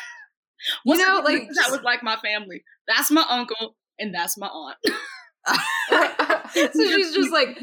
You 0.84 0.98
know, 0.98 1.22
like 1.24 1.48
that 1.54 1.70
was 1.70 1.82
like 1.82 2.02
my 2.02 2.16
family. 2.16 2.62
That's 2.88 3.10
my 3.10 3.24
uncle 3.30 3.76
and 3.98 4.12
that's 4.14 4.36
my 4.36 4.48
aunt. 4.48 4.76
so 6.52 6.68
she's 6.72 7.14
just 7.14 7.32
like 7.32 7.58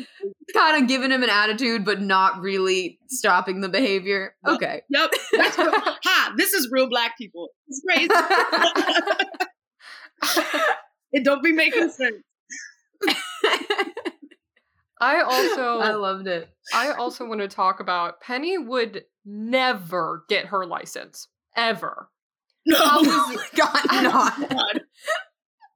kind 0.54 0.82
of 0.82 0.88
giving 0.88 1.12
him 1.12 1.24
an 1.24 1.30
attitude 1.30 1.84
but 1.86 2.02
not 2.02 2.41
really 2.41 3.00
stopping 3.08 3.62
the 3.62 3.69
behavior. 3.69 4.36
Yep. 4.45 4.56
Okay. 4.56 4.82
Yep. 4.89 5.12
That's 5.34 5.58
real. 5.58 5.71
Hi, 5.76 6.34
this 6.38 6.54
is 6.54 6.69
real 6.71 6.89
black 6.89 7.17
people. 7.17 7.50
It's 7.67 7.82
crazy. 7.88 8.10
it 11.12 11.24
don't 11.24 11.43
be 11.43 11.52
making 11.52 11.89
sense. 11.89 12.24
I 15.00 15.21
also 15.21 15.80
I 15.84 15.93
loved 15.93 16.28
it. 16.28 16.50
I 16.74 16.91
also 16.91 17.26
want 17.26 17.41
to 17.41 17.48
talk 17.48 17.80
about 17.80 18.21
Penny 18.21 18.58
would 18.58 19.06
never 19.26 20.26
get 20.30 20.48
her 20.48 20.65
license. 20.65 21.28
Ever. 21.56 22.10
No. 22.65 22.78
Oh 22.82 23.34
my 23.36 23.45
god, 23.56 23.82
oh 23.91 24.02
not. 24.02 24.82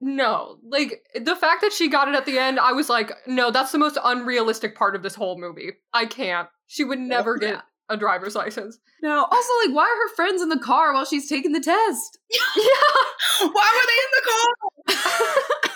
No. 0.01 0.57
Like 0.63 1.01
the 1.19 1.35
fact 1.35 1.61
that 1.61 1.73
she 1.73 1.89
got 1.89 2.07
it 2.07 2.15
at 2.15 2.25
the 2.25 2.37
end, 2.39 2.59
I 2.59 2.71
was 2.71 2.89
like, 2.89 3.11
no, 3.27 3.51
that's 3.51 3.71
the 3.71 3.77
most 3.77 3.97
unrealistic 4.03 4.75
part 4.75 4.95
of 4.95 5.03
this 5.03 5.15
whole 5.15 5.37
movie. 5.39 5.71
I 5.93 6.05
can't. 6.05 6.47
She 6.67 6.83
would 6.83 6.99
never 6.99 7.37
Yeah. 7.41 7.49
get 7.49 7.63
a 7.89 7.97
driver's 7.97 8.35
license. 8.35 8.77
No. 9.01 9.25
Also, 9.29 9.53
like, 9.65 9.75
why 9.75 9.83
are 9.83 10.07
her 10.09 10.15
friends 10.15 10.41
in 10.41 10.49
the 10.49 10.59
car 10.59 10.93
while 10.93 11.05
she's 11.05 11.27
taking 11.27 11.51
the 11.51 11.59
test? 11.59 12.17
Yeah. 12.55 13.47
Why 13.51 13.71
were 13.75 13.87
they 13.87 13.99
in 14.03 14.11
the 14.15 14.29
car? 14.31 15.71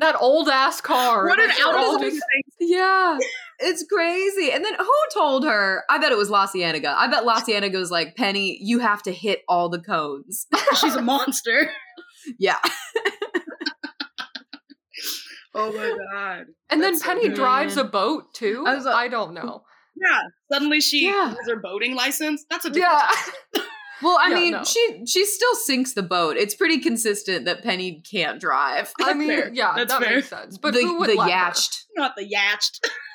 That 0.00 0.14
old 0.20 0.48
ass 0.48 0.80
car. 0.80 1.26
What 1.26 1.40
an 1.40 1.50
out 1.60 2.00
just- 2.00 2.22
Yeah. 2.60 3.18
It's 3.60 3.84
crazy. 3.92 4.52
And 4.52 4.64
then 4.64 4.74
who 4.78 4.92
told 5.12 5.44
her? 5.44 5.82
I 5.90 5.98
bet 5.98 6.12
it 6.12 6.16
was 6.16 6.30
La 6.30 6.46
Cienega. 6.46 6.94
I 6.96 7.08
bet 7.08 7.24
La 7.24 7.40
Cienega 7.40 7.76
was 7.76 7.90
like, 7.90 8.14
Penny, 8.14 8.56
you 8.62 8.78
have 8.78 9.02
to 9.02 9.12
hit 9.12 9.42
all 9.48 9.68
the 9.68 9.80
cones. 9.80 10.46
She's 10.80 10.94
a 10.94 11.02
monster. 11.02 11.68
Yeah. 12.38 12.58
Oh 15.54 15.72
my 15.72 15.88
god. 16.12 16.46
And 16.70 16.82
then 16.82 16.92
That's 16.92 17.00
so 17.04 17.08
Penny 17.14 17.30
drives 17.30 17.76
a 17.76 17.84
boat 17.84 18.32
too. 18.34 18.64
I 18.66 18.74
like- 18.74 18.94
I 18.94 19.08
don't 19.08 19.34
know. 19.34 19.62
Yeah. 20.00 20.20
Suddenly 20.52 20.80
she 20.80 21.06
Yeah. 21.06 21.30
has 21.30 21.48
her 21.48 21.56
boating 21.56 21.96
license. 21.96 22.44
That's 22.48 22.64
a 22.64 22.70
different 22.70 23.00
Yeah. 23.56 23.62
Well, 24.02 24.16
I 24.20 24.28
Yeah, 24.28 24.34
mean, 24.36 24.52
no. 24.52 24.62
she 24.62 25.02
she 25.08 25.24
still 25.24 25.56
sinks 25.56 25.94
the 25.94 26.04
boat. 26.04 26.36
It's 26.36 26.54
pretty 26.54 26.78
consistent 26.78 27.46
that 27.46 27.64
Penny 27.64 28.00
can't 28.08 28.40
drive. 28.40 28.92
I 29.00 29.14
mean, 29.14 29.28
fair. 29.28 29.50
yeah, 29.52 29.72
That's 29.74 29.90
that 29.92 30.00
fair. 30.04 30.14
makes 30.16 30.28
sense. 30.28 30.56
But 30.56 30.74
the 30.74 30.82
who 30.82 31.00
would 31.00 31.10
the 31.10 31.14
let 31.16 31.24
her? 31.24 31.30
yacht. 31.36 31.68
not 31.96 32.12
the 32.16 32.24
yacht. 32.24 32.62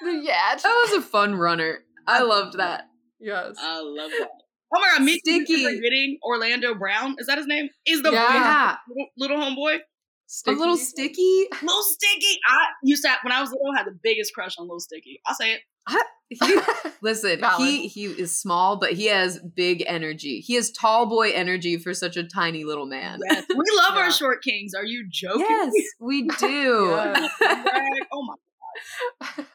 The 0.04 0.12
yacht. 0.12 0.62
That 0.64 0.86
was 0.90 0.92
a 0.98 1.02
fun 1.02 1.36
runner. 1.36 1.80
I 2.06 2.22
loved 2.24 2.58
that. 2.58 2.90
Yes. 3.22 3.56
I 3.58 3.80
love 3.80 4.12
that. 4.20 4.30
Oh 4.76 4.80
my 4.80 4.88
god, 4.98 5.04
me 5.04 5.20
Sticky. 5.20 5.64
forgetting 5.66 6.18
Orlando 6.24 6.74
Brown. 6.76 7.16
Is 7.20 7.28
that 7.28 7.38
his 7.38 7.48
name? 7.48 7.70
Is 7.86 8.02
the 8.02 8.12
Yeah. 8.12 8.78
Little, 8.90 9.08
little 9.18 9.38
homeboy? 9.38 9.80
A 10.48 10.52
little 10.52 10.78
sticky. 10.78 11.46
Little 11.62 11.84
Sticky. 11.84 12.40
I 12.48 12.66
used 12.84 13.04
to 13.04 13.12
when 13.22 13.32
I 13.32 13.40
was 13.42 13.52
little 13.52 13.68
I 13.76 13.80
had 13.80 13.88
the 13.88 14.00
biggest 14.02 14.34
crush 14.34 14.56
on 14.58 14.66
Little 14.66 14.80
Sticky. 14.80 15.20
I'll 15.28 15.36
say 15.36 15.54
it. 15.54 15.62
He, 16.30 16.60
listen, 17.02 17.40
Valid. 17.40 17.68
he 17.68 17.88
he 17.88 18.06
is 18.06 18.36
small, 18.40 18.78
but 18.80 18.94
he 18.94 19.06
has 19.08 19.40
big 19.56 19.84
energy. 19.86 20.40
He 20.40 20.56
has 20.56 20.72
tall 20.72 21.06
boy 21.06 21.30
energy 21.32 21.78
for 21.78 21.94
such 21.94 22.18
a 22.18 22.24
tiny 22.24 22.64
little 22.64 22.88
man. 22.88 23.20
Yes. 23.30 23.46
We 23.50 23.56
love 23.78 23.94
Yeah. 23.96 24.02
our 24.06 24.12
short 24.12 24.42
kings. 24.42 24.74
Are 24.74 24.86
you 24.86 25.06
joking? 25.12 25.46
Yes, 25.48 25.72
we 26.00 26.24
do. 26.40 26.88
Yes. 26.90 27.32
Oh 28.12 28.24
my 28.26 28.36
god. 29.22 29.46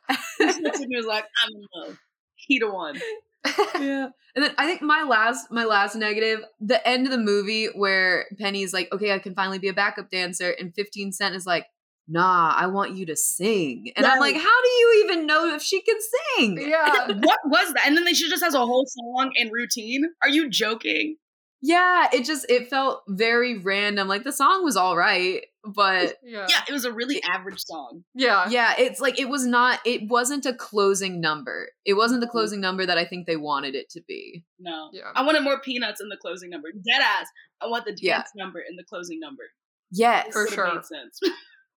He 0.54 0.62
looks 0.62 0.80
at 0.80 0.86
me 0.88 0.96
and 0.96 1.04
was 1.04 1.06
like, 1.06 1.24
I'm 1.42 1.48
in 1.56 1.66
love. 1.88 1.98
He 2.36 2.58
the 2.60 2.70
one. 2.70 3.00
yeah. 3.80 4.08
And 4.34 4.44
then 4.44 4.54
I 4.56 4.66
think 4.66 4.82
my 4.82 5.02
last 5.02 5.50
my 5.50 5.64
last 5.64 5.96
negative, 5.96 6.40
the 6.60 6.86
end 6.86 7.06
of 7.06 7.12
the 7.12 7.18
movie 7.18 7.66
where 7.66 8.26
Penny's 8.38 8.72
like, 8.72 8.88
okay, 8.92 9.12
I 9.12 9.18
can 9.18 9.34
finally 9.34 9.58
be 9.58 9.68
a 9.68 9.74
backup 9.74 10.10
dancer, 10.10 10.54
and 10.58 10.74
15 10.74 11.12
Cent 11.12 11.34
is 11.34 11.46
like, 11.46 11.66
nah, 12.08 12.54
I 12.56 12.66
want 12.66 12.96
you 12.96 13.06
to 13.06 13.16
sing. 13.16 13.92
And 13.96 14.06
I'm 14.06 14.18
like, 14.18 14.36
how 14.36 14.62
do 14.62 14.68
you 14.68 15.04
even 15.04 15.26
know 15.26 15.54
if 15.54 15.62
she 15.62 15.82
can 15.82 15.96
sing? 16.36 16.68
yeah. 16.68 17.08
What 17.08 17.40
was 17.44 17.74
that? 17.74 17.86
And 17.86 17.96
then 17.96 18.14
she 18.14 18.28
just 18.28 18.42
has 18.42 18.54
a 18.54 18.64
whole 18.64 18.86
song 18.86 19.32
and 19.36 19.50
routine. 19.52 20.04
Are 20.22 20.28
you 20.28 20.48
joking? 20.48 21.16
Yeah, 21.60 22.08
it 22.12 22.24
just 22.24 22.46
it 22.48 22.68
felt 22.68 23.02
very 23.08 23.58
random. 23.58 24.06
Like 24.06 24.22
the 24.22 24.32
song 24.32 24.64
was 24.64 24.76
all 24.76 24.96
right, 24.96 25.44
but 25.64 26.16
Yeah. 26.22 26.46
Yeah, 26.48 26.60
it 26.68 26.72
was 26.72 26.84
a 26.84 26.92
really 26.92 27.20
average 27.22 27.60
song. 27.64 28.04
Yeah. 28.14 28.48
yeah, 28.48 28.74
it's 28.78 29.00
like 29.00 29.18
it 29.18 29.28
was 29.28 29.44
not 29.44 29.80
it 29.84 30.08
wasn't 30.08 30.46
a 30.46 30.54
closing 30.54 31.20
number. 31.20 31.70
It 31.84 31.94
wasn't 31.94 32.20
the 32.20 32.26
mm-hmm. 32.26 32.32
closing 32.32 32.60
number 32.60 32.86
that 32.86 32.98
I 32.98 33.04
think 33.04 33.26
they 33.26 33.36
wanted 33.36 33.74
it 33.74 33.90
to 33.90 34.02
be. 34.06 34.44
No. 34.60 34.90
Yeah. 34.92 35.10
I 35.14 35.24
wanted 35.24 35.42
more 35.42 35.60
peanuts 35.60 36.00
in 36.00 36.08
the 36.08 36.16
closing 36.16 36.50
number. 36.50 36.68
Dead 36.72 37.02
ass. 37.02 37.26
I 37.60 37.66
want 37.66 37.84
the 37.84 37.92
dance 37.92 38.02
Yeah. 38.02 38.22
number 38.36 38.60
in 38.60 38.76
the 38.76 38.84
closing 38.84 39.18
number. 39.18 39.44
Yes. 39.90 40.28
For 40.32 40.42
Would've 40.42 40.54
sure. 40.54 40.82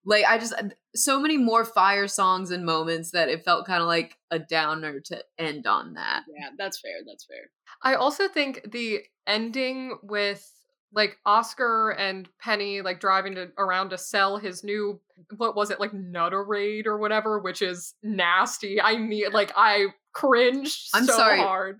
Made 0.05 0.21
sense. 0.21 0.25
Like 0.27 0.33
I 0.33 0.37
just 0.37 0.53
so 0.95 1.19
many 1.19 1.37
more 1.37 1.65
fire 1.65 2.07
songs 2.07 2.51
and 2.51 2.65
moments 2.65 3.11
that 3.11 3.29
it 3.29 3.43
felt 3.45 3.65
kind 3.65 3.81
of 3.81 3.87
like 3.87 4.17
a 4.29 4.39
downer 4.39 4.99
to 4.99 5.23
end 5.37 5.67
on 5.67 5.93
that. 5.93 6.23
yeah, 6.27 6.49
that's 6.57 6.79
fair. 6.79 6.97
That's 7.05 7.25
fair. 7.25 7.49
I 7.83 7.95
also 7.95 8.27
think 8.27 8.71
the 8.71 8.99
ending 9.27 9.97
with 10.03 10.49
like 10.93 11.17
Oscar 11.25 11.91
and 11.91 12.27
Penny 12.41 12.81
like 12.81 12.99
driving 12.99 13.35
to, 13.35 13.51
around 13.57 13.91
to 13.91 13.97
sell 13.97 14.37
his 14.37 14.63
new 14.63 14.99
what 15.37 15.55
was 15.55 15.71
it 15.71 15.79
like 15.79 15.91
Nutterade 15.91 16.85
or 16.85 16.97
whatever, 16.97 17.39
which 17.39 17.61
is 17.61 17.93
nasty. 18.03 18.81
I 18.81 18.97
mean, 18.97 19.31
like 19.31 19.53
I 19.55 19.87
cringed 20.13 20.89
I'm 20.93 21.05
so 21.05 21.15
sorry. 21.15 21.39
hard. 21.39 21.79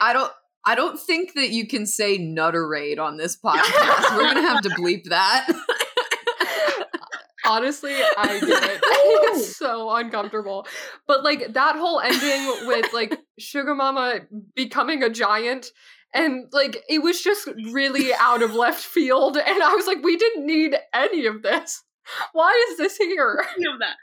I 0.00 0.12
don't 0.12 0.32
I 0.64 0.74
don't 0.74 0.98
think 1.00 1.34
that 1.34 1.50
you 1.50 1.66
can 1.66 1.86
say 1.86 2.18
Nutterade 2.18 2.98
on 2.98 3.16
this 3.16 3.36
podcast. 3.44 4.16
We're 4.16 4.22
gonna 4.24 4.42
have 4.42 4.62
to 4.62 4.70
bleep 4.70 5.04
that. 5.04 5.48
Honestly, 7.50 7.94
I 8.16 8.38
did 8.38 8.48
it. 8.48 8.80
it's 8.82 9.56
so 9.56 9.90
uncomfortable. 9.90 10.66
But 11.08 11.24
like 11.24 11.52
that 11.54 11.74
whole 11.74 12.00
ending 12.00 12.68
with 12.68 12.92
like 12.92 13.18
Sugar 13.40 13.74
Mama 13.74 14.20
becoming 14.54 15.02
a 15.02 15.10
giant 15.10 15.66
and 16.14 16.46
like 16.52 16.84
it 16.88 17.02
was 17.02 17.20
just 17.20 17.48
really 17.72 18.14
out 18.14 18.42
of 18.42 18.54
left 18.54 18.84
field 18.84 19.36
and 19.36 19.62
I 19.62 19.74
was 19.74 19.86
like 19.88 20.02
we 20.02 20.16
didn't 20.16 20.46
need 20.46 20.76
any 20.94 21.26
of 21.26 21.42
this. 21.42 21.82
Why 22.32 22.66
is 22.70 22.78
this 22.78 22.96
here? 22.96 23.44
Any 23.56 23.66
of 23.72 23.78
that. 23.80 23.96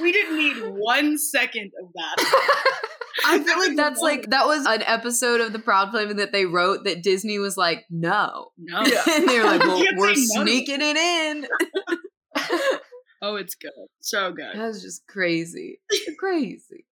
We 0.00 0.10
didn't 0.10 0.36
need 0.36 0.56
one 0.76 1.16
second 1.18 1.70
of 1.80 1.90
that. 1.94 2.80
I 3.26 3.38
feel 3.38 3.58
like 3.58 3.76
that's 3.76 4.00
like 4.00 4.30
that 4.30 4.46
was 4.46 4.66
an 4.66 4.82
episode 4.82 5.40
of 5.40 5.52
the 5.52 5.60
Proud 5.60 5.92
Family 5.92 6.14
that 6.14 6.32
they 6.32 6.46
wrote 6.46 6.84
that 6.84 7.02
Disney 7.02 7.38
was 7.38 7.56
like, 7.56 7.84
no. 7.88 8.48
No. 8.58 8.80
and 8.80 9.28
they 9.28 9.38
were 9.38 9.44
like, 9.44 9.60
well, 9.60 9.84
we're 9.96 10.14
say 10.14 10.26
no 10.34 10.42
sneaking 10.42 10.80
it 10.80 10.96
in. 10.96 11.46
Oh, 13.24 13.36
it's 13.36 13.54
good. 13.54 13.70
So 14.00 14.32
good. 14.32 14.54
That 14.54 14.66
was 14.66 14.82
just 14.82 15.06
crazy. 15.06 15.80
crazy. 16.18 16.84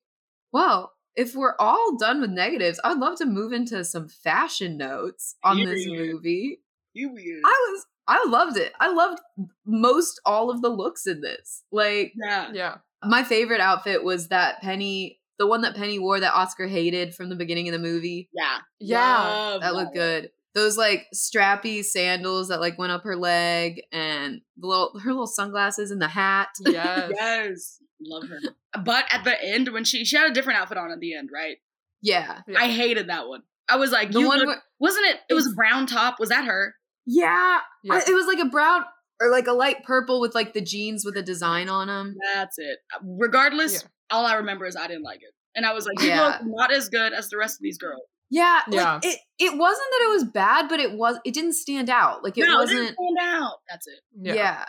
Well, 0.51 0.93
if 1.15 1.35
we're 1.35 1.55
all 1.59 1.99
done 1.99 2.23
with 2.23 2.31
negatives, 2.31 2.81
I'd 2.83 2.97
love 2.97 3.19
to 3.19 3.27
move 3.27 3.53
into 3.53 3.85
some 3.85 4.09
fashion 4.09 4.79
notes 4.79 5.37
on 5.45 5.59
this 5.59 5.85
Period. 5.85 6.15
movie. 6.15 6.61
You 6.95 7.13
weird. 7.13 7.43
I 7.45 7.73
was 7.73 7.87
I 8.09 8.25
loved 8.27 8.57
it. 8.57 8.73
I 8.81 8.93
loved 8.93 9.21
most 9.67 10.21
all 10.25 10.51
of 10.51 10.63
the 10.63 10.71
looks 10.71 11.07
in 11.07 11.21
this. 11.21 11.65
Like 11.71 12.15
yeah. 12.17 12.51
yeah. 12.53 12.77
my 13.05 13.25
favorite 13.25 13.61
outfit 13.61 14.03
was 14.03 14.29
that 14.29 14.63
Penny, 14.63 15.21
the 15.39 15.47
one 15.47 15.61
that 15.63 15.77
Penny 15.77 15.99
wore 15.99 16.19
that 16.19 16.35
Oscar 16.35 16.67
hated 16.67 17.15
from 17.15 17.29
the 17.29 17.37
beginning 17.37 17.69
of 17.69 17.73
the 17.73 17.79
movie. 17.79 18.31
Yeah. 18.33 18.59
Yeah. 18.81 19.23
Love 19.23 19.61
That 19.61 19.75
looked 19.75 19.95
good. 19.95 20.31
Those 20.55 20.77
like 20.77 21.07
strappy 21.15 21.83
sandals 21.85 22.49
that 22.49 22.61
like 22.61 22.79
went 22.79 22.93
up 22.93 23.05
her 23.05 23.17
leg 23.17 23.83
and 23.93 24.41
the 24.59 24.67
little 24.67 24.99
her 25.03 25.11
little 25.11 25.27
sunglasses 25.27 25.91
and 25.91 26.01
the 26.01 26.09
hat. 26.09 26.49
Yes. 26.61 27.11
Yes. 27.15 27.79
Love 28.05 28.29
her. 28.29 28.39
But 28.85 29.05
at 29.11 29.25
the 29.25 29.37
end, 29.43 29.69
when 29.69 29.85
she 29.85 30.05
she 30.05 30.17
had 30.17 30.31
a 30.31 30.35
different 30.35 30.59
outfit 30.59 30.77
on 30.79 30.91
at 30.91 31.01
the 31.01 31.15
end, 31.15 31.31
right? 31.33 31.57
Yeah. 32.03 32.41
Yeah. 32.49 32.59
I 32.59 32.69
hated 32.69 33.09
that 33.09 33.29
one. 33.29 33.43
I 33.69 33.77
was 33.77 33.93
like, 33.93 34.11
The 34.11 34.21
you 34.21 34.27
one 34.27 34.39
look- 34.41 34.49
where, 34.49 34.63
wasn't 34.81 35.07
it? 35.07 35.21
It 35.31 35.35
was 35.35 35.47
a 35.47 35.55
brown 35.55 35.87
top. 35.87 36.19
Was 36.19 36.29
that 36.31 36.45
her? 36.45 36.75
yeah, 37.07 37.61
Yeah. 37.85 37.95
I- 37.95 37.99
it 38.11 38.15
was 38.15 38.27
like 38.27 38.39
a 38.41 38.49
brown 38.49 38.83
or 39.21 39.31
like 39.31 39.47
a 39.47 39.53
light 39.53 39.85
purple 39.85 40.21
with 40.21 40.35
like 40.35 40.53
the 40.53 40.61
jeans 40.61 41.05
with 41.05 41.17
a 41.17 41.23
design 41.23 41.69
on 41.69 41.87
them. 41.87 42.17
That's 42.35 42.59
it. 42.59 42.79
Uh, 42.93 42.99
regardless, 43.19 43.75
Yeah. 43.83 43.89
all 44.11 44.27
I 44.27 44.35
remember 44.35 44.67
is 44.67 44.75
I 44.77 44.89
didn't 44.89 45.05
like 45.05 45.21
it, 45.23 45.33
and 45.55 45.65
I 45.65 45.73
was 45.75 45.87
like, 45.87 46.01
you 46.03 46.09
Yeah. 46.09 46.27
look 46.27 46.41
not 46.45 46.73
as 46.73 46.89
good 46.89 47.13
as 47.13 47.29
the 47.29 47.37
rest 47.39 47.55
of 47.55 47.63
these 47.63 47.79
girls. 47.79 48.03
Yeah, 48.33 48.61
Yeah. 48.71 48.95
like 48.95 49.05
it. 49.05 49.19
It 49.39 49.59
wasn't 49.59 49.87
that 49.91 50.05
it 50.07 50.11
was 50.11 50.25
bad, 50.25 50.69
but 50.69 50.81
it 50.81 50.93
was. 50.93 51.19
It 51.25 51.35
didn't 51.35 51.53
stand 51.53 51.91
out. 51.91 52.25
Like 52.25 52.39
it 52.39 52.47
no, 52.47 52.57
wasn't. 52.57 52.79
didn't 52.81 52.95
stand 52.95 53.19
out. 53.21 53.57
That's 53.69 53.87
it. 53.87 54.01
yeah. 54.21 54.35
yeah. 54.35 54.65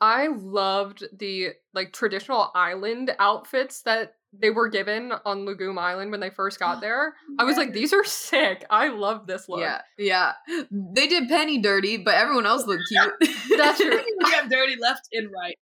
I 0.00 0.28
loved 0.28 1.04
the 1.18 1.50
like 1.74 1.92
traditional 1.92 2.50
island 2.54 3.10
outfits 3.18 3.82
that 3.82 4.12
they 4.38 4.50
were 4.50 4.68
given 4.68 5.12
on 5.24 5.46
Legume 5.46 5.78
Island 5.78 6.10
when 6.10 6.20
they 6.20 6.28
first 6.30 6.60
got 6.60 6.80
there. 6.82 7.14
I 7.38 7.44
was 7.44 7.56
like, 7.56 7.72
these 7.72 7.92
are 7.94 8.04
sick. 8.04 8.64
I 8.70 8.88
love 8.88 9.26
this 9.26 9.48
look. 9.48 9.60
Yeah, 9.60 9.80
yeah. 9.98 10.32
They 10.70 11.06
did 11.08 11.28
Penny 11.28 11.58
dirty, 11.58 11.96
but 11.96 12.14
everyone 12.14 12.46
else 12.46 12.66
looked 12.66 12.84
cute. 12.88 13.36
That's 13.56 13.80
true. 13.80 13.90
we 14.22 14.30
have 14.32 14.48
dirty 14.50 14.76
left 14.78 15.08
and 15.12 15.28
right. 15.32 15.56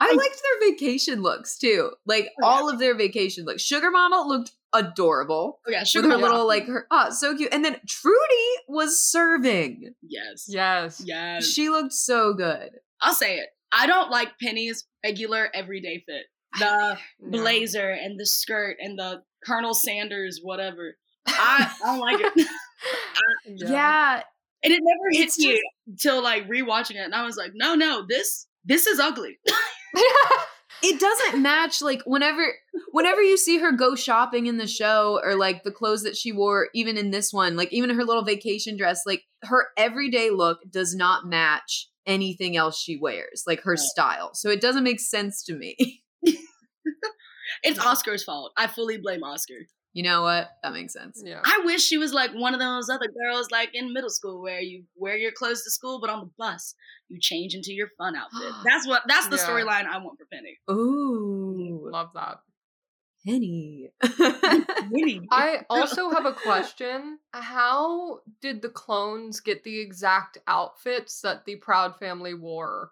I 0.00 0.14
liked 0.14 0.40
their 0.42 0.70
vacation 0.70 1.22
looks 1.22 1.58
too. 1.58 1.90
Like 2.06 2.30
all 2.42 2.70
of 2.70 2.78
their 2.78 2.96
vacation 2.96 3.44
looks. 3.44 3.62
Sugar 3.62 3.90
Mama 3.90 4.24
looked 4.26 4.52
adorable 4.74 5.60
Oh 5.66 5.70
yeah, 5.70 5.80
with 5.80 5.88
sugar 5.88 6.08
her 6.08 6.14
mama. 6.18 6.26
little 6.26 6.46
like 6.46 6.66
her 6.66 6.86
oh 6.90 7.10
so 7.10 7.36
cute. 7.36 7.52
And 7.52 7.64
then 7.64 7.76
Trudy 7.86 8.50
was 8.68 8.98
serving. 9.04 9.94
Yes. 10.02 10.46
Yes. 10.48 11.02
Yes. 11.04 11.46
She 11.46 11.68
looked 11.68 11.92
so 11.92 12.32
good. 12.34 12.70
I'll 13.00 13.14
say 13.14 13.38
it. 13.38 13.48
I 13.72 13.86
don't 13.86 14.10
like 14.10 14.38
Penny's 14.40 14.84
regular 15.04 15.48
everyday 15.54 16.02
fit. 16.06 16.24
The 16.58 16.98
No. 17.20 17.30
blazer 17.42 17.90
and 17.90 18.18
the 18.20 18.26
skirt 18.26 18.76
and 18.80 18.98
the 18.98 19.22
Colonel 19.46 19.74
Sanders 19.74 20.40
whatever. 20.42 20.96
I, 21.26 21.70
I 21.84 21.86
don't 21.86 22.00
like 22.00 22.20
it. 22.20 22.46
Yeah, 23.46 24.22
And 24.64 24.72
it 24.72 24.80
never 24.82 25.10
hits 25.12 25.38
me 25.38 25.60
till 26.00 26.22
like 26.22 26.48
rewatching 26.48 26.96
it, 26.96 27.04
and 27.04 27.14
I 27.14 27.24
was 27.24 27.36
like, 27.36 27.52
no, 27.54 27.74
no, 27.74 28.04
this 28.08 28.46
this 28.64 28.86
is 28.86 28.98
ugly. 29.00 29.38
It 30.82 30.98
doesn't 31.00 31.40
match 31.42 31.80
like 31.82 32.02
whenever 32.06 32.54
whenever 32.90 33.22
you 33.22 33.36
see 33.36 33.58
her 33.58 33.72
go 33.72 33.94
shopping 33.94 34.46
in 34.46 34.56
the 34.58 34.66
show 34.66 35.20
or 35.24 35.36
like 35.36 35.62
the 35.62 35.70
clothes 35.70 36.02
that 36.02 36.16
she 36.16 36.32
wore 36.32 36.68
even 36.74 36.96
in 36.98 37.10
this 37.10 37.32
one 37.32 37.56
like 37.56 37.72
even 37.72 37.90
her 37.90 38.04
little 38.04 38.24
vacation 38.24 38.76
dress 38.76 39.02
like 39.06 39.22
her 39.42 39.68
everyday 39.76 40.30
look 40.30 40.58
does 40.70 40.94
not 40.94 41.26
match 41.26 41.88
anything 42.06 42.56
else 42.56 42.78
she 42.80 42.96
wears 42.96 43.44
like 43.46 43.60
her 43.62 43.72
Right. 43.72 43.78
style 43.78 44.30
so 44.34 44.50
it 44.50 44.60
doesn't 44.60 44.84
make 44.84 45.00
sense 45.00 45.42
to 45.44 45.54
me 45.54 46.02
It's 47.62 47.78
Oscar's 47.78 48.24
fault. 48.24 48.52
I 48.56 48.66
fully 48.66 48.96
blame 48.98 49.22
Oscar. 49.22 49.54
You 49.94 50.02
know 50.02 50.22
what 50.22 50.48
that 50.62 50.72
makes 50.72 50.92
sense 50.92 51.22
yeah. 51.24 51.40
I 51.44 51.60
wish 51.64 51.82
she 51.82 51.98
was 51.98 52.12
like 52.14 52.32
one 52.32 52.54
of 52.54 52.60
those 52.60 52.88
other 52.88 53.08
girls, 53.22 53.50
like 53.50 53.70
in 53.74 53.92
middle 53.92 54.10
school, 54.10 54.40
where 54.40 54.60
you 54.60 54.84
wear 54.96 55.16
your 55.16 55.32
clothes 55.32 55.62
to 55.64 55.70
school, 55.70 56.00
but 56.00 56.08
on 56.10 56.20
the 56.20 56.30
bus 56.38 56.74
you 57.08 57.18
change 57.20 57.54
into 57.54 57.72
your 57.72 57.88
fun 57.98 58.16
outfit. 58.16 58.52
That's 58.64 58.86
what. 58.86 59.02
That's 59.06 59.28
the 59.28 59.36
Yeah. 59.36 59.46
storyline 59.48 59.86
I 59.86 59.98
want 59.98 60.18
for 60.18 60.26
Penny. 60.32 60.58
ooh 60.70 61.88
Love 61.92 62.08
that. 62.14 62.38
penny 63.26 63.90
Penny. 64.02 65.20
I 65.30 65.60
also 65.70 66.10
have 66.10 66.24
a 66.26 66.32
question. 66.32 67.18
How 67.32 68.20
did 68.40 68.62
the 68.62 68.68
clones 68.70 69.40
get 69.40 69.62
the 69.64 69.78
exact 69.80 70.38
outfits 70.46 71.20
that 71.20 71.44
the 71.44 71.56
Proud 71.56 71.98
family 71.98 72.34
wore 72.34 72.90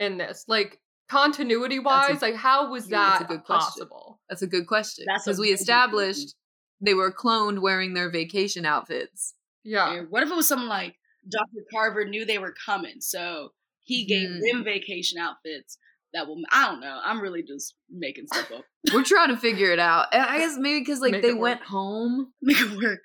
in 0.00 0.18
this? 0.18 0.44
Like 0.48 0.80
continuity 1.12 1.78
wise, 1.78 2.22
a- 2.22 2.24
like 2.26 2.34
how 2.36 2.70
was 2.70 2.88
Yeah, 2.88 2.98
that's 2.98 3.18
that 3.20 3.24
a 3.24 3.28
good 3.36 3.44
question. 3.44 3.68
possible? 3.86 4.20
that's 4.28 4.42
a 4.42 4.46
good 4.46 4.66
question 4.66 5.04
because 5.06 5.38
we 5.38 5.46
very 5.48 5.56
good 5.56 5.60
established 5.60 6.34
they 6.80 6.94
were 6.94 7.12
cloned 7.12 7.60
wearing 7.60 7.94
their 7.94 8.10
vacation 8.10 8.64
outfits 8.64 9.34
Yeah. 9.64 9.94
Or 9.94 10.02
What 10.08 10.22
if 10.24 10.30
it 10.30 10.34
was 10.34 10.48
something 10.48 10.68
like 10.68 10.96
Dr. 11.30 11.64
Carver 11.72 12.04
knew 12.04 12.24
they 12.24 12.38
were 12.38 12.54
coming, 12.66 12.96
so 13.00 13.52
he 13.84 14.04
gave 14.06 14.28
Hmm. 14.28 14.40
them 14.40 14.64
vacation 14.64 15.18
outfits 15.20 15.78
that 16.12 16.26
will. 16.26 16.42
I 16.50 16.66
don't 16.68 16.80
know. 16.80 17.00
I'm 17.04 17.20
really 17.20 17.42
just 17.42 17.74
making 17.88 18.26
stuff 18.26 18.50
up. 18.52 18.64
we're 18.92 19.04
trying 19.04 19.28
to 19.28 19.36
figure 19.36 19.70
it 19.72 19.78
out 19.78 20.06
And 20.12 20.22
i 20.22 20.38
guess 20.38 20.56
maybe 20.58 20.80
because 20.80 21.00
like 21.00 21.12
Make 21.12 21.22
they 21.22 21.32
went 21.34 21.62
home 21.62 22.32
Make 22.42 22.60
it 22.60 22.72
work. 22.82 23.00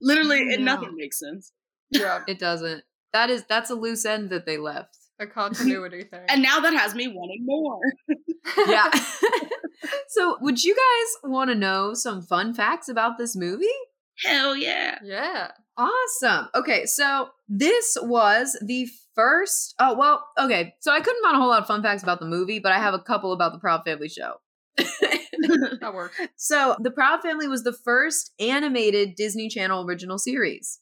Literally, 0.00 0.40
and 0.52 0.64
nothing 0.64 0.94
makes 0.96 1.18
sense. 1.18 1.52
Yeah. 1.90 2.22
It 2.26 2.38
doesn't. 2.38 2.82
That 3.12 3.30
is 3.30 3.44
that's 3.48 3.70
a 3.70 3.74
loose 3.74 4.04
end 4.04 4.30
that 4.30 4.46
they 4.46 4.56
left. 4.58 4.96
A 5.20 5.26
continuity 5.26 6.02
thing. 6.10 6.24
And 6.28 6.42
now 6.42 6.60
that 6.60 6.72
has 6.72 6.94
me 6.94 7.08
wanting 7.08 7.44
more. 7.44 7.78
Yeah. 8.66 8.90
so, 10.08 10.38
would 10.40 10.64
you 10.64 10.74
guys 10.74 11.30
want 11.30 11.50
to 11.50 11.54
know 11.54 11.94
some 11.94 12.22
fun 12.22 12.54
facts 12.54 12.88
about 12.88 13.18
this 13.18 13.36
movie? 13.36 13.66
Hell 14.24 14.56
yeah. 14.56 14.98
yeah. 15.04 15.50
Awesome. 15.76 16.48
Okay, 16.54 16.86
so 16.86 17.28
this 17.48 17.96
was 18.02 18.58
the 18.66 18.88
first. 19.14 19.74
Oh, 19.78 19.94
well, 19.94 20.26
okay. 20.38 20.74
So 20.80 20.90
I 20.90 21.00
couldn't 21.00 21.22
find 21.22 21.36
a 21.36 21.38
whole 21.40 21.48
lot 21.50 21.60
of 21.60 21.66
fun 21.66 21.82
facts 21.82 22.02
about 22.02 22.18
the 22.18 22.26
movie, 22.26 22.58
but 22.58 22.72
I 22.72 22.78
have 22.78 22.94
a 22.94 22.98
couple 22.98 23.32
about 23.32 23.52
the 23.52 23.58
Proud 23.58 23.82
Family 23.84 24.08
show. 24.08 24.34
That 24.76 25.92
works. 25.94 26.18
so, 26.36 26.76
The 26.80 26.90
Proud 26.90 27.22
Family 27.22 27.46
was 27.46 27.62
the 27.62 27.72
first 27.72 28.32
animated 28.40 29.14
Disney 29.16 29.48
Channel 29.48 29.84
original 29.86 30.18
series. 30.18 30.80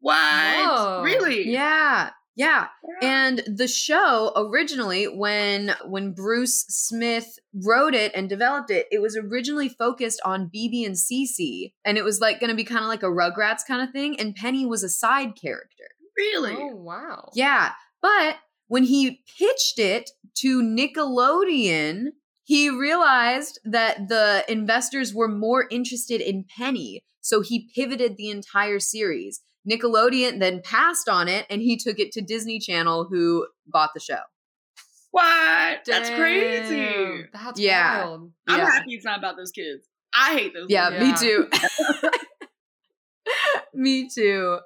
what? 0.00 0.16
Whoa. 0.16 1.02
Really? 1.02 1.48
Yeah. 1.48 2.10
Yeah. 2.38 2.68
And 3.02 3.42
the 3.46 3.66
show 3.66 4.32
originally 4.36 5.06
when 5.06 5.74
when 5.84 6.12
Bruce 6.12 6.64
Smith 6.68 7.36
wrote 7.52 7.94
it 7.94 8.12
and 8.14 8.28
developed 8.28 8.70
it, 8.70 8.86
it 8.92 9.02
was 9.02 9.16
originally 9.16 9.68
focused 9.68 10.20
on 10.24 10.48
BeBe 10.54 10.86
and 10.86 10.94
Cece 10.94 11.72
and 11.84 11.98
it 11.98 12.04
was 12.04 12.20
like 12.20 12.38
going 12.38 12.50
to 12.50 12.56
be 12.56 12.64
kind 12.64 12.84
of 12.84 12.88
like 12.88 13.02
a 13.02 13.06
Rugrats 13.06 13.66
kind 13.66 13.82
of 13.82 13.90
thing 13.90 14.18
and 14.20 14.36
Penny 14.36 14.64
was 14.64 14.84
a 14.84 14.88
side 14.88 15.32
character. 15.40 15.84
Really? 16.16 16.54
Oh 16.56 16.76
wow. 16.76 17.30
Yeah. 17.34 17.72
But 18.00 18.36
when 18.68 18.84
he 18.84 19.24
pitched 19.36 19.80
it 19.80 20.10
to 20.36 20.62
Nickelodeon, 20.62 22.10
he 22.44 22.70
realized 22.70 23.58
that 23.64 24.08
the 24.08 24.44
investors 24.48 25.12
were 25.12 25.28
more 25.28 25.66
interested 25.70 26.20
in 26.20 26.44
Penny, 26.56 27.02
so 27.20 27.40
he 27.40 27.68
pivoted 27.74 28.16
the 28.16 28.30
entire 28.30 28.78
series. 28.78 29.42
Nickelodeon 29.70 30.40
then 30.40 30.62
passed 30.62 31.08
on 31.08 31.28
it 31.28 31.46
and 31.50 31.60
he 31.60 31.76
took 31.76 31.98
it 31.98 32.12
to 32.12 32.22
Disney 32.22 32.58
Channel, 32.58 33.06
who 33.10 33.46
bought 33.66 33.90
the 33.94 34.00
show. 34.00 34.20
What? 35.10 35.80
That's 35.86 36.10
crazy. 36.10 37.26
That's 37.32 37.58
Yeah. 37.58 38.04
wild. 38.04 38.32
I'm 38.46 38.58
Yeah. 38.60 38.70
happy 38.70 38.94
it's 38.94 39.04
not 39.04 39.18
about 39.18 39.36
those 39.36 39.50
kids. 39.50 39.86
I 40.14 40.34
hate 40.34 40.54
those. 40.54 40.66
Yeah, 40.68 40.88
little 40.88 41.06
me 41.06 41.14
too. 41.18 41.48
me 43.74 44.08
too. 44.08 44.58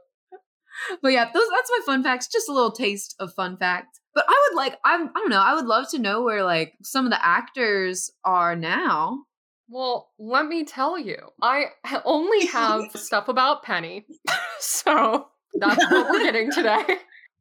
But 1.00 1.12
yeah, 1.12 1.24
those 1.32 1.48
that's 1.50 1.70
my 1.70 1.80
fun 1.86 2.03
facts. 2.03 2.28
Just 2.28 2.48
a 2.48 2.53
little 2.53 2.72
taste 2.72 3.14
of 3.18 3.32
fun 3.34 3.57
fact. 3.57 4.00
But 4.14 4.24
I 4.28 4.48
would 4.48 4.57
like 4.57 4.78
I'm 4.84 5.09
I 5.09 5.12
don't 5.20 5.30
know, 5.30 5.40
I 5.40 5.55
would 5.55 5.66
love 5.66 5.88
to 5.90 5.98
know 5.98 6.22
where 6.22 6.44
like 6.44 6.74
some 6.82 7.05
of 7.05 7.11
the 7.11 7.24
actors 7.24 8.11
are 8.24 8.57
now. 8.57 9.24
Well, 9.73 10.11
let 10.18 10.47
me 10.47 10.64
tell 10.64 10.99
you, 10.99 11.16
I 11.41 11.64
only 12.05 12.45
have 12.49 12.91
stuff 12.95 13.29
about 13.29 13.62
Penny. 13.62 14.05
so 14.61 15.29
that's 15.55 15.83
what 15.91 16.11
we're 16.11 16.25
getting 16.25 16.53
today. 16.53 16.99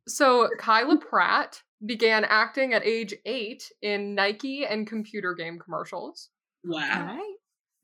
So 0.08 0.48
Kyla 0.58 0.96
Pratt 0.98 1.62
began 1.86 2.24
acting 2.24 2.74
at 2.74 2.86
age 2.86 3.14
eight 3.26 3.70
in 3.82 4.16
Nike 4.16 4.66
and 4.66 4.88
computer 4.88 5.34
game 5.34 5.60
commercials. 5.60 6.30
Wow. 6.64 7.20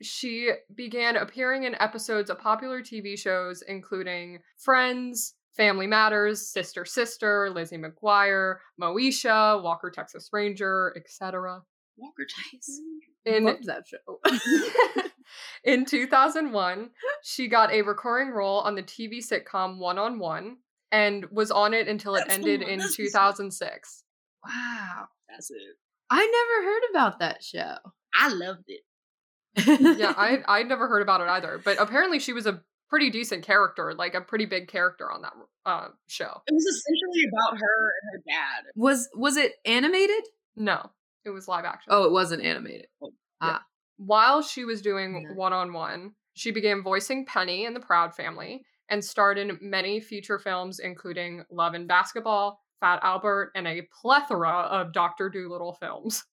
She 0.02 0.52
began 0.74 1.18
appearing 1.18 1.66
in 1.66 1.76
episodes 1.82 2.30
of 2.30 2.40
popular 2.40 2.82
TV 2.82 3.20
shows, 3.20 3.64
including 3.68 4.40
Friends, 4.60 5.34
Family 5.58 5.88
Matters, 5.88 6.54
Sister 6.54 6.86
Sister, 6.86 7.50
Lizzie 7.50 7.80
McGuire, 7.80 8.60
Moesha, 8.82 9.62
Walker 9.62 9.92
Texas 9.92 10.30
Ranger, 10.32 10.94
etc. 10.96 11.64
Walker 11.98 12.26
Texas. 12.26 12.80
In 13.26 13.46
Loved 13.46 13.66
that 13.66 13.84
show. 13.88 14.20
in 15.64 15.86
2001, 15.86 16.90
she 17.24 17.48
got 17.48 17.72
a 17.72 17.82
recurring 17.82 18.30
role 18.30 18.60
on 18.62 18.76
the 18.76 18.84
TV 18.84 19.18
sitcom 19.18 19.80
One 19.80 19.98
on 19.98 20.20
One 20.20 20.58
and 20.92 21.26
was 21.32 21.52
on 21.52 21.74
it 21.74 21.88
until 21.88 22.16
it 22.16 22.24
That's 22.28 22.36
ended 22.36 22.62
in 22.62 22.82
2006. 22.94 24.04
Wow. 24.46 25.08
That's 25.30 25.52
it. 25.52 25.58
I 26.10 26.26
never 26.26 26.70
heard 26.70 26.84
about 26.92 27.20
that 27.20 27.44
show. 27.44 27.76
I 28.16 28.30
loved 28.30 28.66
it. 28.68 29.98
Yeah, 29.98 30.14
I 30.16 30.40
I'd 30.48 30.68
never 30.68 30.88
heard 30.88 31.02
about 31.02 31.22
it 31.22 31.28
either, 31.28 31.60
but 31.64 31.78
apparently 31.80 32.20
she 32.20 32.34
was 32.34 32.46
a 32.46 32.62
pretty 32.90 33.10
decent 33.10 33.44
character, 33.44 33.94
like 33.94 34.14
a 34.14 34.22
pretty 34.22 34.46
big 34.46 34.68
character 34.68 35.12
on 35.12 35.22
that 35.24 35.34
uh, 35.66 35.88
show. 36.08 36.42
It 36.48 36.54
was 36.54 36.64
essentially 36.64 37.30
about 37.32 37.60
her 37.60 37.94
and 38.02 38.12
her 38.12 38.24
dad. 38.28 38.72
was 38.76 39.10
was 39.14 39.36
it 39.38 39.54
animated? 39.66 40.24
No, 40.56 40.92
it 41.28 41.32
was 41.32 41.48
live 41.48 41.66
action. 41.66 41.92
Oh, 41.92 42.06
it 42.06 42.12
wasn't 42.12 42.44
animated. 42.44 42.88
While 43.98 44.42
she 44.42 44.64
was 44.66 44.82
doing 44.82 45.34
one 45.36 45.54
on 45.54 45.74
one, 45.74 46.14
she 46.34 46.52
began 46.52 46.84
voicing 46.84 47.26
Penny 47.26 47.66
in 47.66 47.74
the 47.74 47.80
Proud 47.80 48.14
Family 48.16 48.64
and 48.90 49.04
starred 49.04 49.38
in 49.38 49.58
many 49.62 50.00
feature 50.00 50.40
films, 50.40 50.80
including 50.80 51.44
Love 51.52 51.74
and 51.74 51.88
Basketball, 51.88 52.62
Fat 52.80 53.00
Albert, 53.02 53.52
and 53.56 53.68
a 53.68 53.88
plethora 54.02 54.52
of 54.70 54.94
Doctor 54.94 55.30
Dolittle 55.30 55.74
films. 55.80 56.24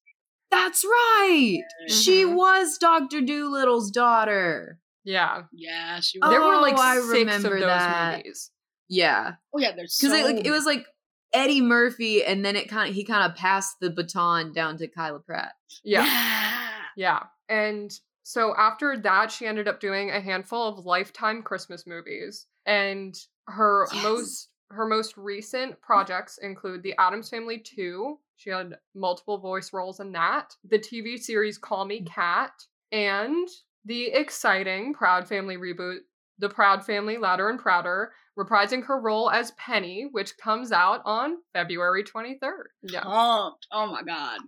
That's 0.51 0.85
right. 0.85 1.63
She 1.89 2.25
Mhm. 2.25 2.35
was 2.37 2.79
Dr. 2.79 3.23
Dolittle's 3.23 3.91
daughter. 3.91 4.79
Yeah. 5.03 5.45
Yeah, 5.53 6.01
she 6.01 6.21
Oh, 6.23 6.29
was. 6.29 6.31
there 6.31 6.43
were 6.43 6.59
like 6.61 6.79
I 6.79 7.01
six 7.01 7.37
of 7.37 7.43
those 7.51 7.61
that. 7.61 8.19
movies. 8.19 8.51
Yeah, 8.89 9.37
Oh 9.55 9.59
yeah, 9.59 9.73
there's 9.75 9.97
so 9.97 10.07
because 10.09 10.21
it, 10.21 10.37
like 10.37 10.47
it 10.47 10.51
was 10.51 10.67
like 10.67 10.87
Eddie 11.35 11.61
Murphy, 11.61 12.25
and 12.25 12.45
then 12.45 12.57
it 12.57 12.69
kind 12.69 12.89
of 12.89 12.95
he 12.95 13.05
kind 13.05 13.31
of 13.31 13.37
passed 13.37 13.81
the 13.81 13.91
baton 13.91 14.53
down 14.53 14.79
to 14.79 14.89
Kyla 14.89 15.21
Pratt. 15.21 15.53
Yeah. 15.83 16.05
yeah. 16.05 16.61
Yeah. 16.97 17.23
And 17.49 17.93
so 18.23 18.55
after 18.57 18.97
that, 18.99 19.31
she 19.31 19.47
ended 19.47 19.69
up 19.69 19.81
doing 19.81 20.11
a 20.11 20.21
handful 20.21 20.67
of 20.67 20.87
lifetime 20.87 21.43
Christmas 21.43 21.87
movies. 21.87 22.47
And 22.67 23.15
her 23.49 23.87
Yes. 23.93 24.03
most 24.03 24.49
her 24.71 24.87
most 24.87 25.17
recent 25.17 25.81
projects 25.83 26.39
include 26.39 26.83
The 26.83 26.95
Addams 26.99 27.29
Family 27.29 27.59
2. 27.59 28.19
She 28.37 28.51
had 28.51 28.79
multiple 28.95 29.39
voice 29.39 29.73
roles 29.73 30.01
in 30.01 30.13
that. 30.13 30.57
The 30.65 30.79
TV 30.79 31.19
series 31.19 31.59
Call 31.59 31.85
Me 31.85 32.01
mm. 32.01 32.07
Kat 32.07 32.53
and 32.91 33.47
the 33.85 34.07
exciting 34.07 34.95
Proud 34.95 35.29
Family 35.29 35.57
reboot, 35.57 35.99
The 36.39 36.49
Proud 36.49 36.85
Family 36.85 37.17
Louder 37.17 37.49
and 37.49 37.59
Prouder, 37.59 38.13
reprising 38.39 38.85
her 38.87 39.01
role 39.01 39.31
as 39.31 39.53
Penny, 39.53 40.09
which 40.11 40.37
comes 40.37 40.73
out 40.73 41.01
on 41.05 41.37
February 41.53 42.05
23rd. 42.05 42.65
Yeah. 42.83 43.03
Pumped. 43.03 43.67
Oh 43.73 43.87
my 43.87 44.03
god. 44.03 44.41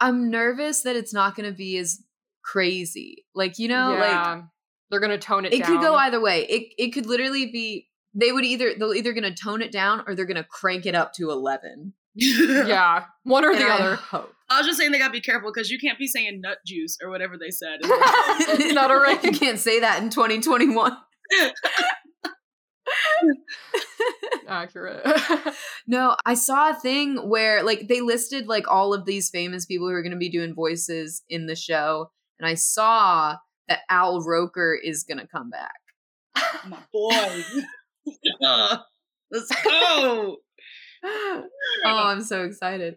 I'm 0.00 0.30
nervous 0.30 0.82
that 0.82 0.96
it's 0.96 1.14
not 1.14 1.34
going 1.36 1.50
to 1.50 1.56
be 1.56 1.78
as 1.78 2.02
crazy. 2.44 3.24
Like 3.34 3.58
you 3.58 3.68
know, 3.68 3.96
like. 3.98 4.44
They're 4.90 5.00
gonna 5.00 5.18
tone 5.18 5.44
it, 5.44 5.52
it 5.52 5.62
down. 5.62 5.72
could 5.72 5.80
go 5.80 5.94
either 5.94 6.20
way. 6.20 6.44
It 6.44 6.72
it 6.78 6.90
could 6.90 7.06
literally 7.06 7.46
be 7.50 7.88
they 8.14 8.30
would 8.30 8.44
either 8.44 8.74
they're 8.78 8.94
either 8.94 9.12
going 9.12 9.24
to 9.24 9.34
tone 9.34 9.60
it 9.60 9.72
down 9.72 10.04
or 10.06 10.14
they're 10.14 10.26
going 10.26 10.36
to 10.36 10.44
crank 10.44 10.86
it 10.86 10.94
up 10.94 11.14
to 11.14 11.30
eleven. 11.30 11.94
yeah, 12.14 13.06
one 13.24 13.44
or 13.44 13.50
And 13.50 13.60
the 13.60 13.64
I 13.64 13.70
other. 13.72 13.96
hope. 13.96 14.32
I 14.48 14.58
was 14.58 14.66
just 14.68 14.78
saying 14.78 14.92
they 14.92 14.98
gotta 14.98 15.10
be 15.10 15.22
careful 15.22 15.50
because 15.52 15.70
you 15.70 15.78
can't 15.80 15.98
be 15.98 16.06
saying 16.06 16.40
nut 16.42 16.58
juice 16.64 16.96
or 17.02 17.10
whatever 17.10 17.36
they 17.36 17.50
said. 17.50 17.80
Not 17.82 18.90
a 18.92 19.00
ring. 19.00 19.18
You 19.24 19.32
can't 19.32 19.58
say 19.58 19.80
that 19.80 20.00
in 20.00 20.10
2021. 20.10 20.96
Accurate. 24.48 25.06
No, 25.86 26.16
I 26.24 26.32
saw 26.32 26.70
a 26.70 26.74
thing 26.74 27.28
where 27.28 27.62
like 27.62 27.88
they 27.88 28.00
listed 28.00 28.46
like 28.46 28.66
all 28.66 28.94
of 28.94 29.04
these 29.04 29.28
famous 29.28 29.66
people 29.66 29.86
who 29.86 29.92
are 29.92 30.02
going 30.02 30.12
to 30.12 30.18
be 30.18 30.30
doing 30.30 30.54
voices 30.54 31.22
in 31.28 31.46
the 31.46 31.54
show, 31.54 32.10
and 32.38 32.48
I 32.48 32.54
saw 32.54 33.36
that 33.68 33.80
Al 33.90 34.22
Roker 34.22 34.78
is 34.82 35.04
going 35.04 35.18
to 35.18 35.26
come 35.26 35.50
back. 35.50 35.74
Oh 36.36 36.60
my 36.68 36.78
boy. 36.90 37.42
Let's 39.30 39.54
go. 39.62 40.38
Oh. 41.04 41.04
oh, 41.04 41.44
I'm 41.84 42.22
so 42.22 42.44
excited. 42.44 42.96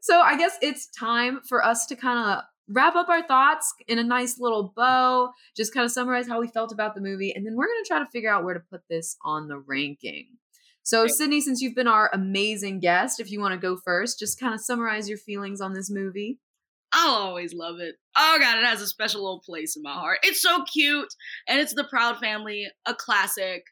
So 0.00 0.20
I 0.20 0.38
guess 0.38 0.56
it's 0.62 0.86
time 0.86 1.40
for 1.46 1.62
us 1.64 1.84
to 1.86 1.96
kind 1.96 2.30
of 2.30 2.44
wrap 2.68 2.94
up 2.96 3.08
our 3.08 3.26
thoughts 3.26 3.74
in 3.88 3.98
a 3.98 4.04
nice 4.04 4.38
little 4.38 4.72
bow, 4.76 5.32
just 5.56 5.74
kind 5.74 5.84
of 5.84 5.92
summarize 5.92 6.28
how 6.28 6.40
we 6.40 6.48
felt 6.48 6.72
about 6.72 6.94
the 6.94 7.00
movie, 7.00 7.32
and 7.34 7.44
then 7.46 7.54
we're 7.56 7.66
going 7.66 7.82
to 7.82 7.88
try 7.88 7.98
to 7.98 8.06
figure 8.10 8.30
out 8.30 8.44
where 8.44 8.54
to 8.54 8.60
put 8.60 8.82
this 8.88 9.16
on 9.24 9.48
the 9.48 9.58
ranking. 9.58 10.26
So, 10.84 11.02
Okay. 11.02 11.12
Sydney, 11.12 11.40
since 11.40 11.60
you've 11.60 11.74
been 11.76 11.86
our 11.86 12.10
amazing 12.12 12.80
guest, 12.80 13.20
if 13.20 13.30
you 13.30 13.40
want 13.40 13.52
to 13.52 13.58
go 13.58 13.76
first, 13.76 14.18
just 14.18 14.40
kind 14.40 14.54
of 14.54 14.60
summarize 14.60 15.08
your 15.08 15.18
feelings 15.18 15.60
on 15.60 15.74
this 15.74 15.90
movie. 15.90 16.38
I'll 16.94 17.14
always 17.14 17.54
love 17.54 17.78
it. 17.80 17.94
Oh 18.16 18.36
god, 18.38 18.58
it 18.58 18.64
has 18.66 18.82
a 18.82 18.86
special 18.86 19.22
little 19.22 19.40
place 19.40 19.76
in 19.76 19.82
my 19.82 19.94
heart. 19.94 20.18
It's 20.22 20.42
so 20.42 20.62
cute, 20.64 21.08
and 21.48 21.58
it's 21.58 21.72
the 21.74 21.84
Proud 21.84 22.18
Family, 22.18 22.66
a 22.84 22.94
classic. 22.94 23.64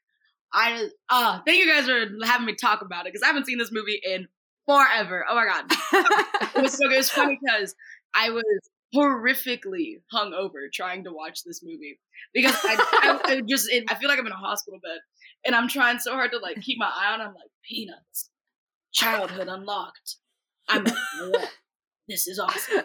I 0.54 0.88
uh 1.10 1.40
thank 1.46 1.58
you 1.58 1.66
guys 1.70 1.84
for 1.86 2.06
having 2.24 2.46
me 2.46 2.54
talk 2.54 2.80
about 2.82 3.06
it 3.06 3.12
because 3.12 3.22
I 3.22 3.26
haven't 3.26 3.46
seen 3.46 3.58
this 3.58 3.70
movie 3.70 4.00
in 4.02 4.26
forever. 4.66 5.24
Oh 5.28 5.34
my 5.34 5.44
god, 5.44 5.64
it 6.56 6.62
was 6.62 6.72
so 6.72 6.88
good. 6.88 6.94
It 6.94 6.96
was 6.96 7.10
funny 7.10 7.38
because 7.42 7.74
I 8.14 8.30
was 8.30 8.44
horrifically 8.94 10.00
hungover 10.12 10.70
trying 10.72 11.04
to 11.04 11.12
watch 11.12 11.44
this 11.44 11.62
movie 11.62 11.98
because 12.34 12.56
I, 12.64 12.76
I, 13.02 13.20
I 13.32 13.40
just 13.48 13.70
it, 13.70 13.84
I 13.88 13.94
feel 13.94 14.08
like 14.08 14.18
I'm 14.18 14.26
in 14.26 14.32
a 14.32 14.36
hospital 14.36 14.80
bed 14.82 14.98
and 15.44 15.54
I'm 15.54 15.68
trying 15.68 15.98
so 15.98 16.12
hard 16.12 16.32
to 16.32 16.38
like 16.38 16.60
keep 16.60 16.78
my 16.78 16.90
eye 16.92 17.12
on. 17.14 17.20
I'm 17.20 17.28
like 17.28 17.50
peanuts, 17.68 18.30
childhood 18.92 19.48
unlocked. 19.48 20.16
I'm 20.68 20.84
like, 20.84 21.48
this 22.08 22.26
is 22.26 22.38
awesome. 22.38 22.84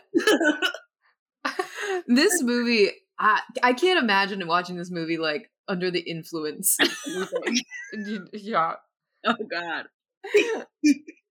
this 2.08 2.42
movie, 2.42 2.92
I, 3.20 3.42
I 3.64 3.74
can't 3.74 4.02
imagine 4.02 4.46
watching 4.48 4.78
this 4.78 4.92
movie 4.92 5.18
like 5.18 5.50
under 5.68 5.92
the 5.92 6.02
influence. 6.02 6.78
Yeah. 8.34 8.74
oh 9.26 9.36
god. 9.50 9.86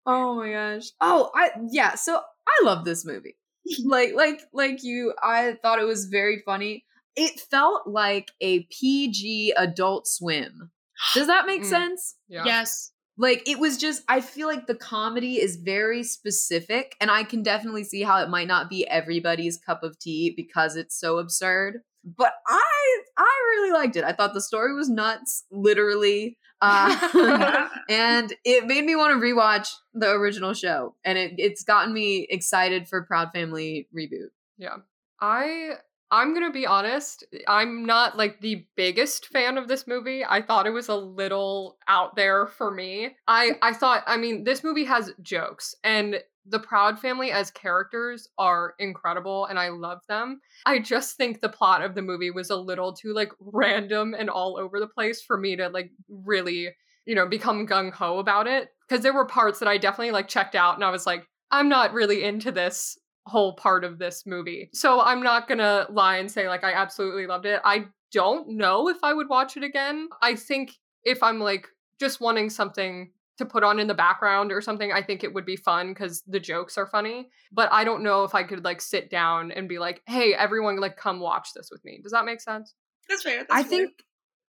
Oh 0.06 0.34
my 0.36 0.50
gosh. 0.52 0.90
Oh, 1.00 1.30
I 1.34 1.50
yeah, 1.70 1.94
so 1.94 2.20
I 2.46 2.64
love 2.64 2.84
this 2.84 3.04
movie. 3.04 3.36
Like 3.84 4.14
like 4.14 4.42
like 4.52 4.82
you 4.82 5.14
I 5.22 5.56
thought 5.62 5.78
it 5.80 5.84
was 5.86 6.06
very 6.06 6.42
funny. 6.44 6.84
It 7.16 7.38
felt 7.40 7.86
like 7.86 8.32
a 8.40 8.64
PG 8.64 9.54
adult 9.56 10.06
swim. 10.06 10.70
Does 11.14 11.26
that 11.28 11.46
make 11.46 11.62
Mm. 11.62 11.66
sense? 11.70 12.16
Yeah. 12.28 12.44
Yes. 12.44 12.92
Like 13.16 13.48
it 13.48 13.58
was 13.58 13.78
just 13.78 14.02
I 14.08 14.20
feel 14.20 14.48
like 14.48 14.66
the 14.66 14.74
comedy 14.74 15.36
is 15.40 15.56
very 15.56 16.02
specific 16.02 16.96
and 17.00 17.10
I 17.10 17.22
can 17.24 17.42
definitely 17.42 17.84
see 17.84 18.02
how 18.02 18.20
it 18.22 18.28
might 18.28 18.48
not 18.48 18.68
be 18.68 18.86
everybody's 18.88 19.56
cup 19.56 19.82
of 19.82 19.98
tea 19.98 20.34
because 20.36 20.76
it's 20.76 20.98
so 20.98 21.18
absurd. 21.18 21.80
But 22.04 22.32
I 22.46 23.02
I 23.16 23.54
really 23.56 23.72
liked 23.72 23.96
it. 23.96 24.04
I 24.04 24.12
thought 24.12 24.34
the 24.34 24.40
story 24.42 24.74
was 24.74 24.90
nuts, 24.90 25.44
literally. 25.50 26.36
Uh, 26.64 27.68
and 27.88 28.32
it 28.44 28.66
made 28.66 28.84
me 28.84 28.96
want 28.96 29.12
to 29.12 29.24
rewatch 29.24 29.68
the 29.92 30.10
original 30.10 30.54
show 30.54 30.94
and 31.04 31.18
it, 31.18 31.34
it's 31.38 31.62
gotten 31.62 31.92
me 31.92 32.26
excited 32.30 32.88
for 32.88 33.02
proud 33.02 33.30
family 33.32 33.86
reboot 33.94 34.28
Yeah. 34.56 34.76
I 35.20 35.74
I'm 36.10 36.32
going 36.32 36.46
to 36.46 36.52
be 36.52 36.66
honest, 36.66 37.24
I'm 37.48 37.86
not 37.86 38.16
like 38.16 38.40
the 38.40 38.66
biggest 38.76 39.26
fan 39.26 39.58
of 39.58 39.66
this 39.66 39.86
movie. 39.86 40.24
I 40.24 40.42
thought 40.42 40.66
it 40.66 40.70
was 40.70 40.88
a 40.88 40.94
little 40.94 41.76
out 41.88 42.14
there 42.14 42.46
for 42.46 42.70
me. 42.70 43.16
I 43.26 43.52
I 43.62 43.72
thought 43.72 44.04
I 44.06 44.16
mean, 44.16 44.44
this 44.44 44.62
movie 44.62 44.84
has 44.84 45.12
jokes 45.22 45.74
and 45.82 46.22
the 46.46 46.58
Proud 46.58 46.98
family 46.98 47.30
as 47.30 47.50
characters 47.50 48.28
are 48.38 48.74
incredible 48.78 49.46
and 49.46 49.58
I 49.58 49.68
love 49.68 50.00
them. 50.08 50.40
I 50.66 50.78
just 50.78 51.16
think 51.16 51.40
the 51.40 51.48
plot 51.48 51.82
of 51.82 51.94
the 51.94 52.02
movie 52.02 52.30
was 52.30 52.50
a 52.50 52.56
little 52.56 52.92
too 52.92 53.14
like 53.14 53.32
random 53.40 54.14
and 54.18 54.28
all 54.28 54.58
over 54.58 54.78
the 54.78 54.86
place 54.86 55.22
for 55.22 55.38
me 55.38 55.56
to 55.56 55.68
like 55.68 55.90
really, 56.08 56.70
you 57.06 57.14
know, 57.14 57.26
become 57.26 57.66
gung 57.66 57.92
ho 57.92 58.18
about 58.18 58.46
it 58.46 58.68
because 58.86 59.02
there 59.02 59.14
were 59.14 59.26
parts 59.26 59.58
that 59.60 59.68
I 59.68 59.78
definitely 59.78 60.12
like 60.12 60.28
checked 60.28 60.54
out 60.54 60.74
and 60.74 60.84
I 60.84 60.90
was 60.90 61.06
like 61.06 61.26
I'm 61.50 61.68
not 61.68 61.92
really 61.92 62.24
into 62.24 62.50
this 62.50 62.98
whole 63.26 63.54
part 63.54 63.84
of 63.84 63.98
this 63.98 64.24
movie. 64.26 64.68
So 64.74 65.00
I'm 65.00 65.22
not 65.22 65.48
gonna 65.48 65.86
lie 65.90 66.18
and 66.18 66.30
say 66.30 66.48
like 66.48 66.64
I 66.64 66.72
absolutely 66.72 67.26
loved 67.26 67.46
it. 67.46 67.60
I 67.64 67.86
don't 68.12 68.48
know 68.48 68.88
if 68.88 68.98
I 69.02 69.14
would 69.14 69.28
watch 69.28 69.56
it 69.56 69.64
again. 69.64 70.08
I 70.22 70.34
think 70.34 70.72
if 71.04 71.22
I'm 71.22 71.40
like 71.40 71.68
just 71.98 72.20
wanting 72.20 72.50
something 72.50 73.10
to 73.38 73.44
put 73.44 73.64
on 73.64 73.78
in 73.80 73.86
the 73.88 73.94
background 73.94 74.52
or 74.52 74.60
something, 74.60 74.92
I 74.92 75.02
think 75.02 75.24
it 75.24 75.34
would 75.34 75.44
be 75.46 75.56
fun 75.56 75.88
because 75.88 76.22
the 76.26 76.40
jokes 76.40 76.78
are 76.78 76.86
funny. 76.86 77.28
But 77.52 77.72
I 77.72 77.84
don't 77.84 78.02
know 78.02 78.24
if 78.24 78.34
I 78.34 78.42
could 78.44 78.64
like 78.64 78.80
sit 78.80 79.10
down 79.10 79.50
and 79.52 79.68
be 79.68 79.78
like, 79.78 80.02
hey, 80.06 80.34
everyone, 80.34 80.76
like 80.80 80.96
come 80.96 81.20
watch 81.20 81.48
this 81.54 81.68
with 81.70 81.84
me. 81.84 82.00
Does 82.02 82.12
that 82.12 82.24
make 82.24 82.40
sense? 82.40 82.74
That's 83.08 83.22
fair. 83.22 83.38
That's 83.40 83.52
i 83.52 83.62
fair. 83.62 83.68
think 83.68 83.90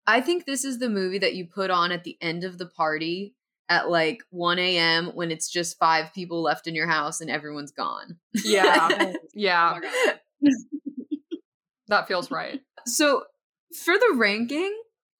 i 0.07 0.21
think 0.21 0.45
this 0.47 0.65
is 0.65 0.79
the 0.79 0.89
movie 0.89 1.19
that 1.19 1.35
you 1.35 1.47
put 1.47 1.71
on 1.71 1.93
at 1.93 2.03
the 2.05 2.17
end 2.21 2.43
of 2.43 2.59
the 2.59 2.67
party 2.67 3.35
at 3.69 3.89
like 3.91 4.23
1 4.31 4.59
a.m 4.59 5.07
when 5.15 5.31
it's 5.31 5.49
just 5.49 5.79
five 5.79 6.13
people 6.15 6.43
left 6.43 6.67
in 6.67 6.75
your 6.75 6.89
house 6.89 7.21
and 7.21 7.31
everyone's 7.31 7.71
gone 7.71 8.19
Yeah. 8.45 8.89
Oh 9.13 9.15
yeah. 9.35 9.79
my 9.81 9.81
God. 9.81 10.51
That 11.89 12.09
feels 12.09 12.31
right. 12.31 12.61
so 12.87 13.25
for 13.85 13.95
the 13.95 14.15
ranking 14.17 14.75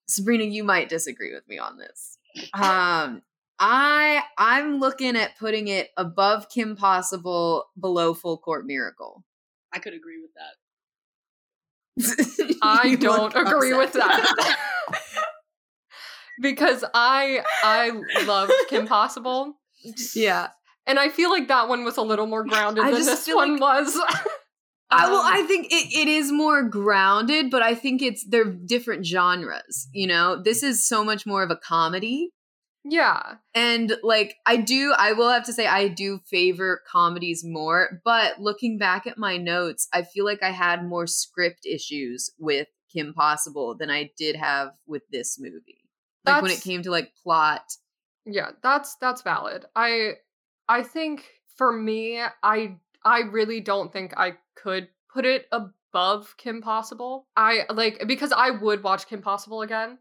sabrina 0.09 0.45
you 0.45 0.65
might 0.65 0.89
disagree 0.89 1.33
with 1.33 1.47
me 1.49 1.59
on 1.59 1.79
this 1.79 2.19
um 2.55 3.23
i 3.61 4.23
i'm 4.39 4.81
looking 4.81 5.15
at 5.17 5.39
putting 5.39 5.69
it 5.69 5.91
above 5.97 6.49
kim 6.49 6.75
possible 6.75 7.67
below 7.79 8.15
full 8.15 8.39
court 8.39 8.67
miracle 8.67 9.23
I 9.73 9.79
could 9.79 9.95
agree 9.95 10.21
with 10.21 10.33
that. 10.35 10.57
I 12.63 12.97
don't 12.97 13.35
look 13.35 13.47
agree 13.47 13.75
with 13.75 13.93
that. 13.93 14.57
because 16.41 16.85
I 16.95 17.43
I 17.63 17.91
loved 18.27 18.53
Kim 18.69 18.87
Possible. 18.87 19.55
yeah 20.15 20.49
And 20.87 20.99
I 20.99 21.09
feel 21.09 21.31
like 21.31 21.49
that 21.49 21.69
one 21.69 21.85
was 21.85 21.97
a 21.97 22.03
little 22.03 22.27
more 22.27 22.45
grounded 22.45 22.85
I 22.85 22.91
than 22.91 23.05
this 23.05 23.27
feel 23.27 23.37
one 23.37 23.59
was. 23.61 23.99
I, 24.93 25.09
well, 25.09 25.21
Um, 25.21 25.33
I 25.33 25.43
think 25.47 25.67
it, 25.67 25.97
it 25.97 26.09
is 26.09 26.33
more 26.33 26.65
grounded, 26.65 27.49
but 27.49 27.63
I 27.63 27.77
think 27.77 28.03
it's 28.03 28.25
they're 28.25 28.45
different 28.45 29.07
genres. 29.07 29.87
You 29.93 30.09
know, 30.09 30.43
this 30.43 30.65
is 30.65 30.85
so 30.85 31.05
much 31.05 31.25
more 31.27 31.45
of 31.45 31.51
a 31.53 31.57
comedy, 31.57 32.33
yeah. 32.85 33.35
and 33.55 33.97
like 34.03 34.37
I 34.47 34.57
do, 34.57 34.95
I 34.97 35.13
will 35.13 35.31
have 35.31 35.45
to 35.47 35.53
say 35.53 35.67
I 35.67 35.89
do 35.89 36.21
favor 36.27 36.83
comedies 36.91 37.45
more. 37.45 38.01
But 38.05 38.41
looking 38.41 38.79
back 38.79 39.07
at 39.07 39.19
my 39.19 39.37
notes, 39.37 39.89
I 39.93 40.03
feel 40.03 40.25
like 40.25 40.43
I 40.43 40.51
had 40.51 40.85
more 40.85 41.07
script 41.07 41.67
issues 41.67 42.31
with 42.39 42.69
Kim 42.93 43.15
Possible 43.15 43.77
than 43.77 43.91
I 43.91 44.11
did 44.17 44.37
have 44.37 44.71
with 44.87 45.03
this 45.11 45.39
movie. 45.39 45.85
Like 46.25 46.43
when 46.43 46.51
it 46.51 46.61
came 46.61 46.83
to 46.83 46.91
like 46.91 47.13
plot. 47.23 47.63
Yeah, 48.27 48.51
that's 48.63 48.97
that's 48.97 49.23
valid. 49.23 49.65
I 49.75 50.15
I 50.69 50.83
think 50.83 51.25
for 51.57 51.73
me, 51.73 52.21
I 52.43 52.77
I 53.05 53.21
really 53.21 53.61
don't 53.61 53.93
think 53.93 54.15
I 54.17 54.35
could 54.55 54.89
put 55.13 55.25
it 55.25 55.47
above 55.53 56.35
Kim 56.37 56.61
Possible. 56.61 57.27
I 57.37 57.65
like 57.71 58.07
because 58.07 58.33
I 58.33 58.51
would 58.51 58.83
watch 58.83 59.07
Kim 59.09 59.23
Possible 59.23 59.63
again. 59.63 59.99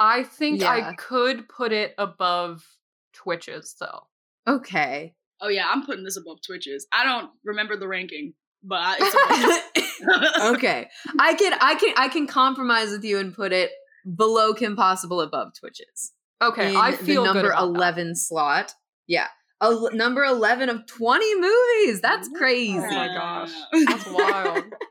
I 0.00 0.22
think 0.22 0.60
Yeah. 0.60 0.70
I 0.70 0.94
could 0.94 1.48
put 1.48 1.72
it 1.72 1.94
above 1.98 2.64
Twitches 3.12 3.74
though. 3.80 4.06
Okay. 4.46 5.14
Oh 5.40 5.48
yeah, 5.48 5.66
I'm 5.70 5.84
putting 5.84 6.04
this 6.04 6.16
above 6.16 6.38
Twitches. 6.46 6.86
I 6.92 7.04
don't 7.04 7.30
remember 7.44 7.76
the 7.76 7.88
ranking, 7.88 8.34
but 8.62 8.80
I- 8.80 9.62
it's 9.74 10.00
okay. 10.56 10.88
I 11.18 11.34
can 11.34 11.54
I 11.60 11.74
can 11.74 11.94
I 11.96 12.08
can 12.08 12.26
compromise 12.26 12.90
with 12.90 13.04
you 13.04 13.18
and 13.18 13.34
put 13.34 13.52
it 13.52 13.70
below 14.16 14.54
Kim 14.54 14.76
Possible 14.76 15.20
above 15.20 15.52
Twitches. 15.58 16.12
Okay, 16.40 16.70
in 16.70 16.76
I 16.76 16.92
feel 16.92 17.24
the 17.24 17.32
good 17.32 17.34
number 17.42 17.50
about 17.50 17.72
that. 17.72 17.78
11 17.78 18.16
slot. 18.16 18.74
Yeah. 19.06 19.26
A, 19.60 19.74
number 19.92 20.22
11 20.24 20.68
of 20.68 20.86
20 20.86 21.34
movies. 21.40 22.00
That's 22.00 22.28
crazy. 22.28 22.78
Oh 22.78 22.90
my 22.90 23.08
gosh. 23.08 23.50
That's 23.86 24.06
wild. 24.06 24.64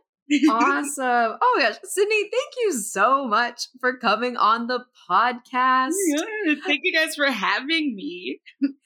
awesome. 0.49 1.37
Oh 1.41 1.53
my 1.57 1.63
gosh. 1.63 1.75
Sydney, 1.83 2.21
thank 2.21 2.53
you 2.61 2.73
so 2.73 3.25
much 3.25 3.67
for 3.79 3.97
coming 3.97 4.37
on 4.37 4.67
the 4.67 4.83
podcast. 5.09 5.93
Yeah, 6.07 6.55
Thank 6.65 6.81
you 6.83 6.93
guys 6.93 7.15
for 7.15 7.25
having 7.25 7.95
me. 7.95 8.39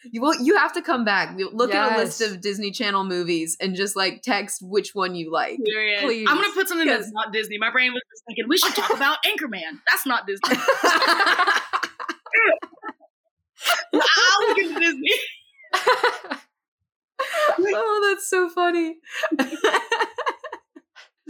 You 0.04 0.22
will 0.22 0.36
you 0.42 0.56
have 0.58 0.74
to 0.74 0.82
come 0.82 1.04
back. 1.04 1.36
Look 1.38 1.74
at 1.74 1.94
a 1.94 1.98
list 1.98 2.22
of 2.22 2.42
Disney 2.42 2.72
Channel 2.72 3.04
movies 3.04 3.58
and 3.60 3.76
just 3.76 3.96
like 3.96 4.22
text 4.22 4.62
which 4.62 4.94
one 4.94 5.16
you 5.16 5.32
like. 5.32 5.58
Please. 6.02 6.28
I'm 6.30 6.36
gonna 6.36 6.54
put 6.54 6.68
something 6.68 6.88
that's 6.88 7.12
not 7.12 7.34
Disney. 7.34 7.58
My 7.58 7.72
brain 7.72 7.94
was 7.94 8.02
just 8.12 8.24
thinking 8.28 8.46
we 8.48 8.58
should 8.58 8.76
talk 8.76 8.94
about 8.94 9.18
Anchorman. 9.26 9.80
That's 9.90 10.06
not 10.06 10.28
Disney. 10.28 10.56
I'll 13.94 14.48
look 14.48 14.58
into 14.58 14.80
Disney. 14.80 15.10
oh, 17.76 18.10
that's 18.10 18.30
so 18.30 18.50
funny. 18.50 18.96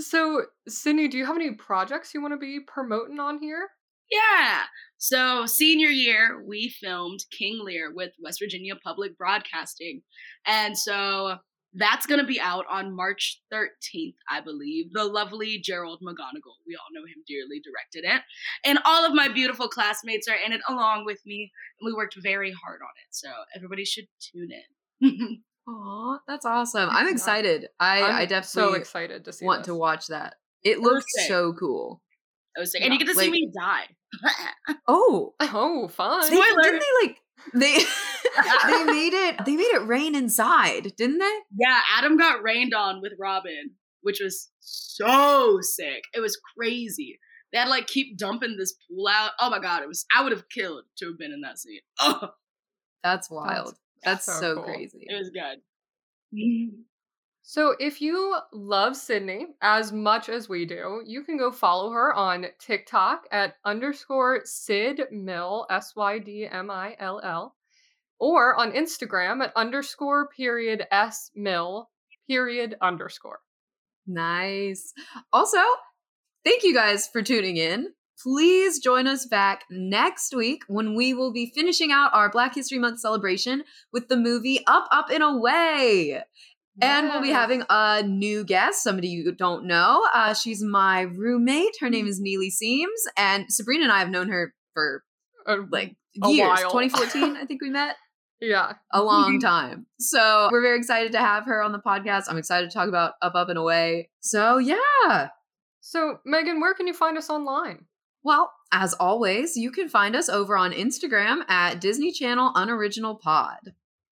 so, 0.02 0.44
Sydney, 0.68 1.08
do 1.08 1.18
you 1.18 1.26
have 1.26 1.36
any 1.36 1.52
projects 1.52 2.14
you 2.14 2.22
want 2.22 2.34
to 2.34 2.38
be 2.38 2.60
promoting 2.60 3.20
on 3.20 3.40
here? 3.40 3.70
Yeah. 4.12 4.64
So 4.98 5.46
senior 5.46 5.88
year, 5.88 6.44
we 6.46 6.70
filmed 6.70 7.22
King 7.32 7.62
Lear 7.64 7.94
with 7.94 8.12
West 8.22 8.40
Virginia 8.42 8.76
Public 8.76 9.18
Broadcasting, 9.18 10.02
and 10.46 10.78
so 10.78 11.38
that's 11.74 12.06
gonna 12.06 12.26
be 12.26 12.40
out 12.40 12.66
on 12.70 12.94
March 12.94 13.42
13th, 13.52 14.16
I 14.30 14.42
believe. 14.42 14.92
The 14.92 15.06
lovely 15.06 15.60
Gerald 15.60 16.02
McGonigal, 16.02 16.60
we 16.68 16.76
all 16.76 16.92
know 16.92 17.06
him 17.06 17.24
dearly, 17.26 17.62
directed 17.64 18.04
it, 18.04 18.22
and 18.66 18.80
all 18.86 19.06
of 19.06 19.14
my 19.14 19.30
beautiful 19.30 19.70
classmates 19.70 20.28
are 20.28 20.36
in 20.36 20.52
it 20.52 20.62
along 20.68 21.06
with 21.06 21.20
me, 21.26 21.50
and 21.80 21.86
we 21.86 21.94
worked 21.94 22.18
very 22.22 22.52
hard 22.52 22.82
on 22.82 22.92
it. 23.08 23.16
So 23.16 23.30
everybody 23.56 23.86
should 23.86 24.08
tune 24.20 24.50
in. 25.02 25.44
Aw, 25.68 26.18
that's 26.28 26.46
awesome. 26.46 26.90
I'm 26.92 27.08
excited. 27.08 27.68
I, 27.80 28.02
I'm 28.02 28.32
I 28.34 28.42
so 28.42 28.74
excited 28.74 29.26
to 29.26 29.34
see 29.34 29.46
want 29.46 29.62
this. 29.62 29.68
to 29.68 29.76
watch 29.76 30.08
that. 30.08 30.36
It 30.64 30.80
looks 30.80 31.06
so 31.28 31.54
cool. 31.54 32.02
I 32.56 32.60
was 32.60 32.74
and 32.76 32.92
you 32.92 33.00
get 33.00 33.08
to 33.08 33.14
see 33.16 33.22
Like- 33.26 33.32
me 33.32 33.52
die. 33.58 33.88
Oh, 34.88 35.34
Oh, 35.40 35.88
fun! 35.88 36.22
they, 36.30 36.36
Spoiler. 36.36 36.62
didn't 36.64 36.80
they 36.82 37.08
like 37.08 37.18
they 37.54 37.78
they 38.68 38.84
made 38.86 39.14
it 39.14 39.46
they 39.46 39.56
made 39.56 39.74
it 39.74 39.88
rain 39.88 40.16
inside, 40.16 40.94
didn't 40.98 41.20
they? 41.20 41.40
Yeah, 41.58 41.80
Adam 41.98 42.18
got 42.18 42.44
rained 42.44 42.74
on 42.74 43.02
with 43.02 43.14
Robin, 43.20 43.72
which 44.02 44.20
was 44.22 44.50
so 44.60 45.60
sick. 45.62 46.04
It 46.14 46.20
was 46.20 46.38
crazy. 46.58 47.20
They 47.54 47.60
had 47.60 47.66
to 47.66 47.70
like 47.70 47.88
keep 47.88 48.18
dumping 48.18 48.58
this 48.58 48.74
pool 48.90 49.08
out. 49.08 49.32
Oh 49.40 49.50
my 49.50 49.60
god, 49.60 49.82
it 49.84 49.88
was 49.88 50.06
I 50.14 50.24
would 50.24 50.32
have 50.34 50.50
killed 50.50 50.84
to 50.98 51.08
have 51.08 51.18
been 51.18 51.32
in 51.32 51.42
that 51.42 51.58
scene. 51.60 51.80
Oh, 52.02 52.30
That's 53.04 53.30
wild. 53.32 53.76
That's, 54.04 54.26
so 54.26 54.34
so, 54.34 54.56
cool. 54.56 54.64
crazy. 54.64 55.00
it 55.02 55.18
was 55.18 55.30
good. 55.30 55.62
Mm-hmm. 56.34 56.82
So, 57.44 57.76
if 57.80 58.02
you 58.02 58.38
love 58.54 58.96
Sydney 58.96 59.48
as 59.62 59.92
much 59.92 60.30
as 60.30 60.48
we 60.48 60.66
do, 60.66 61.02
you 61.06 61.24
can 61.24 61.38
go 61.38 61.52
follow 61.52 61.92
her 61.92 62.14
on 62.14 62.46
TikTok 62.60 63.26
at 63.32 63.56
underscore 63.66 64.42
Sid 64.46 65.02
Mill, 65.12 65.66
S 65.70 65.94
Y 65.96 66.20
D 66.20 66.48
M 66.48 66.70
I 66.70 66.96
L 67.00 67.20
L, 67.24 67.56
or 68.20 68.56
on 68.60 68.72
Instagram 68.74 69.44
at 69.44 69.52
underscore 69.56 70.30
period 70.30 70.86
S 70.92 71.32
Mill 71.36 71.90
period 72.28 72.76
underscore. 72.80 73.40
Nice. 74.08 74.94
Also, 75.34 75.60
thank 76.46 76.64
you 76.64 76.74
guys 76.74 77.08
for 77.08 77.22
tuning 77.22 77.58
in. 77.58 77.88
Please 78.24 78.80
join 78.80 79.08
us 79.08 79.26
back 79.26 79.64
next 79.70 80.36
week 80.36 80.64
when 80.68 80.96
we 80.96 81.14
will 81.14 81.34
be 81.34 81.52
finishing 81.54 81.92
out 81.92 82.14
our 82.14 82.30
Black 82.30 82.54
History 82.56 82.78
Month 82.78 83.00
celebration 83.00 83.64
with 83.92 84.10
the 84.10 84.18
movie 84.18 84.60
Up, 84.68 84.88
Up, 84.92 85.10
and 85.10 85.24
Away. 85.24 86.22
And 86.82 87.08
we'll 87.10 87.22
be 87.22 87.30
having 87.30 87.64
a 87.70 88.02
new 88.04 88.44
guest, 88.44 88.84
somebody 88.84 89.10
you 89.10 89.32
don't 89.34 89.66
know. 89.66 90.08
Uh, 90.14 90.34
she's 90.34 90.64
my 90.64 91.02
roommate. 91.02 91.76
Her 91.80 91.90
name 91.90 92.08
is 92.08 92.20
Neely 92.20 92.50
Seams. 92.50 93.02
And 93.18 93.46
Sabrina 93.50 93.84
and 93.84 93.92
I 93.92 94.00
have 94.00 94.10
known 94.10 94.30
her 94.30 94.54
for 94.74 95.04
like 95.70 95.96
A 96.24 96.30
years. 96.30 96.48
while. 96.48 96.72
2014, 96.72 97.38
I 97.38 97.46
think 97.46 97.62
we 97.62 97.70
met. 97.70 97.96
yeah. 98.42 98.74
A 98.94 99.02
long 99.04 99.40
time. 99.40 99.86
So 100.00 100.50
we're 100.52 100.62
very 100.62 100.78
excited 100.78 101.12
to 101.14 101.20
have 101.20 101.46
her 101.46 101.62
on 101.62 101.72
the 101.72 101.80
podcast. 101.80 102.24
I'm 102.28 102.38
excited 102.38 102.70
to 102.70 102.74
talk 102.74 102.88
about 102.88 103.14
Up, 103.22 103.36
Up, 103.36 103.50
and 103.50 103.58
Away. 103.58 104.10
So 104.22 104.58
yeah. 104.58 105.30
So, 105.82 106.20
Megan, 106.26 106.62
where 106.62 106.74
can 106.76 106.88
you 106.88 106.94
find 106.94 107.18
us 107.18 107.30
online? 107.30 107.86
Well, 108.24 108.52
as 108.72 108.94
always, 108.94 109.58
you 109.58 109.72
can 109.72 109.90
find 109.90 110.16
us 110.16 110.30
over 110.30 110.56
on 110.56 110.72
Instagram 110.72 111.42
at 111.50 111.82
Disney 111.82 112.12
Channel 112.12 112.52
Unoriginal 112.56 113.16
Pod. 113.16 113.74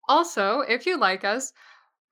Also, 0.10 0.62
if 0.62 0.86
you 0.86 0.98
like 0.98 1.24
us, 1.24 1.54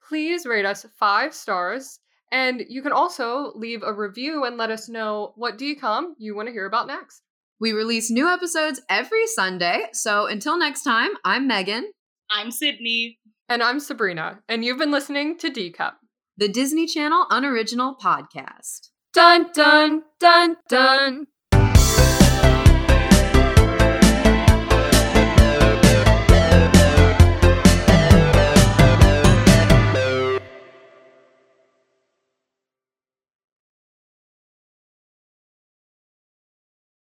please 0.07 0.45
rate 0.45 0.65
us 0.65 0.85
five 0.99 1.33
stars. 1.33 1.99
And 2.31 2.63
you 2.69 2.81
can 2.83 2.91
also 2.91 3.51
leave 3.55 3.81
a 3.83 3.91
review 3.93 4.45
and 4.45 4.55
let 4.57 4.69
us 4.69 4.87
know 4.87 5.33
what 5.35 5.57
DCOM 5.57 6.13
you 6.19 6.35
want 6.35 6.47
to 6.47 6.53
hear 6.53 6.67
about 6.67 6.87
next. 6.87 7.23
We 7.59 7.73
release 7.73 8.11
new 8.11 8.29
episodes 8.29 8.79
every 8.87 9.25
Sunday. 9.27 9.87
So 9.93 10.27
until 10.27 10.57
next 10.57 10.83
time, 10.83 11.09
I'm 11.25 11.47
Megan, 11.47 11.91
I'm 12.31 12.51
Sydney. 12.51 13.17
And 13.49 13.63
I'm 13.63 13.79
Sabrina, 13.79 14.41
and 14.47 14.63
you've 14.63 14.77
been 14.77 14.91
listening 14.91 15.37
to 15.39 15.49
D 15.49 15.71
Cup. 15.71 15.97
the 16.37 16.47
Disney 16.47 16.85
Channel 16.85 17.25
Unoriginal 17.31 17.95
Podcast. 18.01 18.91
Dun 19.11 19.49
dun 19.53 20.03
dun 20.19 20.55
dun. 20.69 21.25